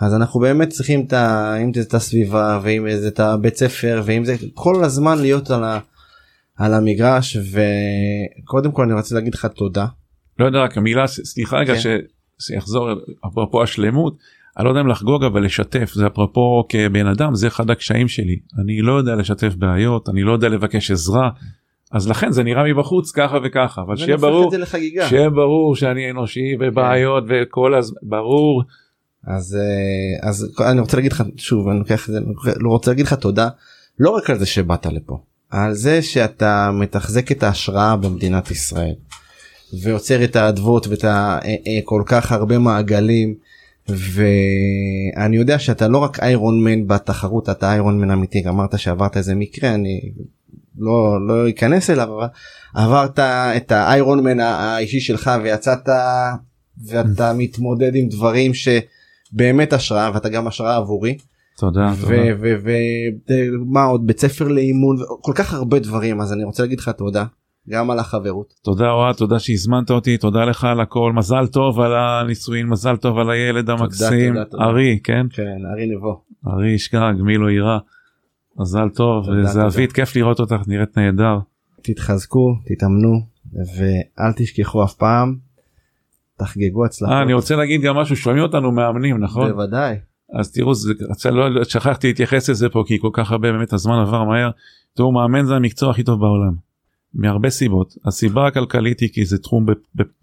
אז 0.00 0.14
אנחנו 0.14 0.40
באמת 0.40 0.68
צריכים 0.68 1.04
את, 1.06 1.12
ה, 1.12 1.54
אם 1.62 1.70
את 1.80 1.94
הסביבה 1.94 2.60
ואם 2.62 2.86
זה 2.96 3.08
את 3.08 3.20
הבית 3.20 3.56
ספר 3.56 4.02
ואם 4.04 4.24
זה 4.24 4.36
כל 4.54 4.84
הזמן 4.84 5.18
להיות 5.18 5.50
על, 5.50 5.64
ה, 5.64 5.78
על 6.56 6.74
המגרש 6.74 7.36
וקודם 7.36 8.72
כל 8.72 8.82
אני 8.82 8.92
רוצה 8.92 9.14
להגיד 9.14 9.34
לך 9.34 9.46
תודה. 9.46 9.86
לא 10.38 10.44
יודע 10.44 10.58
רק 10.58 10.78
המילה 10.78 11.06
סליחה 11.06 11.56
רגע 11.56 11.74
כן. 11.74 11.98
שיחזור 12.38 12.88
אפרופו 13.26 13.62
השלמות 13.62 14.16
אני 14.56 14.64
לא 14.64 14.70
יודע 14.70 14.80
אם 14.80 14.86
לחגוג 14.86 15.24
אבל 15.24 15.44
לשתף 15.44 15.92
זה 15.94 16.06
אפרופו 16.06 16.64
כבן 16.68 17.06
אדם 17.06 17.34
זה 17.34 17.46
אחד 17.46 17.70
הקשיים 17.70 18.08
שלי 18.08 18.38
אני 18.62 18.82
לא 18.82 18.92
יודע 18.92 19.14
לשתף 19.14 19.54
בעיות 19.54 20.08
אני 20.08 20.22
לא 20.22 20.32
יודע 20.32 20.48
לבקש 20.48 20.90
עזרה 20.90 21.30
אז 21.92 22.08
לכן 22.08 22.32
זה 22.32 22.42
נראה 22.42 22.64
מבחוץ 22.64 23.10
ככה 23.10 23.38
וככה 23.44 23.82
אבל 23.82 23.96
שיהיה 23.96 24.16
ברור 24.16 24.52
שיהיה 25.08 25.30
ברור 25.30 25.76
שאני 25.76 26.10
אנושי 26.10 26.56
ובעיות 26.60 27.24
כן. 27.28 27.34
וכל 27.42 27.74
הזמן 27.74 27.98
ברור. 28.02 28.62
אז 29.26 29.58
אה, 29.60 30.28
אז 30.28 30.54
אני 30.70 30.80
רוצה 30.80 30.96
להגיד 30.96 31.12
לך 31.12 31.22
שוב 31.36 31.68
אני 31.68 31.78
לוקח 31.78 32.08
לא 32.60 32.68
רוצה 32.68 32.90
להגיד 32.90 33.06
לך 33.06 33.14
תודה 33.14 33.48
לא 33.98 34.10
רק 34.10 34.30
על 34.30 34.38
זה 34.38 34.46
שבאת 34.46 34.86
לפה 34.86 35.18
על 35.50 35.74
זה 35.74 36.02
שאתה 36.02 36.70
מתחזק 36.72 37.32
את 37.32 37.42
ההשראה 37.42 37.96
במדינת 37.96 38.50
ישראל 38.50 38.94
ויוצר 39.82 40.24
את 40.24 40.36
האדוות 40.36 40.86
ואת 40.86 41.04
אה, 41.04 41.38
אה, 41.44 41.80
כל 41.84 42.02
כך 42.06 42.32
הרבה 42.32 42.58
מעגלים 42.58 43.34
ואני 43.88 45.36
יודע 45.36 45.58
שאתה 45.58 45.88
לא 45.88 45.98
רק 45.98 46.20
איירון 46.20 46.64
מן 46.64 46.86
בתחרות 46.86 47.48
אתה 47.48 47.72
איירון 47.72 48.00
מן 48.00 48.10
אמיתי 48.10 48.48
אמרת 48.48 48.78
שעברת 48.78 49.16
איזה 49.16 49.34
מקרה 49.34 49.74
אני 49.74 50.00
לא 50.78 51.26
לא 51.26 51.48
אכנס 51.48 51.90
אליו 51.90 52.08
אבל 52.18 52.26
עברת 52.74 53.18
את 53.56 53.72
האיירון 53.72 54.24
מן 54.24 54.40
האישי 54.40 55.00
שלך 55.00 55.30
ויצאת 55.42 55.88
ואתה 56.84 57.32
מתמודד 57.32 57.94
עם 57.94 58.08
דברים 58.08 58.52
שבאמת 58.54 59.72
השראה 59.72 60.10
ואתה 60.14 60.28
גם 60.28 60.46
השראה 60.46 60.76
עבורי. 60.76 61.18
תודה. 61.56 61.92
ומה 63.62 63.84
עוד 63.84 64.06
בית 64.06 64.20
ספר 64.20 64.48
לאימון 64.48 64.96
כל 65.20 65.32
כך 65.34 65.54
הרבה 65.54 65.78
דברים 65.78 66.20
אז 66.20 66.32
אני 66.32 66.44
רוצה 66.44 66.62
להגיד 66.62 66.78
לך 66.78 66.88
תודה. 66.88 67.24
גם 67.68 67.90
על 67.90 67.98
החברות. 67.98 68.54
תודה 68.62 68.90
אוהד, 68.90 69.14
תודה 69.14 69.38
שהזמנת 69.38 69.90
אותי, 69.90 70.18
תודה 70.18 70.44
לך 70.44 70.64
על 70.64 70.80
הכל, 70.80 71.12
מזל 71.14 71.46
טוב 71.46 71.80
על 71.80 71.92
הנישואין, 71.94 72.66
מזל 72.66 72.96
טוב 72.96 73.18
על 73.18 73.30
הילד 73.30 73.70
המקסים, 73.70 74.34
ארי, 74.60 74.98
כן? 75.04 75.26
כן, 75.30 75.58
ארי 75.72 75.86
נבו. 75.86 76.22
ארי 76.46 76.70
ישכג, 76.70 77.12
מי 77.20 77.36
לא 77.36 77.50
יירא. 77.50 77.78
מזל 78.58 78.88
טוב, 78.88 79.26
זהבית, 79.42 79.92
כיף 79.92 80.16
לראות 80.16 80.40
אותך, 80.40 80.60
נראית 80.66 80.98
נהדר. 80.98 81.38
תתחזקו, 81.82 82.54
תתאמנו, 82.66 83.20
ואל 83.54 84.32
תשכחו 84.36 84.84
אף 84.84 84.94
פעם, 84.94 85.36
תחגגו 86.38 86.84
הצלחות. 86.84 87.14
אה, 87.14 87.22
אני 87.22 87.32
רוצה 87.32 87.56
להגיד 87.56 87.80
גם 87.80 87.96
משהו, 87.96 88.16
שומעים 88.16 88.42
אותנו 88.42 88.72
מאמנים, 88.72 89.18
נכון? 89.18 89.50
בוודאי. 89.50 89.96
אז 90.32 90.52
תראו, 90.52 90.74
זה, 90.74 90.92
לא, 91.30 91.64
שכחתי 91.64 92.06
להתייחס 92.06 92.50
לזה 92.50 92.68
פה, 92.68 92.84
כי 92.86 92.98
כל 93.00 93.10
כך 93.12 93.32
הרבה 93.32 93.52
באמת 93.52 93.72
הזמן 93.72 93.98
עבר 93.98 94.24
מהר. 94.24 94.50
תראו, 94.94 95.12
מאמן 95.12 95.46
זה 95.46 95.56
המקצוע 95.56 95.90
הכי 95.90 96.02
טוב 96.02 96.20
בעולם. 96.20 96.66
מהרבה 97.14 97.50
סיבות. 97.50 97.94
הסיבה 98.04 98.46
הכלכלית 98.46 99.00
היא 99.00 99.08
כי 99.12 99.24
זה 99.24 99.38
תחום 99.38 99.66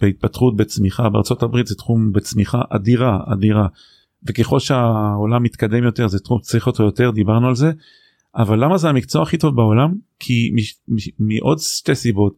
בהתפתחות 0.01 0.55
בצמיחה. 0.55 1.07
הברית 1.41 1.67
זה 1.67 1.75
תחום 1.75 2.11
בצמיחה 2.11 2.61
אדירה 2.69 3.19
אדירה. 3.33 3.67
וככל 4.27 4.59
שהעולם 4.59 5.43
מתקדם 5.43 5.83
יותר 5.83 6.07
זה 6.07 6.19
תחום 6.19 6.39
צריך 6.39 6.67
אותו 6.67 6.83
יותר 6.83 7.11
דיברנו 7.11 7.47
על 7.47 7.55
זה. 7.55 7.71
אבל 8.35 8.63
למה 8.63 8.77
זה 8.77 8.89
המקצוע 8.89 9.23
הכי 9.23 9.37
טוב 9.37 9.55
בעולם? 9.55 9.93
כי 10.19 10.51
מעוד 11.19 11.59
שתי 11.59 11.95
סיבות. 11.95 12.33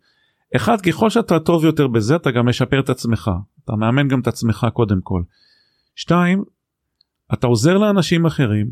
אחד 0.56 0.82
ככל 0.82 1.10
שאתה 1.10 1.40
טוב 1.40 1.66
יותר 1.66 1.88
בזה 1.88 2.16
אתה 2.16 2.32
גם 2.32 2.46
משפר 2.46 2.80
את 2.80 2.90
עצמך. 2.90 3.32
אתה 3.64 3.76
מאמן 3.76 4.08
גם 4.08 4.20
את 4.20 4.28
עצמך 4.28 4.68
קודם 4.74 5.00
כל. 5.04 5.22
שתיים 5.96 6.44
אתה 7.34 7.48
עוזר 7.48 7.78
לאנשים 7.78 8.26
אחרים 8.26 8.72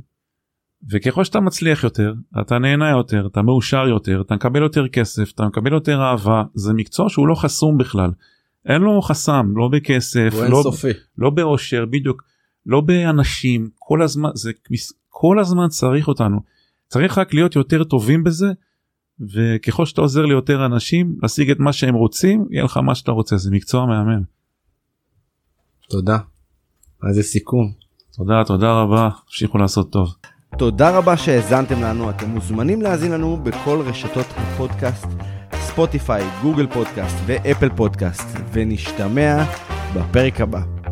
וככל 0.92 1.24
שאתה 1.24 1.40
מצליח 1.40 1.84
יותר 1.84 2.14
אתה 2.42 2.60
נהנה 2.60 2.90
יותר 2.90 3.28
אתה 3.32 3.42
מאושר 3.42 3.88
יותר 3.88 4.22
אתה 4.22 4.36
מקבל 4.36 4.62
יותר 4.62 4.88
כסף 4.88 5.32
אתה 5.32 5.48
מקבל 5.48 5.74
יותר 5.74 6.02
אהבה 6.02 6.44
זה 6.54 6.74
מקצוע 6.74 7.10
שהוא 7.10 7.28
לא 7.28 7.36
חסום 7.36 7.78
בכלל 7.78 8.12
אין 8.66 8.82
לו 8.82 9.02
חסם 9.02 9.54
לא 9.56 9.68
בכסף 9.68 10.30
לא, 10.50 10.64
לא 11.18 11.30
באושר 11.30 11.86
בדיוק 11.86 12.24
לא 12.66 12.82
באנשים 12.82 13.70
כל 13.80 14.02
הזמן 14.02 14.30
זה 14.34 14.52
כל 15.10 15.40
הזמן 15.40 15.68
צריך 15.68 16.08
אותנו 16.08 16.40
צריך 16.88 17.18
רק 17.18 17.34
להיות 17.34 17.56
יותר 17.56 17.84
טובים 17.84 18.24
בזה 18.24 18.48
וככל 19.20 19.86
שאתה 19.86 20.02
עוזר 20.02 20.26
ליותר 20.26 20.66
אנשים 20.66 21.16
להשיג 21.22 21.52
את 21.52 21.60
מה 21.60 21.74
שהם 21.74 21.96
רוצים 21.96 22.46
יהיה 22.50 22.64
לך 22.64 22.78
מה 22.78 22.96
שאתה 22.96 23.12
רוצה 23.12 23.38
זה 23.38 23.52
מקצוע 23.52 23.86
מהמם. 23.86 24.24
תודה. 25.90 26.18
איזה 27.08 27.24
סיכום. 27.24 27.83
תודה 28.18 28.44
תודה 28.44 28.82
רבה 28.82 29.10
המשיכו 29.26 29.58
לעשות 29.58 29.92
טוב. 29.92 30.16
תודה 30.58 30.98
רבה 30.98 31.18
שהאזנתם 31.18 31.82
לנו, 31.82 32.10
אתם 32.10 32.30
מוזמנים 32.30 32.82
להאזין 32.82 33.12
לנו 33.12 33.38
בכל 33.44 33.82
רשתות 33.86 34.26
הפודקאסט, 34.38 35.08
ספוטיפיי, 35.56 36.24
גוגל 36.42 36.68
פודקאסט 36.68 37.18
ואפל 37.26 37.70
פודקאסט, 37.70 38.28
ונשתמע 38.52 39.44
בפרק 39.96 40.42
הבא. 40.42 40.83